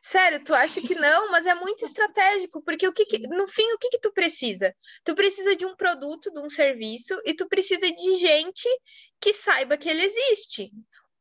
Sério, 0.00 0.42
tu 0.42 0.54
acha 0.54 0.80
que 0.80 0.94
não, 0.94 1.30
mas 1.30 1.44
é 1.44 1.54
muito 1.54 1.84
estratégico, 1.84 2.62
porque 2.62 2.88
o 2.88 2.94
que, 2.94 3.04
que 3.04 3.18
no 3.28 3.46
fim 3.46 3.70
o 3.74 3.78
que, 3.78 3.90
que 3.90 4.00
tu 4.00 4.10
precisa? 4.10 4.74
Tu 5.04 5.14
precisa 5.14 5.54
de 5.54 5.66
um 5.66 5.76
produto, 5.76 6.32
de 6.32 6.40
um 6.40 6.48
serviço, 6.48 7.20
e 7.26 7.34
tu 7.34 7.46
precisa 7.46 7.90
de 7.90 8.16
gente 8.16 8.66
que 9.20 9.34
saiba 9.34 9.76
que 9.76 9.90
ele 9.90 10.02
existe. 10.02 10.72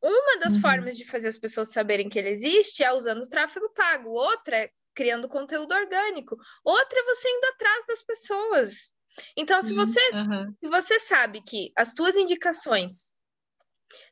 uma 0.02 0.40
das 0.40 0.54
uhum. 0.54 0.62
formas 0.62 0.96
de 0.96 1.04
fazer 1.04 1.28
as 1.28 1.38
pessoas 1.38 1.68
saberem 1.68 2.08
que 2.08 2.18
ele 2.18 2.30
existe 2.30 2.82
é 2.82 2.94
usando 2.94 3.24
o 3.24 3.30
tráfego 3.30 3.70
pago, 3.74 4.10
outra 4.10 4.56
é 4.56 4.70
criando 4.94 5.30
conteúdo 5.30 5.74
orgânico, 5.74 6.38
outra 6.64 7.00
é 7.00 7.04
você 7.04 7.30
indo 7.30 7.46
atrás 7.46 7.86
das 7.88 8.04
pessoas. 8.04 8.94
Então, 9.38 9.62
se 9.62 9.74
você, 9.74 10.00
uhum. 10.12 10.56
se 10.60 10.70
você 10.70 11.00
sabe 11.00 11.42
que 11.42 11.72
as 11.78 11.94
tuas 11.94 12.16
indicações 12.16 13.12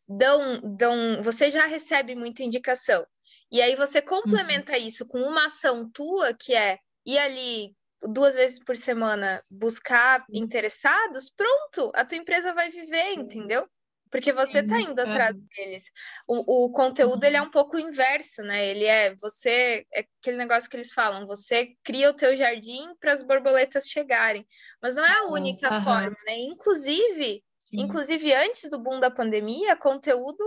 dão, 0.07 0.59
dão, 0.77 1.23
você 1.23 1.49
já 1.49 1.65
recebe 1.65 2.15
muita 2.15 2.43
indicação, 2.43 3.05
e 3.51 3.61
aí 3.61 3.75
você 3.75 4.01
complementa 4.01 4.73
uhum. 4.73 4.77
isso 4.77 5.05
com 5.07 5.19
uma 5.19 5.47
ação 5.47 5.89
tua, 5.91 6.33
que 6.33 6.55
é 6.55 6.77
ir 7.05 7.17
ali 7.17 7.75
duas 8.01 8.33
vezes 8.33 8.59
por 8.63 8.75
semana 8.75 9.41
buscar 9.49 10.23
interessados, 10.31 11.29
pronto, 11.29 11.91
a 11.95 12.05
tua 12.05 12.17
empresa 12.17 12.53
vai 12.53 12.69
viver, 12.69 13.13
entendeu? 13.13 13.67
Porque 14.11 14.33
você 14.33 14.59
está 14.59 14.79
indo 14.79 14.99
atrás 14.99 15.33
deles. 15.55 15.85
O, 16.27 16.65
o 16.65 16.71
conteúdo 16.71 17.23
ele 17.23 17.37
é 17.37 17.41
uhum. 17.41 17.47
um 17.47 17.51
pouco 17.51 17.79
inverso, 17.79 18.43
né? 18.43 18.67
Ele 18.67 18.83
é 18.83 19.15
você 19.15 19.87
é 19.93 20.05
aquele 20.19 20.35
negócio 20.37 20.69
que 20.69 20.75
eles 20.75 20.91
falam, 20.91 21.25
você 21.25 21.77
cria 21.81 22.09
o 22.09 22.13
teu 22.13 22.35
jardim 22.35 22.93
para 22.99 23.13
as 23.13 23.23
borboletas 23.23 23.87
chegarem, 23.87 24.45
mas 24.81 24.95
não 24.95 25.05
é 25.05 25.19
a 25.19 25.27
única 25.27 25.73
uhum. 25.73 25.81
forma, 25.81 26.17
né? 26.27 26.37
Inclusive, 26.39 27.41
Sim. 27.57 27.79
inclusive 27.79 28.33
antes 28.33 28.69
do 28.69 28.77
boom 28.77 28.99
da 28.99 29.09
pandemia, 29.09 29.77
conteúdo 29.77 30.43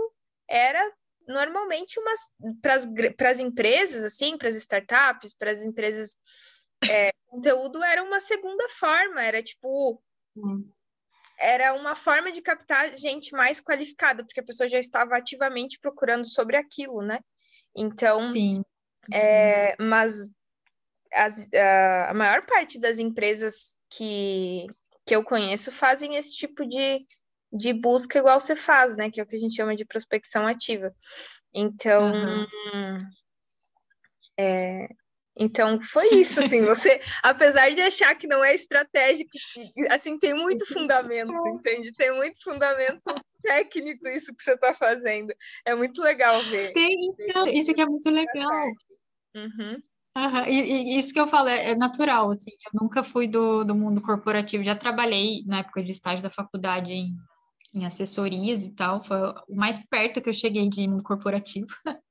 era 0.47 0.93
normalmente 1.27 1.99
umas 1.99 2.19
para 3.17 3.31
as 3.31 3.39
empresas 3.39 4.03
assim, 4.03 4.37
para 4.37 4.47
as 4.47 4.55
startups, 4.55 5.33
para 5.33 5.49
as 5.49 5.65
empresas 5.65 6.15
é, 6.87 7.11
conteúdo 7.25 7.83
era 7.83 8.03
uma 8.03 8.19
segunda 8.19 8.69
forma, 8.69 9.23
era 9.23 9.41
tipo 9.41 9.99
hum 10.35 10.69
era 11.39 11.73
uma 11.73 11.95
forma 11.95 12.31
de 12.31 12.41
captar 12.41 12.95
gente 12.95 13.33
mais 13.33 13.59
qualificada, 13.59 14.23
porque 14.23 14.39
a 14.39 14.45
pessoa 14.45 14.69
já 14.69 14.79
estava 14.79 15.15
ativamente 15.15 15.79
procurando 15.79 16.25
sobre 16.27 16.57
aquilo, 16.57 17.01
né? 17.01 17.19
Então, 17.75 18.29
Sim. 18.29 18.63
É, 19.13 19.75
mas 19.81 20.29
as, 21.13 21.47
a, 21.53 22.11
a 22.11 22.13
maior 22.13 22.45
parte 22.45 22.79
das 22.79 22.99
empresas 22.99 23.75
que, 23.89 24.65
que 25.05 25.15
eu 25.15 25.23
conheço 25.23 25.71
fazem 25.71 26.15
esse 26.15 26.35
tipo 26.35 26.65
de, 26.65 27.05
de 27.51 27.73
busca 27.73 28.19
igual 28.19 28.39
você 28.39 28.55
faz, 28.55 28.97
né? 28.97 29.09
Que 29.09 29.19
é 29.19 29.23
o 29.23 29.27
que 29.27 29.35
a 29.35 29.39
gente 29.39 29.55
chama 29.55 29.75
de 29.75 29.85
prospecção 29.85 30.47
ativa. 30.47 30.93
Então, 31.53 32.11
uhum. 32.11 32.99
é, 34.37 34.87
então, 35.37 35.81
foi 35.81 36.07
isso, 36.15 36.39
assim, 36.39 36.61
você, 36.63 37.01
apesar 37.21 37.69
de 37.71 37.81
achar 37.81 38.15
que 38.15 38.27
não 38.27 38.43
é 38.43 38.53
estratégico, 38.53 39.31
assim, 39.89 40.17
tem 40.17 40.33
muito 40.33 40.65
fundamento, 40.65 41.33
entende? 41.47 41.93
Tem 41.93 42.13
muito 42.15 42.41
fundamento 42.43 43.13
técnico 43.41 44.07
isso 44.07 44.33
que 44.33 44.41
você 44.41 44.53
está 44.53 44.73
fazendo. 44.73 45.33
É 45.65 45.75
muito 45.75 46.01
legal 46.01 46.41
ver. 46.43 46.71
Tem, 46.73 46.95
então, 47.19 47.43
isso 47.43 47.73
que 47.73 47.81
é 47.81 47.85
muito 47.85 48.09
legal. 48.09 48.67
Uhum. 49.35 49.81
Uhum. 50.17 50.45
E, 50.47 50.95
e, 50.95 50.99
isso 50.99 51.13
que 51.13 51.19
eu 51.19 51.27
falo 51.27 51.49
é, 51.49 51.71
é, 51.71 51.75
natural, 51.75 52.31
assim, 52.31 52.51
eu 52.51 52.81
nunca 52.81 53.03
fui 53.03 53.27
do, 53.27 53.65
do 53.65 53.75
mundo 53.75 54.01
corporativo, 54.01 54.63
já 54.63 54.73
trabalhei 54.73 55.43
na 55.45 55.59
época 55.59 55.83
de 55.83 55.91
estágio 55.91 56.23
da 56.23 56.29
faculdade 56.29 56.93
em, 56.93 57.13
em 57.73 57.85
assessorias 57.85 58.63
e 58.63 58.73
tal, 58.73 59.03
foi 59.03 59.17
o 59.49 59.55
mais 59.55 59.85
perto 59.89 60.21
que 60.21 60.29
eu 60.29 60.33
cheguei 60.33 60.69
de 60.69 60.87
mundo 60.87 61.03
corporativo, 61.03 61.67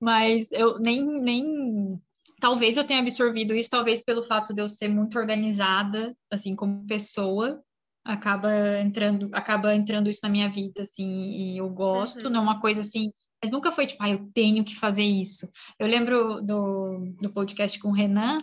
mas 0.00 0.46
eu 0.52 0.78
nem, 0.78 1.04
nem 1.04 2.00
talvez 2.40 2.76
eu 2.76 2.84
tenha 2.84 3.00
absorvido 3.00 3.54
isso, 3.54 3.70
talvez 3.70 4.02
pelo 4.02 4.24
fato 4.24 4.54
de 4.54 4.62
eu 4.62 4.68
ser 4.68 4.88
muito 4.88 5.18
organizada, 5.18 6.16
assim, 6.30 6.54
como 6.54 6.86
pessoa, 6.86 7.62
acaba 8.04 8.50
entrando, 8.80 9.30
acaba 9.32 9.74
entrando 9.74 10.10
isso 10.10 10.20
na 10.22 10.28
minha 10.28 10.50
vida, 10.50 10.82
assim, 10.82 11.30
e 11.30 11.58
eu 11.58 11.68
gosto, 11.70 12.24
uhum. 12.24 12.30
não 12.30 12.40
é 12.40 12.42
uma 12.42 12.60
coisa 12.60 12.82
assim, 12.82 13.10
mas 13.42 13.50
nunca 13.50 13.72
foi 13.72 13.86
tipo, 13.86 14.02
ah, 14.02 14.10
eu 14.10 14.30
tenho 14.32 14.64
que 14.64 14.74
fazer 14.74 15.02
isso. 15.02 15.48
Eu 15.78 15.86
lembro 15.86 16.40
do, 16.42 17.14
do 17.20 17.30
podcast 17.30 17.78
com 17.78 17.88
o 17.88 17.92
Renan, 17.92 18.42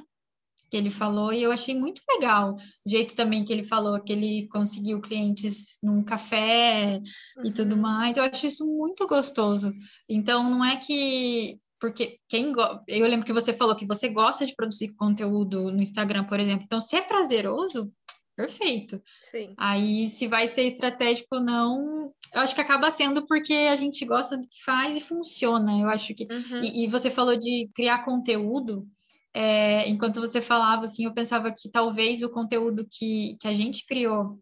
que 0.69 0.77
ele 0.77 0.89
falou, 0.89 1.33
e 1.33 1.43
eu 1.43 1.51
achei 1.51 1.75
muito 1.75 2.01
legal 2.09 2.55
o 2.85 2.89
jeito 2.89 3.13
também 3.15 3.43
que 3.43 3.51
ele 3.51 3.65
falou, 3.65 4.01
que 4.01 4.13
ele 4.13 4.47
conseguiu 4.47 5.01
clientes 5.01 5.77
num 5.83 6.01
café 6.01 7.01
uhum. 7.37 7.45
e 7.45 7.51
tudo 7.51 7.75
uhum. 7.75 7.81
mais. 7.81 8.15
Eu 8.15 8.23
acho 8.23 8.47
isso 8.47 8.65
muito 8.65 9.05
gostoso. 9.05 9.73
Então, 10.07 10.49
não 10.49 10.63
é 10.63 10.77
que 10.77 11.57
porque 11.81 12.19
quem 12.29 12.53
eu 12.87 13.07
lembro 13.07 13.25
que 13.25 13.33
você 13.33 13.53
falou 13.53 13.75
que 13.75 13.87
você 13.87 14.07
gosta 14.07 14.45
de 14.45 14.55
produzir 14.55 14.93
conteúdo 14.93 15.71
no 15.71 15.81
Instagram, 15.81 16.25
por 16.25 16.39
exemplo. 16.39 16.63
Então, 16.63 16.79
se 16.79 16.95
é 16.95 17.01
prazeroso, 17.01 17.91
perfeito. 18.35 19.01
Sim. 19.31 19.55
Aí, 19.57 20.09
se 20.09 20.27
vai 20.27 20.47
ser 20.47 20.67
estratégico 20.67 21.37
ou 21.37 21.41
não, 21.41 22.13
eu 22.33 22.41
acho 22.41 22.53
que 22.53 22.61
acaba 22.61 22.91
sendo 22.91 23.25
porque 23.25 23.53
a 23.53 23.75
gente 23.75 24.05
gosta 24.05 24.37
do 24.37 24.47
que 24.47 24.63
faz 24.63 24.95
e 24.95 25.01
funciona. 25.01 25.79
Eu 25.79 25.89
acho 25.89 26.13
que. 26.13 26.27
Uhum. 26.31 26.61
E, 26.61 26.85
e, 26.85 26.87
você 26.87 27.09
falou 27.09 27.35
de 27.35 27.69
criar 27.73 28.05
conteúdo. 28.05 28.85
É, 29.33 29.89
enquanto 29.89 30.21
você 30.21 30.41
falava, 30.41 30.85
assim, 30.85 31.05
eu 31.05 31.13
pensava 31.13 31.51
que 31.51 31.71
talvez 31.71 32.21
o 32.21 32.29
conteúdo 32.29 32.85
que, 32.91 33.37
que 33.39 33.47
a 33.47 33.53
gente 33.53 33.85
criou 33.87 34.37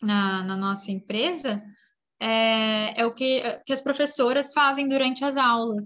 na, 0.00 0.42
na 0.44 0.56
nossa 0.56 0.90
empresa 0.90 1.62
é, 2.20 3.02
é 3.02 3.04
o 3.04 3.12
que, 3.12 3.42
que 3.66 3.72
as 3.72 3.80
professoras 3.80 4.52
fazem 4.54 4.88
durante 4.88 5.24
as 5.24 5.36
aulas. 5.36 5.84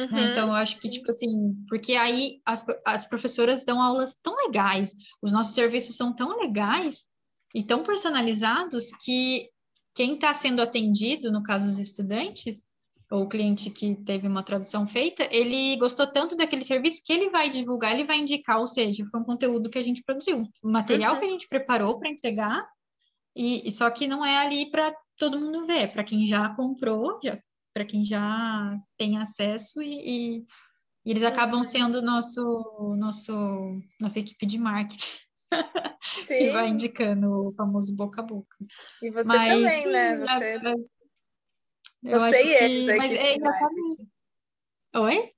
Uhum, 0.00 0.10
né? 0.10 0.30
Então, 0.30 0.48
eu 0.48 0.54
acho 0.54 0.80
que, 0.80 0.88
tipo 0.88 1.10
assim, 1.10 1.54
porque 1.68 1.94
aí 1.94 2.40
as, 2.44 2.64
as 2.86 3.06
professoras 3.06 3.64
dão 3.64 3.82
aulas 3.82 4.14
tão 4.22 4.34
legais, 4.36 4.92
os 5.20 5.32
nossos 5.32 5.54
serviços 5.54 5.96
são 5.96 6.14
tão 6.14 6.38
legais 6.38 7.08
e 7.54 7.62
tão 7.62 7.82
personalizados 7.82 8.90
que 9.04 9.48
quem 9.94 10.14
está 10.14 10.32
sendo 10.32 10.62
atendido, 10.62 11.30
no 11.30 11.42
caso 11.42 11.66
dos 11.66 11.78
estudantes, 11.78 12.64
ou 13.10 13.24
o 13.24 13.28
cliente 13.28 13.70
que 13.70 13.96
teve 13.96 14.28
uma 14.28 14.42
tradução 14.42 14.86
feita, 14.86 15.28
ele 15.32 15.76
gostou 15.76 16.06
tanto 16.06 16.36
daquele 16.36 16.64
serviço 16.64 17.02
que 17.04 17.12
ele 17.12 17.28
vai 17.28 17.50
divulgar, 17.50 17.92
ele 17.92 18.04
vai 18.04 18.18
indicar, 18.18 18.58
ou 18.58 18.68
seja, 18.68 19.04
foi 19.10 19.20
um 19.20 19.24
conteúdo 19.24 19.68
que 19.68 19.78
a 19.78 19.82
gente 19.82 20.02
produziu, 20.04 20.46
um 20.64 20.70
material 20.70 21.14
uhum. 21.14 21.20
que 21.20 21.26
a 21.26 21.30
gente 21.30 21.48
preparou 21.48 21.98
para 21.98 22.08
entregar, 22.08 22.64
e, 23.34 23.68
e, 23.68 23.72
só 23.72 23.90
que 23.90 24.06
não 24.06 24.24
é 24.24 24.38
ali 24.38 24.70
para 24.70 24.94
todo 25.18 25.40
mundo 25.40 25.66
ver, 25.66 25.92
para 25.92 26.04
quem 26.04 26.24
já 26.24 26.54
comprou, 26.54 27.18
já 27.22 27.38
para 27.72 27.84
quem 27.84 28.04
já 28.04 28.78
tem 28.96 29.18
acesso 29.18 29.82
e, 29.82 29.88
e, 29.88 30.46
e 31.04 31.10
eles 31.10 31.22
acabam 31.22 31.62
sendo 31.62 32.02
nosso, 32.02 32.94
nosso, 32.98 33.32
nossa 34.00 34.18
equipe 34.18 34.46
de 34.46 34.58
marketing. 34.58 35.18
que 36.26 36.50
vai 36.50 36.68
indicando 36.68 37.48
o 37.48 37.54
famoso 37.54 37.94
boca 37.94 38.20
a 38.20 38.24
boca. 38.24 38.56
E 39.02 39.10
você 39.10 39.28
mas, 39.28 39.52
também, 39.52 39.86
né? 39.86 40.16
Você, 40.18 40.60
você 42.02 42.44
e 42.44 42.54
eles. 42.54 42.90
Que... 42.90 42.96
Mas 42.96 43.12
é 43.12 43.36
engraçado. 43.36 43.74
Oi? 44.96 45.30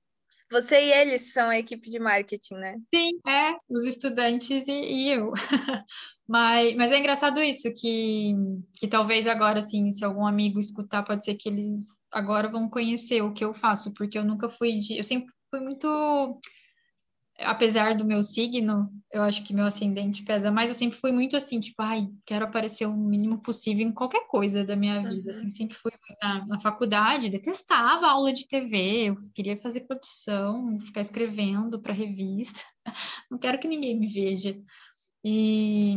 Você 0.51 0.79
e 0.79 0.91
eles 0.91 1.33
são 1.33 1.49
a 1.49 1.57
equipe 1.57 1.89
de 1.89 1.97
marketing, 1.97 2.53
né? 2.55 2.77
Sim, 2.93 3.09
é, 3.27 3.55
os 3.67 3.85
estudantes 3.85 4.67
e, 4.67 4.71
e 4.71 5.11
eu. 5.11 5.31
mas, 6.27 6.75
mas 6.75 6.91
é 6.91 6.99
engraçado 6.99 7.41
isso, 7.41 7.73
que, 7.73 8.35
que 8.75 8.87
talvez 8.87 9.25
agora, 9.25 9.59
assim, 9.59 9.91
se 9.91 10.05
algum 10.05 10.27
amigo 10.27 10.59
escutar, 10.59 11.01
pode 11.01 11.25
ser 11.25 11.35
que 11.35 11.49
eles 11.49 11.87
agora 12.13 12.47
vão 12.47 12.69
conhecer 12.69 13.21
o 13.21 13.33
que 13.33 13.43
eu 13.43 13.53
faço, 13.53 13.93
porque 13.93 14.17
eu 14.17 14.23
nunca 14.23 14.47
fui 14.47 14.79
de. 14.79 14.97
Eu 14.97 15.03
sempre 15.03 15.33
fui 15.49 15.59
muito. 15.59 16.39
Apesar 17.39 17.95
do 17.95 18.05
meu 18.05 18.21
signo, 18.21 18.91
eu 19.11 19.23
acho 19.23 19.43
que 19.43 19.55
meu 19.55 19.65
ascendente 19.65 20.23
pesa 20.23 20.51
mais, 20.51 20.69
eu 20.69 20.75
sempre 20.75 20.99
fui 20.99 21.11
muito 21.11 21.35
assim, 21.35 21.59
tipo, 21.59 21.81
ai, 21.81 22.07
quero 22.27 22.45
aparecer 22.45 22.85
o 22.85 22.95
mínimo 22.95 23.39
possível 23.41 23.85
em 23.85 23.91
qualquer 23.91 24.27
coisa 24.27 24.63
da 24.63 24.75
minha 24.75 25.01
vida. 25.01 25.31
Uhum. 25.31 25.37
Assim, 25.39 25.49
sempre 25.49 25.75
fui 25.75 25.91
na, 26.21 26.45
na 26.45 26.59
faculdade, 26.59 27.31
detestava 27.31 28.05
aula 28.07 28.31
de 28.31 28.47
TV, 28.47 29.09
eu 29.09 29.17
queria 29.33 29.57
fazer 29.57 29.81
produção, 29.81 30.79
ficar 30.81 31.01
escrevendo 31.01 31.81
para 31.81 31.91
revista. 31.91 32.61
Não 33.31 33.39
quero 33.39 33.59
que 33.59 33.67
ninguém 33.67 33.99
me 33.99 34.07
veja. 34.07 34.55
E, 35.23 35.95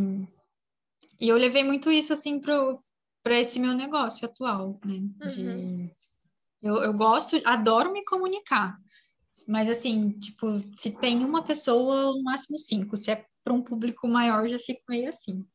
e 1.21 1.29
eu 1.29 1.37
levei 1.37 1.65
muito 1.65 1.91
isso 1.91 2.15
assim 2.15 2.41
para 2.41 3.39
esse 3.39 3.59
meu 3.61 3.75
negócio 3.75 4.25
atual, 4.25 4.81
né? 4.83 5.01
De, 5.29 5.47
uhum. 5.47 5.91
Eu, 6.63 6.77
eu 6.83 6.93
gosto, 6.95 7.41
adoro 7.45 7.93
me 7.93 8.05
comunicar, 8.05 8.77
mas 9.47 9.69
assim, 9.69 10.11
tipo, 10.19 10.63
se 10.77 10.91
tem 10.91 11.25
uma 11.25 11.43
pessoa, 11.43 12.13
no 12.15 12.23
máximo 12.23 12.59
cinco, 12.59 12.97
se 12.97 13.11
é 13.11 13.25
para 13.45 13.53
um 13.55 13.63
público 13.63 14.09
maior, 14.09 14.49
já 14.49 14.59
fico 14.59 14.83
meio 14.89 15.09
assim. 15.09 15.47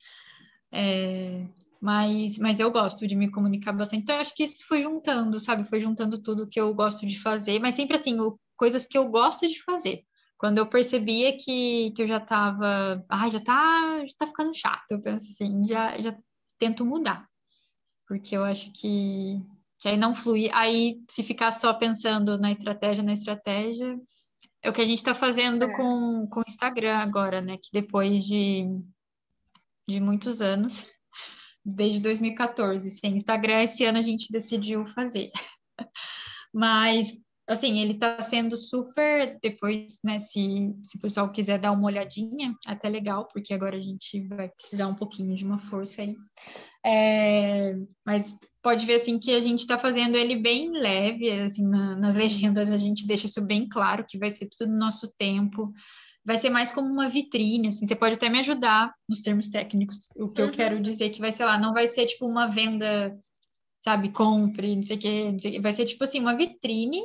É, 0.72 1.48
mas, 1.82 2.38
mas 2.38 2.60
eu 2.60 2.72
gosto 2.72 3.08
de 3.08 3.16
me 3.16 3.30
comunicar 3.32 3.74
bastante. 3.74 4.04
Então, 4.04 4.16
eu 4.16 4.22
acho 4.22 4.36
que 4.36 4.44
isso 4.44 4.66
foi 4.68 4.84
juntando, 4.84 5.40
sabe? 5.40 5.64
Foi 5.66 5.82
juntando 5.82 6.22
tudo 6.22 6.48
que 6.48 6.60
eu 6.60 6.74
gosto 6.74 7.06
de 7.06 7.20
fazer, 7.22 7.60
mas 7.60 7.76
sempre 7.76 7.98
assim, 7.98 8.20
o, 8.20 8.40
coisas 8.56 8.86
que 8.86 8.98
eu 8.98 9.10
gosto 9.10 9.48
de 9.48 9.62
fazer. 9.64 10.04
Quando 10.38 10.60
eu 10.60 10.68
percebia 10.68 11.36
que, 11.38 11.92
que 11.96 12.04
eu 12.04 12.08
já 12.08 12.18
estava, 12.18 13.04
ah, 13.10 13.30
já 13.30 13.40
tá, 13.42 14.06
já 14.06 14.14
tá 14.18 14.28
ficando 14.28 14.54
chato, 14.56 14.92
eu 14.92 15.02
penso 15.02 15.26
assim, 15.32 15.68
já, 15.68 15.98
já 16.00 16.18
tento 16.60 16.86
mudar 16.86 17.28
porque 18.12 18.36
eu 18.36 18.44
acho 18.44 18.70
que, 18.74 19.42
que 19.82 19.90
aí 19.90 19.98
não 19.98 20.14
flui. 20.14 20.48
Aí, 20.54 21.02
se 21.10 21.24
ficar 21.24 21.52
só 21.52 21.74
pensando 21.74 22.38
na 22.38 22.52
estratégia, 22.52 23.02
na 23.02 23.14
estratégia, 23.14 24.00
é 24.62 24.70
o 24.70 24.74
que 24.74 24.80
a 24.80 24.86
gente 24.86 25.00
está 25.00 25.16
fazendo 25.16 25.66
é. 25.66 25.76
com, 25.76 26.28
com 26.28 26.40
o 26.40 26.44
Instagram 26.48 26.98
agora, 26.98 27.42
né? 27.42 27.58
Que 27.58 27.70
depois 27.74 28.24
de, 28.24 28.68
de 29.90 30.00
muitos 30.00 30.40
anos, 30.40 30.86
desde 31.66 32.00
2014, 32.00 32.92
sem 32.92 33.18
Instagram, 33.18 33.64
esse 33.64 33.84
ano 33.84 33.98
a 33.98 34.04
gente 34.04 34.32
decidiu 34.32 34.86
fazer. 34.86 35.32
Mas, 36.54 37.18
assim, 37.50 37.80
ele 37.80 37.94
está 37.94 38.22
sendo 38.22 38.56
super. 38.58 39.40
Depois, 39.42 39.98
né, 40.04 40.20
se, 40.20 40.76
se 40.84 40.98
o 40.98 41.02
pessoal 41.02 41.32
quiser 41.32 41.60
dar 41.60 41.72
uma 41.72 41.88
olhadinha, 41.88 42.56
até 42.68 42.88
legal, 42.88 43.28
porque 43.34 43.52
agora 43.52 43.78
a 43.78 43.82
gente 43.82 44.28
vai 44.28 44.48
precisar 44.50 44.86
um 44.86 44.96
pouquinho 44.96 45.36
de 45.36 45.44
uma 45.44 45.58
força 45.58 46.04
aí. 46.04 46.16
É, 46.86 47.76
mas 48.06 48.38
pode 48.62 48.86
ver 48.86 48.96
assim 48.96 49.18
que 49.20 49.34
a 49.34 49.42
gente 49.42 49.60
está 49.60 49.78
fazendo 49.78 50.16
ele 50.16 50.36
bem 50.36 50.72
leve, 50.72 51.30
assim, 51.32 51.68
na, 51.68 51.96
nas 51.96 52.16
legendas 52.16 52.70
a 52.70 52.78
gente 52.78 53.08
deixa 53.08 53.28
isso 53.28 53.42
bem 53.42 53.68
claro, 53.68 54.06
que 54.08 54.18
vai 54.18 54.30
ser 54.32 54.48
tudo 54.48 54.72
no 54.72 54.78
nosso 54.78 55.12
tempo 55.18 55.72
vai 56.24 56.38
ser 56.38 56.50
mais 56.50 56.72
como 56.72 56.88
uma 56.88 57.10
vitrine, 57.10 57.70
assim, 57.70 57.86
você 57.86 57.96
pode 57.96 58.16
até 58.16 58.30
me 58.30 58.40
ajudar 58.40 58.94
nos 59.10 59.22
termos 59.22 59.50
técnicos. 59.50 59.98
O 60.16 60.28
que 60.30 60.42
uhum. 60.42 60.48
eu 60.48 60.54
quero 60.54 60.80
dizer 60.80 61.10
que 61.10 61.20
vai, 61.20 61.32
sei 61.32 61.46
lá, 61.46 61.58
não 61.58 61.74
vai 61.74 61.88
ser 61.88 62.06
tipo 62.06 62.28
uma 62.28 62.48
venda, 62.48 63.18
sabe, 63.84 64.12
compre, 64.12 64.76
não 64.76 64.84
sei 64.84 64.98
o 64.98 65.00
quê, 65.00 65.60
vai 65.62 65.74
ser 65.74 65.86
tipo 65.86 66.04
assim, 66.04 66.20
uma 66.20 66.36
vitrine 66.36 67.02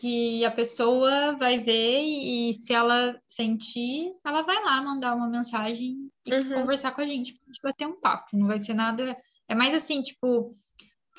que 0.00 0.44
a 0.44 0.50
pessoa 0.50 1.34
vai 1.36 1.58
ver 1.58 2.02
e, 2.02 2.52
se 2.52 2.72
ela 2.72 3.18
sentir, 3.26 4.12
ela 4.24 4.42
vai 4.42 4.62
lá 4.62 4.82
mandar 4.82 5.14
uma 5.14 5.28
mensagem 5.28 6.10
e 6.26 6.34
uhum. 6.34 6.60
conversar 6.60 6.92
com 6.92 7.00
a 7.00 7.06
gente, 7.06 7.32
a 7.32 7.46
gente 7.46 7.62
vai 7.62 7.72
ter 7.72 7.86
um 7.86 7.98
papo, 7.98 8.36
não 8.36 8.46
vai 8.46 8.60
ser 8.60 8.74
nada, 8.74 9.16
é 9.48 9.54
mais 9.54 9.74
assim, 9.74 10.02
tipo, 10.02 10.50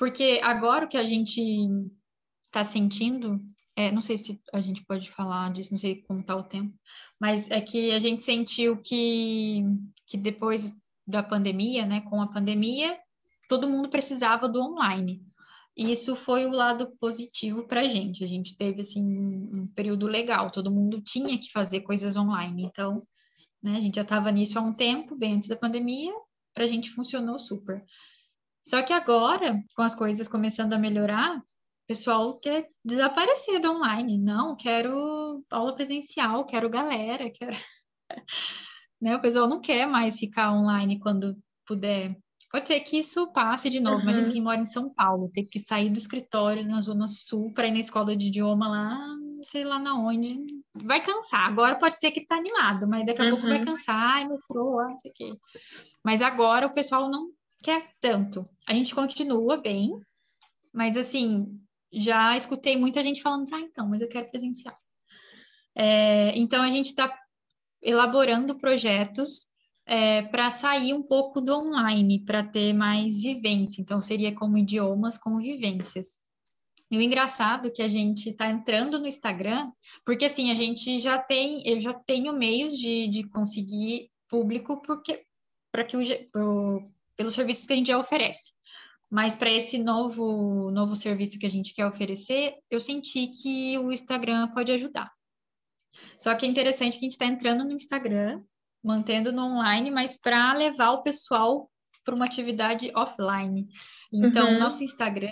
porque 0.00 0.40
agora 0.42 0.86
o 0.86 0.88
que 0.88 0.96
a 0.96 1.04
gente 1.04 1.68
tá 2.50 2.64
sentindo 2.64 3.38
é, 3.76 3.92
não 3.92 4.00
sei 4.00 4.16
se 4.16 4.40
a 4.52 4.60
gente 4.60 4.84
pode 4.84 5.10
falar 5.10 5.52
disso, 5.52 5.72
não 5.72 5.78
sei 5.78 6.02
como 6.02 6.20
está 6.20 6.34
o 6.34 6.42
tempo, 6.42 6.74
mas 7.20 7.48
é 7.50 7.60
que 7.60 7.92
a 7.92 8.00
gente 8.00 8.22
sentiu 8.22 8.78
que, 8.78 9.62
que 10.06 10.16
depois 10.16 10.74
da 11.06 11.22
pandemia, 11.22 11.84
né, 11.86 12.00
com 12.00 12.20
a 12.20 12.30
pandemia, 12.32 12.98
todo 13.48 13.68
mundo 13.68 13.90
precisava 13.90 14.48
do 14.48 14.60
online. 14.60 15.22
E 15.76 15.92
isso 15.92 16.16
foi 16.16 16.46
o 16.46 16.50
lado 16.50 16.94
positivo 16.98 17.66
para 17.66 17.82
a 17.82 17.88
gente. 17.88 18.24
A 18.24 18.26
gente 18.26 18.56
teve 18.56 18.80
assim 18.80 19.02
um 19.02 19.66
período 19.74 20.06
legal, 20.06 20.50
todo 20.50 20.70
mundo 20.70 21.00
tinha 21.00 21.38
que 21.38 21.50
fazer 21.52 21.80
coisas 21.82 22.16
online. 22.16 22.64
Então, 22.64 22.96
né, 23.62 23.76
a 23.76 23.80
gente 23.80 23.96
já 23.96 24.02
estava 24.02 24.30
nisso 24.30 24.58
há 24.58 24.62
um 24.62 24.74
tempo, 24.74 25.16
bem 25.16 25.34
antes 25.34 25.48
da 25.48 25.56
pandemia, 25.56 26.12
para 26.54 26.64
a 26.64 26.68
gente 26.68 26.90
funcionou 26.90 27.38
super. 27.38 27.84
Só 28.70 28.82
que 28.82 28.92
agora, 28.92 29.52
com 29.74 29.82
as 29.82 29.96
coisas 29.96 30.28
começando 30.28 30.74
a 30.74 30.78
melhorar, 30.78 31.42
pessoal 31.88 32.38
quer 32.38 32.64
desaparecer 32.84 33.60
do 33.60 33.72
online. 33.72 34.16
Não, 34.16 34.54
quero 34.54 35.44
aula 35.50 35.74
presencial, 35.74 36.46
quero 36.46 36.70
galera, 36.70 37.28
quero. 37.32 37.56
né? 39.02 39.16
O 39.16 39.20
pessoal 39.20 39.48
não 39.48 39.60
quer 39.60 39.86
mais 39.86 40.16
ficar 40.16 40.52
online 40.52 41.00
quando 41.00 41.36
puder. 41.66 42.16
Pode 42.52 42.68
ser 42.68 42.78
que 42.78 43.00
isso 43.00 43.32
passe 43.32 43.68
de 43.68 43.80
novo. 43.80 43.96
Uhum. 43.96 44.02
Imagina 44.02 44.30
quem 44.30 44.40
mora 44.40 44.60
em 44.60 44.66
São 44.66 44.94
Paulo, 44.94 45.32
tem 45.34 45.44
que 45.44 45.58
sair 45.58 45.90
do 45.90 45.98
escritório 45.98 46.64
na 46.64 46.80
Zona 46.80 47.08
Sul 47.08 47.52
para 47.52 47.66
ir 47.66 47.72
na 47.72 47.80
escola 47.80 48.16
de 48.16 48.28
idioma 48.28 48.68
lá, 48.68 48.96
não 49.16 49.42
sei 49.42 49.64
lá 49.64 49.80
na 49.80 49.96
onde. 49.96 50.44
Vai 50.76 51.02
cansar. 51.02 51.48
Agora 51.48 51.76
pode 51.76 51.98
ser 51.98 52.12
que 52.12 52.24
tá 52.24 52.36
animado, 52.36 52.86
mas 52.86 53.04
daqui 53.04 53.20
a 53.20 53.24
uhum. 53.24 53.30
pouco 53.32 53.48
vai 53.48 53.58
uhum. 53.58 53.64
cansar, 53.64 53.96
ai, 53.96 54.28
metrô, 54.28 54.80
não 54.80 55.00
sei 55.00 55.10
o 55.10 55.14
quê. 55.14 55.32
Mas 56.04 56.22
agora 56.22 56.68
o 56.68 56.72
pessoal 56.72 57.10
não 57.10 57.30
quer 57.62 57.90
tanto. 58.00 58.44
A 58.66 58.74
gente 58.74 58.94
continua 58.94 59.56
bem, 59.56 59.90
mas 60.72 60.96
assim, 60.96 61.60
já 61.92 62.36
escutei 62.36 62.76
muita 62.76 63.02
gente 63.02 63.22
falando, 63.22 63.52
ah, 63.54 63.60
então, 63.60 63.88
mas 63.88 64.00
eu 64.00 64.08
quero 64.08 64.30
presencial. 64.30 64.76
É, 65.74 66.36
então, 66.36 66.62
a 66.62 66.70
gente 66.70 66.90
está 66.90 67.16
elaborando 67.82 68.58
projetos 68.58 69.46
é, 69.86 70.22
para 70.22 70.50
sair 70.50 70.92
um 70.92 71.02
pouco 71.02 71.40
do 71.40 71.54
online, 71.54 72.24
para 72.24 72.42
ter 72.42 72.72
mais 72.72 73.22
vivência. 73.22 73.80
Então, 73.80 74.00
seria 74.00 74.34
como 74.34 74.58
idiomas 74.58 75.18
com 75.18 75.38
vivências. 75.38 76.18
E 76.90 76.98
o 76.98 77.00
engraçado 77.00 77.68
é 77.68 77.70
que 77.70 77.82
a 77.82 77.88
gente 77.88 78.30
está 78.30 78.48
entrando 78.48 78.98
no 78.98 79.06
Instagram, 79.06 79.70
porque 80.04 80.24
assim, 80.24 80.50
a 80.50 80.54
gente 80.54 80.98
já 80.98 81.18
tem, 81.18 81.62
eu 81.64 81.80
já 81.80 81.94
tenho 81.94 82.32
meios 82.32 82.76
de, 82.76 83.06
de 83.08 83.28
conseguir 83.28 84.10
público 84.28 84.82
porque 84.82 85.24
para 85.72 85.84
que 85.84 85.96
o, 85.96 86.90
pelos 87.20 87.34
serviços 87.34 87.66
que 87.66 87.74
a 87.74 87.76
gente 87.76 87.88
já 87.88 87.98
oferece. 87.98 88.54
Mas 89.10 89.36
para 89.36 89.50
esse 89.50 89.76
novo, 89.76 90.70
novo 90.70 90.96
serviço 90.96 91.38
que 91.38 91.44
a 91.44 91.50
gente 91.50 91.74
quer 91.74 91.84
oferecer, 91.84 92.54
eu 92.70 92.80
senti 92.80 93.26
que 93.26 93.76
o 93.76 93.92
Instagram 93.92 94.48
pode 94.54 94.72
ajudar. 94.72 95.12
Só 96.16 96.34
que 96.34 96.46
é 96.46 96.48
interessante 96.48 96.94
que 96.94 97.00
a 97.00 97.02
gente 97.02 97.12
está 97.12 97.26
entrando 97.26 97.62
no 97.62 97.72
Instagram, 97.72 98.42
mantendo 98.82 99.32
no 99.32 99.42
online, 99.42 99.90
mas 99.90 100.16
para 100.16 100.54
levar 100.54 100.92
o 100.92 101.02
pessoal 101.02 101.70
para 102.06 102.14
uma 102.14 102.24
atividade 102.24 102.90
offline. 102.96 103.68
Então, 104.10 104.52
uhum. 104.52 104.58
nosso 104.58 104.82
Instagram, 104.82 105.30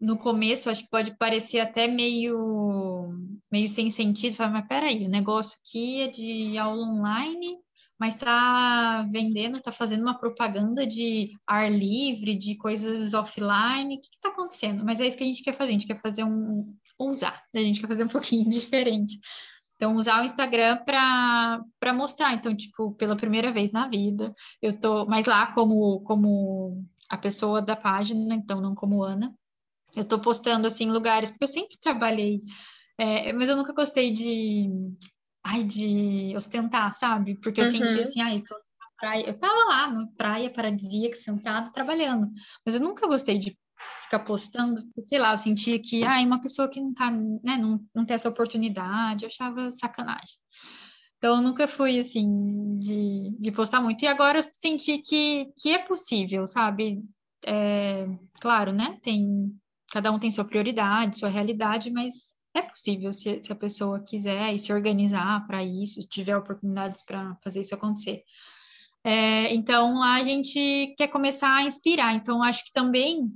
no 0.00 0.16
começo, 0.16 0.70
acho 0.70 0.84
que 0.84 0.90
pode 0.90 1.14
parecer 1.18 1.60
até 1.60 1.86
meio, 1.86 3.12
meio 3.52 3.68
sem 3.68 3.90
sentido. 3.90 4.34
Falar, 4.34 4.50
mas 4.50 4.66
peraí, 4.66 5.04
o 5.04 5.10
negócio 5.10 5.58
aqui 5.60 6.00
é 6.00 6.08
de 6.08 6.56
aula 6.56 6.86
online, 6.86 7.58
mas 7.98 8.14
está 8.14 9.06
vendendo, 9.10 9.56
está 9.56 9.72
fazendo 9.72 10.02
uma 10.02 10.18
propaganda 10.18 10.86
de 10.86 11.30
ar 11.46 11.70
livre, 11.70 12.36
de 12.36 12.56
coisas 12.56 13.14
offline. 13.14 13.96
O 13.96 14.00
que 14.00 14.08
está 14.12 14.28
acontecendo? 14.28 14.84
Mas 14.84 15.00
é 15.00 15.06
isso 15.06 15.16
que 15.16 15.24
a 15.24 15.26
gente 15.26 15.42
quer 15.42 15.54
fazer. 15.54 15.70
A 15.70 15.72
gente 15.72 15.86
quer 15.86 16.00
fazer 16.00 16.24
um. 16.24 16.74
usar, 16.98 17.42
a 17.54 17.58
gente 17.58 17.80
quer 17.80 17.88
fazer 17.88 18.04
um 18.04 18.08
pouquinho 18.08 18.50
diferente. 18.50 19.18
Então, 19.76 19.96
usar 19.96 20.22
o 20.22 20.24
Instagram 20.24 20.78
para 20.84 21.92
mostrar. 21.94 22.34
Então, 22.34 22.54
tipo, 22.54 22.92
pela 22.92 23.16
primeira 23.16 23.52
vez 23.52 23.72
na 23.72 23.88
vida, 23.88 24.34
eu 24.60 24.78
tô. 24.78 25.06
Mas 25.06 25.24
lá, 25.24 25.52
como, 25.52 26.00
como 26.00 26.84
a 27.08 27.16
pessoa 27.16 27.62
da 27.62 27.76
página, 27.76 28.34
então, 28.34 28.60
não 28.60 28.74
como 28.74 29.02
Ana, 29.02 29.34
eu 29.94 30.04
tô 30.04 30.18
postando, 30.18 30.66
assim, 30.66 30.90
lugares, 30.90 31.30
porque 31.30 31.44
eu 31.44 31.48
sempre 31.48 31.78
trabalhei. 31.78 32.42
É, 32.98 33.32
mas 33.32 33.48
eu 33.48 33.56
nunca 33.56 33.72
gostei 33.72 34.10
de 34.10 34.70
ai, 35.46 35.62
de 35.62 36.34
ostentar, 36.36 36.92
sabe? 36.94 37.36
Porque 37.40 37.60
eu 37.60 37.66
uhum. 37.66 37.70
sentia 37.70 38.02
assim, 38.02 38.20
ai, 38.20 38.40
tô 38.40 38.54
na 38.54 38.88
praia. 38.98 39.26
Eu 39.26 39.38
tava 39.38 39.64
lá 39.68 39.90
na 39.92 40.06
praia 40.16 40.50
paradisíaca, 40.50 41.16
sentada, 41.16 41.70
trabalhando. 41.70 42.28
Mas 42.64 42.74
eu 42.74 42.80
nunca 42.80 43.06
gostei 43.06 43.38
de 43.38 43.56
ficar 44.02 44.20
postando, 44.20 44.82
sei 44.98 45.18
lá, 45.18 45.32
eu 45.32 45.38
sentia 45.38 45.80
que, 45.80 46.02
ai, 46.02 46.26
uma 46.26 46.40
pessoa 46.40 46.68
que 46.68 46.80
não 46.80 46.92
tá, 46.92 47.10
né, 47.10 47.56
não, 47.56 47.80
não 47.94 48.04
tem 48.04 48.14
essa 48.14 48.28
oportunidade, 48.28 49.24
eu 49.24 49.28
achava 49.28 49.70
sacanagem. 49.70 50.36
Então, 51.18 51.36
eu 51.36 51.42
nunca 51.42 51.66
fui, 51.66 51.98
assim, 51.98 52.78
de, 52.78 53.36
de 53.38 53.52
postar 53.52 53.80
muito. 53.80 54.04
E 54.04 54.08
agora 54.08 54.38
eu 54.38 54.42
senti 54.42 54.98
que, 54.98 55.52
que 55.56 55.72
é 55.72 55.78
possível, 55.78 56.46
sabe? 56.46 57.02
É, 57.44 58.06
claro, 58.40 58.72
né? 58.72 58.98
Tem, 59.02 59.50
cada 59.92 60.10
um 60.10 60.18
tem 60.18 60.30
sua 60.30 60.44
prioridade, 60.44 61.18
sua 61.18 61.28
realidade, 61.28 61.90
mas 61.90 62.35
é 62.58 62.62
possível 62.62 63.12
se, 63.12 63.42
se 63.42 63.52
a 63.52 63.56
pessoa 63.56 64.02
quiser 64.02 64.54
e 64.54 64.58
se 64.58 64.72
organizar 64.72 65.46
para 65.46 65.62
isso, 65.62 66.06
tiver 66.08 66.36
oportunidades 66.36 67.02
para 67.02 67.36
fazer 67.42 67.60
isso 67.60 67.74
acontecer. 67.74 68.22
É, 69.04 69.54
então, 69.54 69.98
lá 69.98 70.14
a 70.14 70.24
gente 70.24 70.94
quer 70.96 71.08
começar 71.08 71.54
a 71.54 71.64
inspirar. 71.64 72.14
Então, 72.14 72.42
acho 72.42 72.64
que 72.64 72.72
também 72.72 73.30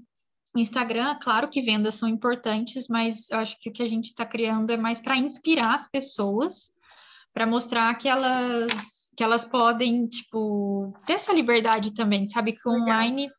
o 0.55 0.59
Instagram, 0.59 1.17
claro 1.23 1.49
que 1.49 1.63
vendas 1.63 1.95
são 1.95 2.09
importantes, 2.09 2.89
mas 2.89 3.31
eu 3.31 3.39
acho 3.39 3.59
que 3.61 3.71
o 3.71 3.73
que 3.73 3.83
a 3.83 3.89
gente 3.89 4.07
está 4.07 4.27
criando 4.27 4.73
é 4.73 4.77
mais 4.77 5.01
para 5.01 5.17
inspirar 5.17 5.75
as 5.75 5.89
pessoas, 5.89 6.73
para 7.33 7.47
mostrar 7.47 7.95
que 7.95 8.09
elas, 8.09 8.73
que 9.17 9.23
elas 9.23 9.45
podem, 9.45 10.09
tipo, 10.09 10.93
ter 11.07 11.13
essa 11.13 11.33
liberdade 11.33 11.95
também, 11.95 12.27
sabe? 12.27 12.53
Que 12.53 12.69
online 12.69 13.31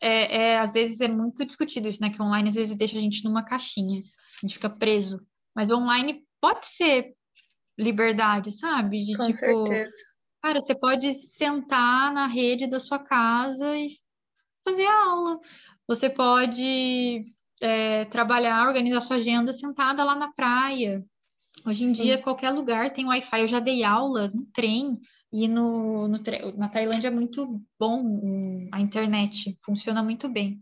é, 0.00 0.36
é, 0.36 0.58
às 0.58 0.72
vezes 0.72 1.00
é 1.00 1.08
muito 1.08 1.44
discutido 1.44 1.88
isso, 1.88 2.00
né? 2.00 2.10
Que 2.10 2.22
online 2.22 2.48
às 2.48 2.54
vezes 2.54 2.76
deixa 2.76 2.96
a 2.96 3.00
gente 3.00 3.22
numa 3.24 3.44
caixinha, 3.44 3.98
a 3.98 4.46
gente 4.46 4.54
fica 4.54 4.70
preso. 4.78 5.20
Mas 5.54 5.70
online 5.70 6.24
pode 6.40 6.66
ser 6.66 7.14
liberdade, 7.78 8.52
sabe? 8.52 9.04
De 9.04 9.16
Com 9.16 9.26
tipo, 9.26 9.66
certeza. 9.66 9.96
cara, 10.42 10.60
você 10.60 10.74
pode 10.74 11.12
sentar 11.14 12.12
na 12.12 12.26
rede 12.26 12.66
da 12.66 12.80
sua 12.80 12.98
casa 12.98 13.76
e 13.76 13.90
fazer 14.64 14.86
aula. 14.86 15.38
Você 15.86 16.08
pode 16.08 17.22
é, 17.60 18.04
trabalhar, 18.06 18.66
organizar 18.66 19.00
sua 19.00 19.16
agenda 19.16 19.52
sentada 19.52 20.04
lá 20.04 20.14
na 20.14 20.32
praia. 20.32 21.04
Hoje 21.66 21.84
em 21.84 21.94
Sim. 21.94 22.02
dia, 22.02 22.22
qualquer 22.22 22.50
lugar 22.50 22.90
tem 22.90 23.06
Wi-Fi. 23.06 23.40
Eu 23.40 23.48
já 23.48 23.60
dei 23.60 23.82
aula 23.82 24.28
no 24.28 24.46
trem 24.46 24.98
e 25.32 25.46
no, 25.46 26.08
no, 26.08 26.20
na 26.56 26.68
Tailândia 26.68 27.08
é 27.08 27.10
muito 27.10 27.62
bom 27.78 28.68
a 28.72 28.80
internet, 28.80 29.56
funciona 29.64 30.02
muito 30.02 30.28
bem. 30.28 30.60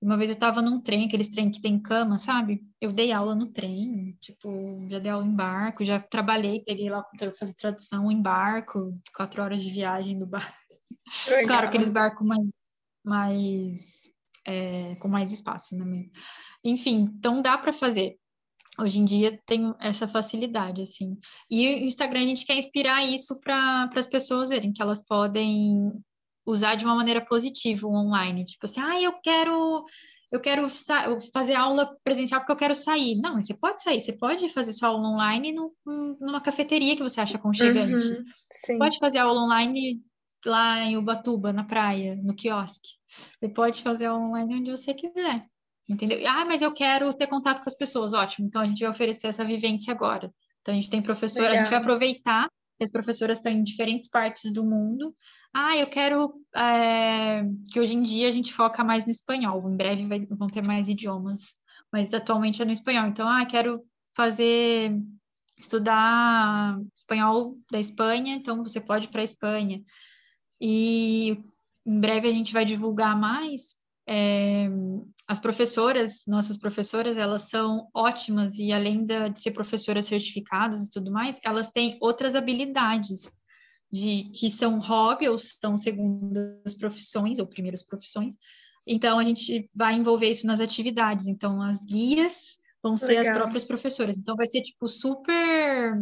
Uma 0.00 0.16
vez 0.16 0.30
eu 0.30 0.34
estava 0.34 0.62
num 0.62 0.80
trem, 0.80 1.06
aqueles 1.06 1.28
trem 1.28 1.50
que 1.50 1.60
tem 1.60 1.80
cama, 1.80 2.18
sabe? 2.18 2.62
Eu 2.80 2.92
dei 2.92 3.10
aula 3.10 3.34
no 3.34 3.46
trem, 3.46 4.16
tipo, 4.20 4.86
já 4.88 5.00
dei 5.00 5.10
aula 5.10 5.26
em 5.26 5.34
barco, 5.34 5.84
já 5.84 5.98
trabalhei, 5.98 6.62
peguei 6.64 6.88
lá 6.88 7.02
para 7.02 7.32
fazer 7.32 7.54
tradução 7.54 8.10
em 8.10 8.22
barco, 8.22 8.92
quatro 9.14 9.42
horas 9.42 9.62
de 9.62 9.70
viagem 9.70 10.18
do 10.18 10.26
barco. 10.26 10.54
Legal. 11.26 11.46
Claro, 11.46 11.66
aqueles 11.66 11.88
barcos 11.88 12.26
mais, 12.26 12.54
mais 13.04 14.08
é, 14.46 14.94
com 14.96 15.08
mais 15.08 15.32
espaço, 15.32 15.76
né? 15.76 16.06
Enfim, 16.62 17.12
então 17.18 17.42
dá 17.42 17.58
para 17.58 17.72
fazer 17.72 18.16
hoje 18.78 18.98
em 19.00 19.04
dia 19.04 19.40
tem 19.46 19.74
essa 19.80 20.06
facilidade, 20.06 20.82
assim. 20.82 21.16
E 21.50 21.66
o 21.66 21.84
Instagram 21.84 22.20
a 22.20 22.26
gente 22.26 22.46
quer 22.46 22.56
inspirar 22.56 23.04
isso 23.04 23.38
para 23.40 23.90
as 23.94 24.08
pessoas 24.08 24.48
verem 24.48 24.72
que 24.72 24.80
elas 24.82 25.02
podem 25.02 25.92
usar 26.46 26.76
de 26.76 26.84
uma 26.84 26.94
maneira 26.94 27.24
positiva 27.24 27.86
o 27.86 27.94
online. 27.94 28.44
Tipo 28.44 28.66
assim, 28.66 28.80
ah, 28.80 29.00
eu 29.00 29.12
quero 29.20 29.84
eu 30.30 30.40
quero 30.40 30.68
fazer 31.32 31.54
aula 31.54 31.96
presencial 32.04 32.40
porque 32.40 32.52
eu 32.52 32.56
quero 32.56 32.74
sair. 32.74 33.16
Não, 33.16 33.40
você 33.40 33.54
pode 33.54 33.82
sair, 33.82 34.00
você 34.00 34.12
pode 34.12 34.48
fazer 34.50 34.72
sua 34.72 34.90
aula 34.90 35.08
online 35.08 35.52
no, 35.52 35.74
numa 36.20 36.40
cafeteria 36.40 36.96
que 36.96 37.02
você 37.02 37.20
acha 37.20 37.36
aconchegante. 37.36 38.04
Uhum, 38.04 38.78
pode 38.78 38.98
fazer 38.98 39.18
aula 39.18 39.42
online 39.42 40.02
lá 40.44 40.80
em 40.82 40.96
Ubatuba, 40.96 41.52
na 41.52 41.64
praia, 41.64 42.14
no 42.16 42.34
quiosque. 42.34 42.98
Você 43.28 43.48
pode 43.48 43.82
fazer 43.82 44.06
aula 44.06 44.24
online 44.24 44.56
onde 44.56 44.70
você 44.70 44.92
quiser. 44.92 45.46
Entendeu? 45.88 46.20
Ah, 46.28 46.44
mas 46.44 46.60
eu 46.60 46.72
quero 46.72 47.14
ter 47.14 47.26
contato 47.26 47.62
com 47.62 47.68
as 47.68 47.76
pessoas. 47.76 48.12
Ótimo, 48.12 48.46
então 48.46 48.60
a 48.60 48.64
gente 48.66 48.80
vai 48.80 48.90
oferecer 48.90 49.28
essa 49.28 49.44
vivência 49.44 49.92
agora. 49.92 50.32
Então 50.60 50.74
a 50.74 50.76
gente 50.76 50.90
tem 50.90 51.00
professora, 51.00 51.48
Legal. 51.48 51.56
a 51.56 51.64
gente 51.64 51.70
vai 51.70 51.80
aproveitar 51.80 52.48
que 52.76 52.84
as 52.84 52.90
professoras 52.90 53.38
estão 53.38 53.50
em 53.50 53.64
diferentes 53.64 54.08
partes 54.10 54.52
do 54.52 54.64
mundo. 54.64 55.14
Ah, 55.52 55.76
eu 55.76 55.86
quero 55.86 56.34
é, 56.54 57.42
que 57.72 57.80
hoje 57.80 57.94
em 57.94 58.02
dia 58.02 58.28
a 58.28 58.32
gente 58.32 58.52
foca 58.52 58.84
mais 58.84 59.06
no 59.06 59.10
espanhol. 59.10 59.68
Em 59.68 59.76
breve 59.76 60.06
vai, 60.06 60.26
vão 60.26 60.46
ter 60.46 60.64
mais 60.64 60.88
idiomas, 60.88 61.40
mas 61.90 62.12
atualmente 62.12 62.60
é 62.60 62.64
no 62.66 62.72
espanhol. 62.72 63.06
Então, 63.06 63.26
ah, 63.26 63.46
quero 63.46 63.82
fazer 64.14 64.92
estudar 65.56 66.78
espanhol 66.94 67.56
da 67.70 67.80
Espanha, 67.80 68.34
então 68.34 68.62
você 68.62 68.80
pode 68.80 69.06
ir 69.06 69.08
para 69.08 69.22
a 69.22 69.24
Espanha. 69.24 69.82
E 70.60 71.42
em 71.84 72.00
breve 72.00 72.28
a 72.28 72.32
gente 72.32 72.52
vai 72.52 72.64
divulgar 72.64 73.18
mais 73.18 73.74
é, 74.06 74.68
as 75.28 75.38
professoras, 75.38 76.22
nossas 76.26 76.56
professoras, 76.56 77.18
elas 77.18 77.50
são 77.50 77.86
ótimas 77.94 78.54
e 78.54 78.72
além 78.72 79.04
de, 79.04 79.28
de 79.28 79.40
ser 79.40 79.50
professoras 79.50 80.06
certificadas 80.06 80.82
e 80.86 80.90
tudo 80.90 81.12
mais, 81.12 81.38
elas 81.44 81.70
têm 81.70 81.98
outras 82.00 82.34
habilidades 82.34 83.36
de 83.92 84.30
que 84.32 84.48
são 84.48 84.78
hobby 84.78 85.28
ou 85.28 85.38
são 85.38 85.76
segundas 85.76 86.74
profissões 86.78 87.38
ou 87.38 87.46
primeiras 87.46 87.82
profissões. 87.82 88.34
Então 88.86 89.18
a 89.18 89.24
gente 89.24 89.70
vai 89.74 89.94
envolver 89.94 90.30
isso 90.30 90.46
nas 90.46 90.60
atividades. 90.60 91.26
Então 91.26 91.60
as 91.60 91.84
guias 91.84 92.58
vão 92.82 92.96
ser 92.96 93.18
Legal. 93.18 93.34
as 93.34 93.38
próprias 93.38 93.64
professoras. 93.64 94.16
Então 94.16 94.34
vai 94.34 94.46
ser 94.46 94.62
tipo 94.62 94.88
super 94.88 95.92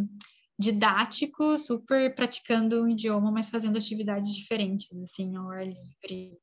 didático, 0.57 1.57
super 1.57 2.15
praticando 2.15 2.81
um 2.81 2.87
idioma, 2.87 3.29
mas 3.29 3.49
fazendo 3.49 3.77
atividades 3.77 4.33
diferentes, 4.33 4.97
assim, 5.01 5.35
ao 5.35 5.49
ar 5.51 5.65
livre, 5.65 6.37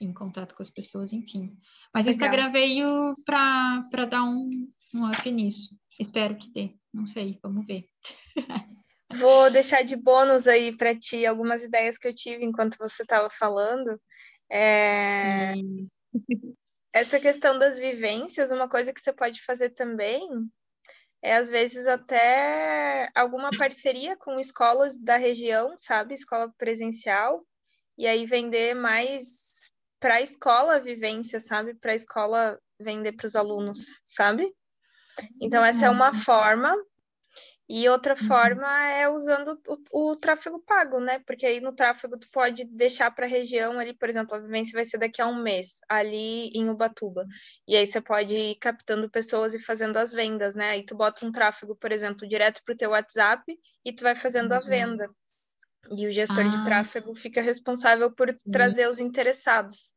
em 0.00 0.12
contato 0.12 0.54
com 0.54 0.62
as 0.62 0.70
pessoas, 0.70 1.12
enfim. 1.12 1.56
Mas 1.92 2.06
Legal. 2.06 2.06
o 2.06 2.10
Instagram 2.10 2.52
veio 2.52 3.14
para 3.24 4.04
dar 4.08 4.24
um, 4.24 4.68
um 4.94 5.10
up 5.10 5.30
nisso. 5.30 5.76
Espero 5.98 6.36
que 6.36 6.50
dê. 6.52 6.74
Não 6.92 7.06
sei, 7.06 7.38
vamos 7.42 7.66
ver. 7.66 7.88
Vou 9.12 9.50
deixar 9.50 9.82
de 9.82 9.96
bônus 9.96 10.48
aí 10.48 10.76
para 10.76 10.94
ti 10.94 11.24
algumas 11.24 11.62
ideias 11.62 11.96
que 11.96 12.08
eu 12.08 12.14
tive 12.14 12.44
enquanto 12.44 12.78
você 12.78 13.02
estava 13.02 13.28
falando. 13.30 14.00
É... 14.50 15.54
Essa 16.92 17.20
questão 17.20 17.58
das 17.58 17.78
vivências, 17.78 18.50
uma 18.50 18.68
coisa 18.68 18.92
que 18.92 19.00
você 19.00 19.12
pode 19.12 19.42
fazer 19.42 19.70
também 19.70 20.28
é 21.22 21.36
às 21.36 21.48
vezes 21.48 21.86
até 21.86 23.08
alguma 23.14 23.50
parceria 23.56 24.16
com 24.16 24.38
escolas 24.38 24.98
da 24.98 25.16
região, 25.16 25.74
sabe? 25.78 26.14
Escola 26.14 26.52
presencial, 26.58 27.44
e 27.96 28.06
aí 28.06 28.26
vender 28.26 28.74
mais 28.74 29.70
para 30.04 30.16
a 30.16 30.20
escola 30.20 30.78
vivência, 30.78 31.40
sabe? 31.40 31.72
Para 31.72 31.92
a 31.92 31.94
escola 31.94 32.60
vender 32.78 33.12
para 33.12 33.24
os 33.24 33.34
alunos, 33.34 34.02
sabe? 34.04 34.54
Então, 35.40 35.64
essa 35.64 35.86
é 35.86 35.88
uma 35.88 36.12
forma. 36.12 36.76
E 37.66 37.88
outra 37.88 38.12
uhum. 38.12 38.28
forma 38.28 38.68
é 38.90 39.08
usando 39.08 39.58
o, 39.66 40.10
o, 40.10 40.16
tráfego 40.16 40.60
pago, 40.60 41.00
né? 41.00 41.20
Porque 41.20 41.46
aí 41.46 41.58
no 41.58 41.72
tráfego 41.72 42.18
tu 42.18 42.28
pode 42.30 42.66
deixar 42.66 43.10
para 43.12 43.24
a 43.24 43.28
região 43.28 43.78
ali, 43.78 43.94
por 43.94 44.10
exemplo, 44.10 44.34
a 44.34 44.38
vivência 44.38 44.74
vai 44.74 44.84
ser 44.84 44.98
daqui 44.98 45.22
a 45.22 45.26
um 45.26 45.42
mês, 45.42 45.78
ali 45.88 46.48
em 46.48 46.68
Ubatuba. 46.68 47.24
E 47.66 47.74
aí 47.74 47.86
você 47.86 47.98
pode 47.98 48.36
ir 48.36 48.56
captando 48.56 49.08
pessoas 49.08 49.54
e 49.54 49.58
fazendo 49.58 49.96
as 49.96 50.12
vendas, 50.12 50.54
né? 50.54 50.68
Aí 50.68 50.84
tu 50.84 50.94
bota 50.94 51.26
um 51.26 51.32
tráfego, 51.32 51.74
por 51.74 51.90
exemplo, 51.90 52.28
direto 52.28 52.62
para 52.62 52.74
o 52.74 52.76
teu 52.76 52.90
WhatsApp 52.90 53.42
e 53.82 53.90
tu 53.90 54.02
vai 54.02 54.14
fazendo 54.14 54.52
uhum. 54.52 54.58
a 54.58 54.60
venda. 54.60 55.10
E 55.90 56.06
o 56.06 56.12
gestor 56.12 56.46
ah. 56.46 56.48
de 56.48 56.64
tráfego 56.64 57.14
fica 57.14 57.42
responsável 57.42 58.10
por 58.10 58.30
Sim. 58.30 58.50
trazer 58.50 58.88
os 58.88 59.00
interessados, 59.00 59.92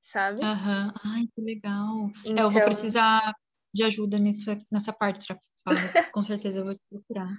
sabe? 0.00 0.42
Aham, 0.42 0.92
ai, 1.04 1.24
que 1.34 1.40
legal. 1.40 2.10
Então... 2.24 2.44
É, 2.44 2.46
eu 2.46 2.50
vou 2.50 2.60
então 2.60 2.72
precisar 2.72 3.34
de 3.74 3.82
ajuda 3.84 4.18
nessa, 4.18 4.58
nessa 4.70 4.92
parte, 4.92 5.26
com 6.12 6.22
certeza 6.22 6.60
eu 6.60 6.64
vou 6.64 6.74
te 6.74 6.80
procurar. 6.90 7.30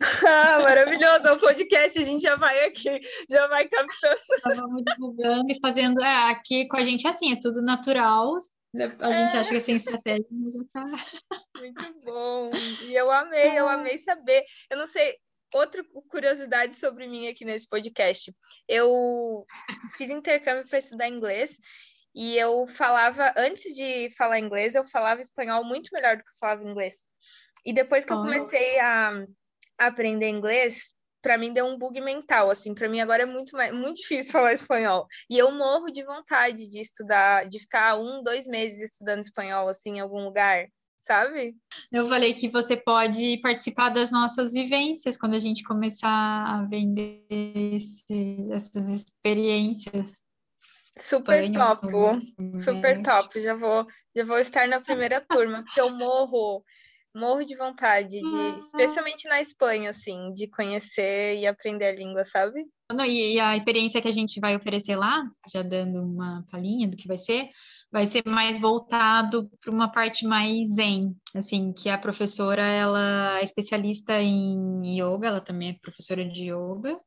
ah, 0.00 0.60
maravilhoso, 0.60 1.28
é 1.28 1.32
um 1.32 1.38
podcast, 1.38 1.98
a 1.98 2.04
gente 2.04 2.20
já 2.20 2.36
vai 2.36 2.66
aqui, 2.66 3.00
já 3.30 3.46
vai 3.46 3.66
captando. 3.68 4.20
vamos 4.56 4.82
divulgando 4.84 5.50
e 5.50 5.58
fazendo, 5.60 6.02
é, 6.02 6.30
aqui 6.30 6.66
com 6.68 6.76
a 6.76 6.84
gente 6.84 7.06
é 7.06 7.10
assim, 7.10 7.32
é 7.32 7.40
tudo 7.40 7.62
natural, 7.62 8.36
a 9.00 9.12
gente 9.12 9.36
é. 9.36 9.38
acha 9.38 9.50
que 9.50 9.56
é 9.56 9.60
sem 9.60 9.76
estratégia, 9.76 10.26
mas 10.30 10.54
já 10.54 10.64
tá. 10.72 10.84
Muito 11.58 12.00
bom. 12.04 12.50
E 12.84 12.94
eu 12.94 13.10
amei, 13.10 13.58
eu 13.58 13.68
amei 13.68 13.96
saber. 13.96 14.44
Eu 14.70 14.76
não 14.76 14.86
sei, 14.86 15.16
outra 15.54 15.84
curiosidade 16.08 16.74
sobre 16.76 17.08
mim 17.08 17.28
aqui 17.28 17.44
nesse 17.44 17.68
podcast. 17.68 18.34
Eu 18.68 19.46
fiz 19.96 20.10
intercâmbio 20.10 20.68
para 20.68 20.78
estudar 20.78 21.08
inglês 21.08 21.58
e 22.14 22.36
eu 22.38 22.66
falava, 22.66 23.32
antes 23.36 23.74
de 23.74 24.08
falar 24.16 24.38
inglês, 24.38 24.74
eu 24.74 24.84
falava 24.84 25.20
espanhol 25.20 25.64
muito 25.64 25.90
melhor 25.92 26.16
do 26.16 26.24
que 26.24 26.30
eu 26.30 26.38
falava 26.40 26.64
inglês. 26.64 27.04
E 27.64 27.72
depois 27.72 28.04
que 28.04 28.12
eu 28.12 28.18
comecei 28.18 28.78
a, 28.78 29.24
aprender 29.78 30.28
inglês, 30.28 30.94
para 31.20 31.36
mim 31.36 31.52
deu 31.52 31.66
um 31.66 31.76
bug 31.76 32.00
mental, 32.00 32.50
assim, 32.50 32.74
para 32.74 32.88
mim 32.88 33.00
agora 33.00 33.24
é 33.24 33.26
muito, 33.26 33.56
muito 33.74 33.96
difícil 33.96 34.32
falar 34.32 34.52
espanhol. 34.52 35.06
E 35.28 35.36
eu 35.36 35.50
morro 35.50 35.90
de 35.90 36.04
vontade 36.04 36.66
de 36.68 36.80
estudar, 36.80 37.48
de 37.48 37.58
ficar 37.58 37.96
um, 37.96 38.22
dois 38.22 38.46
meses 38.46 38.92
estudando 38.92 39.22
espanhol, 39.22 39.68
assim, 39.68 39.96
em 39.96 40.00
algum 40.00 40.24
lugar 40.24 40.66
sabe? 40.96 41.54
Eu 41.92 42.08
falei 42.08 42.34
que 42.34 42.48
você 42.48 42.76
pode 42.76 43.38
participar 43.38 43.90
das 43.90 44.10
nossas 44.10 44.52
vivências 44.52 45.16
quando 45.16 45.34
a 45.34 45.38
gente 45.38 45.62
começar 45.62 46.42
a 46.42 46.62
vender 46.64 47.24
esse, 47.30 48.48
essas 48.52 48.88
experiências. 48.88 50.20
Super 50.98 51.52
top, 51.52 51.86
super 52.56 53.02
top. 53.02 53.40
Já 53.40 53.54
vou, 53.54 53.86
já 54.14 54.24
vou 54.24 54.38
estar 54.38 54.66
na 54.66 54.80
primeira 54.80 55.20
turma, 55.20 55.62
porque 55.62 55.80
eu 55.80 55.90
morro, 55.90 56.64
morro 57.14 57.44
de 57.44 57.54
vontade 57.54 58.18
de, 58.18 58.24
uhum. 58.24 58.56
especialmente 58.56 59.28
na 59.28 59.40
Espanha, 59.40 59.90
assim, 59.90 60.32
de 60.32 60.48
conhecer 60.48 61.38
e 61.38 61.46
aprender 61.46 61.86
a 61.86 61.94
língua, 61.94 62.24
sabe? 62.24 62.64
Não, 62.90 63.04
e, 63.04 63.34
e 63.34 63.40
a 63.40 63.56
experiência 63.56 64.00
que 64.00 64.08
a 64.08 64.12
gente 64.12 64.40
vai 64.40 64.56
oferecer 64.56 64.96
lá, 64.96 65.22
já 65.52 65.62
dando 65.62 66.02
uma 66.02 66.46
palhinha 66.50 66.88
do 66.88 66.96
que 66.96 67.08
vai 67.08 67.18
ser, 67.18 67.50
vai 67.96 68.06
ser 68.06 68.22
mais 68.26 68.60
voltado 68.60 69.50
para 69.58 69.72
uma 69.72 69.90
parte 69.90 70.26
mais 70.26 70.74
zen, 70.74 71.16
assim, 71.34 71.72
que 71.72 71.88
a 71.88 71.96
professora, 71.96 72.62
ela 72.62 73.38
é 73.38 73.42
especialista 73.42 74.20
em 74.20 74.82
yoga, 75.00 75.28
ela 75.28 75.40
também 75.40 75.70
é 75.70 75.78
professora 75.80 76.22
de 76.22 76.50
yoga, 76.52 77.00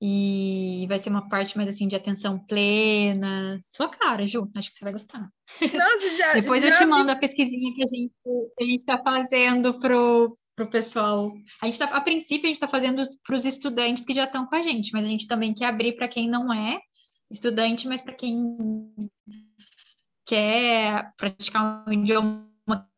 e 0.00 0.86
vai 0.88 0.98
ser 0.98 1.08
uma 1.08 1.28
parte 1.28 1.56
mais 1.56 1.68
assim 1.68 1.86
de 1.86 1.94
atenção 1.94 2.36
plena. 2.36 3.62
Sua 3.68 3.88
cara, 3.88 4.26
Ju, 4.26 4.50
acho 4.56 4.72
que 4.72 4.78
você 4.78 4.84
vai 4.84 4.92
gostar. 4.92 5.20
Nossa, 5.60 6.16
já, 6.18 6.32
Depois 6.34 6.64
já 6.64 6.70
eu 6.70 6.78
te 6.78 6.84
mando 6.84 7.12
a 7.12 7.16
pesquisinha 7.16 7.72
que 7.72 7.84
a 7.84 7.86
gente 7.86 8.12
a 8.60 8.64
gente 8.64 8.80
está 8.80 8.98
fazendo 8.98 9.78
pro 9.78 10.36
pro 10.56 10.68
pessoal. 10.68 11.32
A 11.62 11.66
gente 11.66 11.78
tá, 11.78 11.84
a 11.84 12.00
princípio 12.00 12.46
a 12.46 12.48
gente 12.48 12.56
está 12.56 12.66
fazendo 12.66 13.04
para 13.24 13.36
os 13.36 13.44
estudantes 13.44 14.04
que 14.04 14.16
já 14.16 14.24
estão 14.24 14.46
com 14.46 14.56
a 14.56 14.62
gente, 14.62 14.90
mas 14.92 15.04
a 15.04 15.08
gente 15.08 15.28
também 15.28 15.54
quer 15.54 15.66
abrir 15.66 15.94
para 15.94 16.08
quem 16.08 16.28
não 16.28 16.52
é 16.52 16.80
estudante, 17.30 17.86
mas 17.86 18.00
para 18.00 18.14
quem 18.14 18.58
quer 20.32 21.12
praticar 21.18 21.84
um 21.86 21.92
idioma 21.92 22.48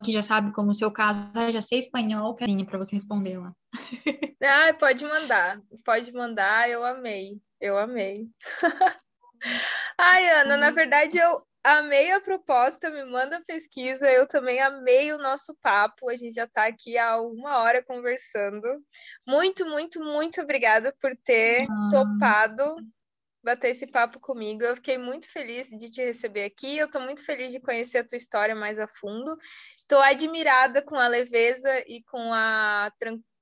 que 0.01 0.13
já 0.13 0.23
sabe, 0.23 0.53
como 0.53 0.71
o 0.71 0.73
seu 0.73 0.89
caso, 0.89 1.19
ah, 1.35 1.51
já 1.51 1.61
sei 1.61 1.79
espanhol, 1.79 2.33
carinha, 2.33 2.65
para 2.65 2.77
você 2.77 2.95
responder 2.95 3.37
lá. 3.37 3.53
Ah, 4.47 4.71
pode 4.73 5.03
mandar, 5.03 5.59
pode 5.83 6.13
mandar, 6.13 6.69
eu 6.69 6.85
amei, 6.85 7.41
eu 7.59 7.79
amei. 7.79 8.27
Ai, 9.97 10.29
Ana, 10.41 10.55
na 10.55 10.67
uhum. 10.67 10.73
verdade 10.73 11.17
eu 11.17 11.41
amei 11.63 12.11
a 12.11 12.21
proposta, 12.21 12.91
me 12.91 13.03
manda 13.05 13.37
a 13.37 13.43
pesquisa, 13.43 14.07
eu 14.07 14.27
também 14.27 14.61
amei 14.61 15.11
o 15.11 15.17
nosso 15.17 15.57
papo, 15.63 16.11
a 16.11 16.15
gente 16.15 16.35
já 16.35 16.43
está 16.43 16.67
aqui 16.67 16.95
há 16.95 17.19
uma 17.19 17.57
hora 17.57 17.83
conversando. 17.83 18.67
Muito, 19.27 19.65
muito, 19.65 19.99
muito 19.99 20.41
obrigada 20.41 20.93
por 21.01 21.17
ter 21.23 21.65
ah. 21.67 21.89
topado 21.89 22.75
bater 23.45 23.69
esse 23.69 23.85
papo 23.85 24.19
comigo. 24.19 24.63
Eu 24.63 24.75
fiquei 24.75 24.97
muito 24.97 25.31
feliz 25.31 25.69
de 25.69 25.89
te 25.89 26.03
receber 26.03 26.43
aqui. 26.43 26.77
Eu 26.77 26.87
estou 26.87 26.99
muito 26.99 27.23
feliz 27.23 27.51
de 27.51 27.61
conhecer 27.61 27.99
a 27.99 28.03
tua 28.03 28.17
história 28.17 28.55
mais 28.55 28.79
a 28.79 28.87
fundo. 28.87 29.37
Estou 29.77 30.01
admirada 30.01 30.81
com 30.81 30.95
a 30.95 31.07
leveza 31.07 31.79
e 31.87 32.03
com 32.03 32.33
a, 32.33 32.91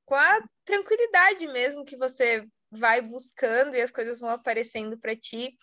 com 0.05 0.15
a 0.15 0.39
tranquilidade 0.65 1.47
mesmo 1.47 1.85
que 1.85 1.97
você 1.97 2.45
vai 2.69 3.01
buscando 3.01 3.75
e 3.75 3.81
as 3.81 3.91
coisas 3.91 4.19
vão 4.19 4.29
aparecendo 4.29 4.99
para 4.99 5.15
ti. 5.15 5.55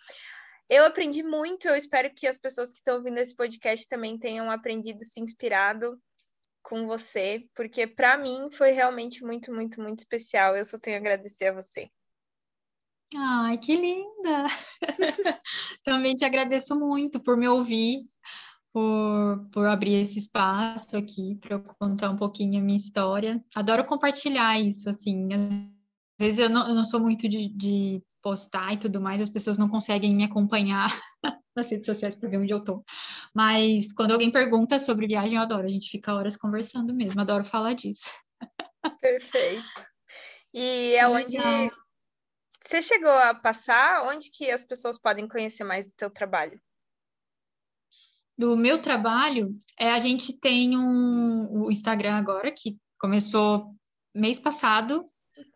Eu 0.67 0.85
aprendi 0.85 1.21
muito, 1.21 1.67
eu 1.67 1.75
espero 1.75 2.11
que 2.13 2.25
as 2.25 2.37
pessoas 2.37 2.71
que 2.71 2.77
estão 2.77 2.95
ouvindo 2.95 3.19
esse 3.19 3.35
podcast 3.35 3.87
também 3.87 4.17
tenham 4.17 4.49
aprendido, 4.49 5.05
se 5.05 5.19
inspirado 5.19 6.01
com 6.63 6.87
você, 6.87 7.43
porque 7.53 7.85
para 7.85 8.17
mim 8.17 8.49
foi 8.51 8.71
realmente 8.71 9.23
muito, 9.23 9.53
muito, 9.53 9.81
muito 9.81 9.99
especial. 9.99 10.55
Eu 10.55 10.65
só 10.65 10.79
tenho 10.79 10.97
a 10.97 10.99
agradecer 10.99 11.47
a 11.47 11.53
você. 11.53 11.89
Ai, 13.15 13.57
que 13.57 13.75
linda! 13.75 14.47
Também 15.83 16.15
te 16.15 16.23
agradeço 16.23 16.79
muito 16.79 17.19
por 17.19 17.35
me 17.35 17.47
ouvir, 17.47 18.03
por, 18.71 19.49
por 19.51 19.67
abrir 19.67 19.95
esse 19.95 20.19
espaço 20.19 20.95
aqui 20.95 21.35
para 21.41 21.55
eu 21.55 21.63
contar 21.77 22.09
um 22.09 22.15
pouquinho 22.15 22.59
a 22.59 22.63
minha 22.63 22.77
história. 22.77 23.43
Adoro 23.53 23.85
compartilhar 23.85 24.59
isso, 24.59 24.89
assim. 24.89 25.27
Às 25.33 26.25
vezes 26.25 26.39
eu 26.39 26.49
não, 26.49 26.67
eu 26.69 26.73
não 26.73 26.85
sou 26.85 27.01
muito 27.01 27.27
de, 27.27 27.49
de 27.49 28.01
postar 28.21 28.73
e 28.73 28.77
tudo 28.77 29.01
mais, 29.01 29.21
as 29.21 29.29
pessoas 29.29 29.57
não 29.57 29.67
conseguem 29.67 30.15
me 30.15 30.23
acompanhar 30.23 30.89
nas 31.55 31.69
redes 31.69 31.87
sociais 31.87 32.15
para 32.15 32.29
ver 32.29 32.37
onde 32.37 32.53
eu 32.53 32.63
tô. 32.63 32.81
Mas 33.35 33.91
quando 33.91 34.11
alguém 34.11 34.31
pergunta 34.31 34.79
sobre 34.79 35.07
viagem, 35.07 35.35
eu 35.35 35.41
adoro. 35.41 35.67
A 35.67 35.71
gente 35.71 35.89
fica 35.89 36.13
horas 36.13 36.37
conversando 36.37 36.93
mesmo, 36.93 37.19
adoro 37.19 37.43
falar 37.43 37.73
disso. 37.73 38.09
Perfeito. 39.01 39.65
E 40.53 40.95
é 40.95 41.07
onde 41.07 41.37
você 42.63 42.81
chegou 42.81 43.11
a 43.11 43.33
passar? 43.33 44.03
Onde 44.07 44.29
que 44.29 44.49
as 44.49 44.63
pessoas 44.63 44.97
podem 44.97 45.27
conhecer 45.27 45.63
mais 45.63 45.89
do 45.89 45.95
teu 45.95 46.09
trabalho? 46.09 46.59
Do 48.37 48.57
meu 48.57 48.81
trabalho, 48.81 49.55
é, 49.77 49.91
a 49.91 49.99
gente 49.99 50.33
tem 50.33 50.77
um, 50.77 51.65
o 51.65 51.71
Instagram 51.71 52.15
agora, 52.15 52.51
que 52.51 52.77
começou 52.97 53.75
mês 54.15 54.39
passado. 54.39 55.05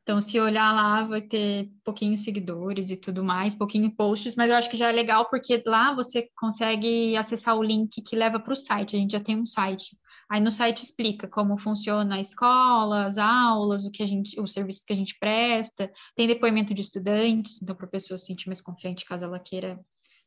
Então, 0.03 0.21
se 0.21 0.39
olhar 0.39 0.73
lá, 0.73 1.03
vai 1.03 1.21
ter 1.21 1.69
pouquinhos 1.83 2.23
seguidores 2.23 2.91
e 2.91 2.95
tudo 2.97 3.23
mais, 3.23 3.55
pouquinho 3.55 3.89
posts, 3.95 4.35
mas 4.35 4.49
eu 4.49 4.55
acho 4.55 4.69
que 4.69 4.77
já 4.77 4.89
é 4.89 4.91
legal 4.91 5.29
porque 5.29 5.63
lá 5.65 5.95
você 5.95 6.29
consegue 6.37 7.17
acessar 7.17 7.55
o 7.57 7.63
link 7.63 8.01
que 8.01 8.15
leva 8.15 8.39
para 8.39 8.53
o 8.53 8.55
site. 8.55 8.95
A 8.95 8.99
gente 8.99 9.11
já 9.11 9.19
tem 9.19 9.39
um 9.39 9.45
site. 9.45 9.97
Aí 10.29 10.41
no 10.41 10.51
site 10.51 10.83
explica 10.83 11.27
como 11.27 11.57
funciona 11.57 12.15
a 12.15 12.21
escola, 12.21 13.05
as 13.05 13.17
aulas, 13.17 13.85
o 13.85 13.91
que 13.91 14.03
a 14.03 14.07
gente, 14.07 14.39
o 14.39 14.47
serviço 14.47 14.85
que 14.85 14.93
a 14.93 14.95
gente 14.95 15.17
presta, 15.19 15.91
tem 16.15 16.27
depoimento 16.27 16.73
de 16.73 16.81
estudantes, 16.81 17.61
então 17.61 17.75
para 17.75 17.85
a 17.85 17.89
pessoa 17.89 18.17
se 18.17 18.25
sentir 18.25 18.47
mais 18.47 18.61
confiante 18.61 19.05
caso 19.05 19.25
ela 19.25 19.39
queira 19.39 19.79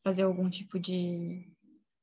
fazer 0.02 0.22
algum 0.22 0.48
tipo 0.48 0.78
de, 0.78 1.44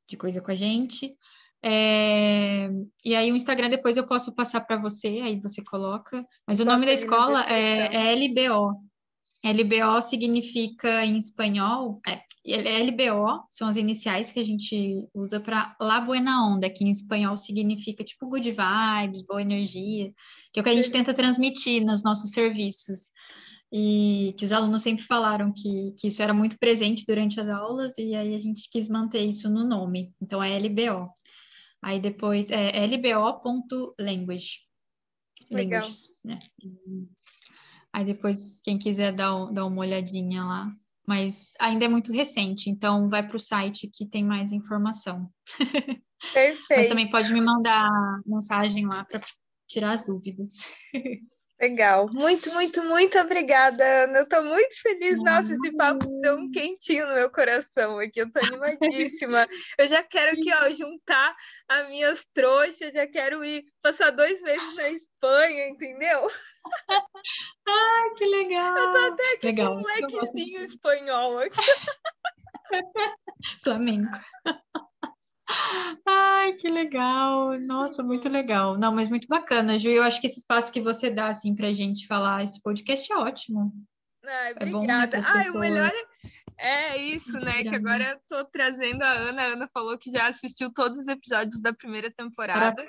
de 0.10 0.18
coisa 0.18 0.42
com 0.42 0.52
a 0.52 0.56
gente. 0.56 1.16
É, 1.64 2.70
e 3.04 3.16
aí 3.16 3.32
o 3.32 3.36
Instagram 3.36 3.70
depois 3.70 3.98
eu 3.98 4.08
posso 4.08 4.36
passar 4.36 4.62
para 4.62 4.78
você, 4.78 5.08
aí 5.08 5.40
você 5.40 5.64
coloca. 5.64 6.26
Mas 6.48 6.60
o 6.60 6.66
nome 6.66 6.86
da 6.86 6.94
escola 6.94 7.44
é, 7.50 8.12
é 8.12 8.16
LBO. 8.16 8.86
LBO 9.44 10.02
significa 10.02 11.06
em 11.06 11.18
espanhol, 11.18 12.02
é, 12.08 12.20
LBO 12.84 13.44
são 13.50 13.68
as 13.68 13.78
iniciais 13.78 14.32
que 14.32 14.40
a 14.40 14.44
gente 14.44 15.08
usa 15.14 15.40
para 15.40 15.76
La 15.80 16.00
Buena 16.00 16.48
Onda, 16.48 16.70
que 16.70 16.84
em 16.84 16.92
espanhol 16.92 17.38
significa 17.38 18.04
tipo 18.04 18.28
good 18.28 18.50
vibes, 18.50 19.26
boa 19.26 19.42
energia, 19.42 20.12
que 20.52 20.60
é 20.60 20.62
o 20.62 20.64
que 20.64 20.70
a 20.70 20.76
gente 20.76 20.92
tenta 20.92 21.14
transmitir 21.14 21.84
nos 21.84 22.04
nossos 22.04 22.32
serviços. 22.32 23.10
E 23.72 24.34
que 24.38 24.46
os 24.46 24.52
alunos 24.52 24.84
sempre 24.84 25.04
falaram 25.06 25.52
que, 25.52 25.94
que 25.98 26.08
isso 26.08 26.22
era 26.22 26.34
muito 26.34 26.58
presente 26.58 27.04
durante 27.06 27.40
as 27.40 27.50
aulas, 27.50 27.94
e 27.98 28.16
aí 28.16 28.34
a 28.34 28.38
gente 28.38 28.70
quis 28.72 28.88
manter 28.88 29.26
isso 29.26 29.50
no 29.50 29.68
nome. 29.68 30.10
Então 30.22 30.42
é 30.42 30.58
LBO. 30.58 31.10
Aí 31.86 32.00
depois 32.00 32.50
é 32.50 32.84
lbo.language. 32.88 34.62
Legal. 35.52 35.82
Language, 35.82 36.04
né? 36.24 36.40
Aí 37.94 38.04
depois, 38.04 38.60
quem 38.64 38.80
quiser 38.80 39.14
dar, 39.14 39.52
dar 39.52 39.68
uma 39.68 39.82
olhadinha 39.82 40.44
lá, 40.44 40.76
mas 41.08 41.54
ainda 41.60 41.86
é 41.86 41.88
muito 41.88 42.12
recente, 42.12 42.72
então 42.72 43.08
vai 43.08 43.22
para 43.28 43.38
o 43.38 43.40
site 43.40 43.88
que 43.94 44.10
tem 44.10 44.26
mais 44.26 44.52
informação. 44.52 45.32
Perfeito. 46.34 46.66
mas 46.76 46.88
também 46.88 47.12
pode 47.12 47.32
me 47.32 47.40
mandar 47.40 47.88
mensagem 48.26 48.88
lá 48.88 49.06
para 49.06 49.22
tirar 49.68 49.92
as 49.92 50.04
dúvidas. 50.04 50.50
Legal. 51.60 52.08
Muito, 52.12 52.52
muito, 52.52 52.84
muito 52.84 53.18
obrigada, 53.18 54.04
Ana. 54.04 54.20
Eu 54.20 54.24
estou 54.24 54.44
muito 54.44 54.82
feliz. 54.82 55.18
Nossa, 55.24 55.54
esse 55.54 55.72
papo 55.72 56.06
tão 56.22 56.52
quentinho 56.52 57.08
no 57.08 57.14
meu 57.14 57.32
coração 57.32 57.98
aqui. 57.98 58.20
Eu 58.20 58.28
estou 58.28 58.44
animadíssima. 58.44 59.48
Eu 59.80 59.88
já 59.88 60.04
quero 60.04 60.32
aqui, 60.34 60.54
ó, 60.54 60.70
juntar 60.72 61.34
as 61.70 61.88
minhas 61.90 62.26
trouxas, 62.34 62.94
já 62.94 63.08
quero 63.08 63.44
ir 63.44 63.64
passar 63.82 64.12
dois 64.12 64.42
meses 64.42 64.76
na 64.76 64.90
Espanha, 64.90 65.70
entendeu? 65.70 66.30
Ai, 67.68 68.10
que 68.18 68.26
legal! 68.26 68.78
Eu 68.78 68.92
tô 68.92 68.98
até 68.98 69.34
aqui 69.34 69.46
legal. 69.48 69.76
com 69.76 69.82
um 69.82 69.86
lequezinho 69.86 70.62
espanhol 70.62 71.40
aqui. 71.40 71.62
Flamengo. 73.64 74.10
Ai, 76.08 76.54
que 76.54 76.68
legal! 76.70 77.60
Nossa, 77.62 78.04
muito 78.04 78.28
legal. 78.30 78.78
Não, 78.78 78.92
mas 78.94 79.10
muito 79.10 79.28
bacana, 79.28 79.78
Ju. 79.80 79.90
Eu 79.90 80.04
acho 80.04 80.20
que 80.22 80.28
esse 80.28 80.40
espaço 80.40 80.72
que 80.72 80.82
você 80.82 81.10
dá, 81.10 81.30
assim, 81.30 81.56
pra 81.56 81.74
gente 81.74 82.08
falar 82.08 82.44
esse 82.44 82.62
podcast 82.62 83.12
é 83.12 83.18
ótimo. 83.18 83.72
Ai, 84.28 84.52
obrigada. 84.52 85.18
É 85.18 85.22
bom, 85.22 85.28
né, 85.28 85.34
Ai, 85.36 85.50
o 85.50 85.60
melhor 85.60 85.92
é 85.92 86.06
é 86.58 86.98
isso, 86.98 87.34
né? 87.40 87.64
Que 87.64 87.76
agora 87.76 88.12
eu 88.12 88.20
tô 88.28 88.46
trazendo 88.46 89.04
a 89.04 89.12
Ana. 89.12 89.42
A 89.42 89.46
Ana 89.48 89.68
falou 89.68 89.98
que 89.98 90.10
já 90.10 90.28
assistiu 90.28 90.72
todos 90.72 91.00
os 91.00 91.08
episódios 91.08 91.62
da 91.62 91.74
primeira 91.74 92.10
temporada. 92.10 92.82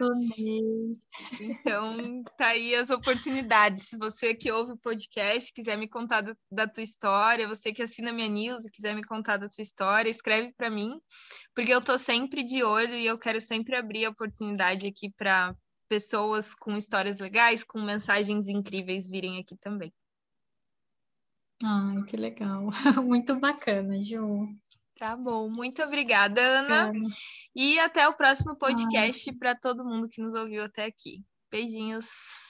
Então, 1.41 2.23
tá 2.39 2.49
aí 2.49 2.75
as 2.75 2.91
oportunidades. 2.91 3.89
Se 3.89 3.99
você 3.99 4.35
que 4.35 4.53
ouve 4.53 4.73
o 4.73 4.79
podcast, 4.79 5.53
quiser 5.53 5.77
me 5.77 5.89
contar 5.89 6.21
da, 6.21 6.37
da 6.51 6.69
tua 6.69 6.83
história, 6.83 7.49
você 7.49 7.73
que 7.73 7.83
assina 7.83 8.13
minha 8.13 8.29
news 8.29 8.65
e 8.65 8.71
quiser 8.71 8.95
me 8.95 9.03
contar 9.03 9.37
da 9.37 9.49
tua 9.49 9.63
história, 9.63 10.11
escreve 10.11 10.53
para 10.57 10.71
mim, 10.71 11.01
porque 11.55 11.75
eu 11.75 11.81
tô 11.81 11.99
sempre 11.99 12.45
de 12.45 12.63
olho 12.63 12.95
e 12.95 13.07
eu 13.07 13.19
quero 13.19 13.41
sempre 13.41 13.75
abrir 13.75 14.07
a 14.07 14.11
oportunidade 14.11 14.87
aqui 14.87 15.11
para 15.11 15.55
pessoas 15.89 16.55
com 16.55 16.77
histórias 16.77 17.19
legais, 17.19 17.65
com 17.65 17.81
mensagens 17.81 18.49
incríveis 18.49 19.09
virem 19.09 19.41
aqui 19.41 19.57
também. 19.57 19.93
Ai, 21.63 22.03
que 22.05 22.17
legal. 22.17 22.69
Muito 23.05 23.39
bacana, 23.39 24.03
Ju. 24.03 24.49
Tá 24.99 25.17
bom. 25.17 25.51
Muito 25.51 25.83
obrigada, 25.83 26.41
Ana. 26.41 26.93
E 27.55 27.79
até 27.79 28.09
o 28.09 28.15
próximo 28.15 28.57
podcast 28.57 29.31
para 29.39 29.55
todo 29.55 29.85
mundo 29.85 30.09
que 30.09 30.23
nos 30.23 30.35
ouviu 30.35 30.65
até 30.65 30.85
aqui. 30.85 31.23
Beijinhos. 31.51 32.46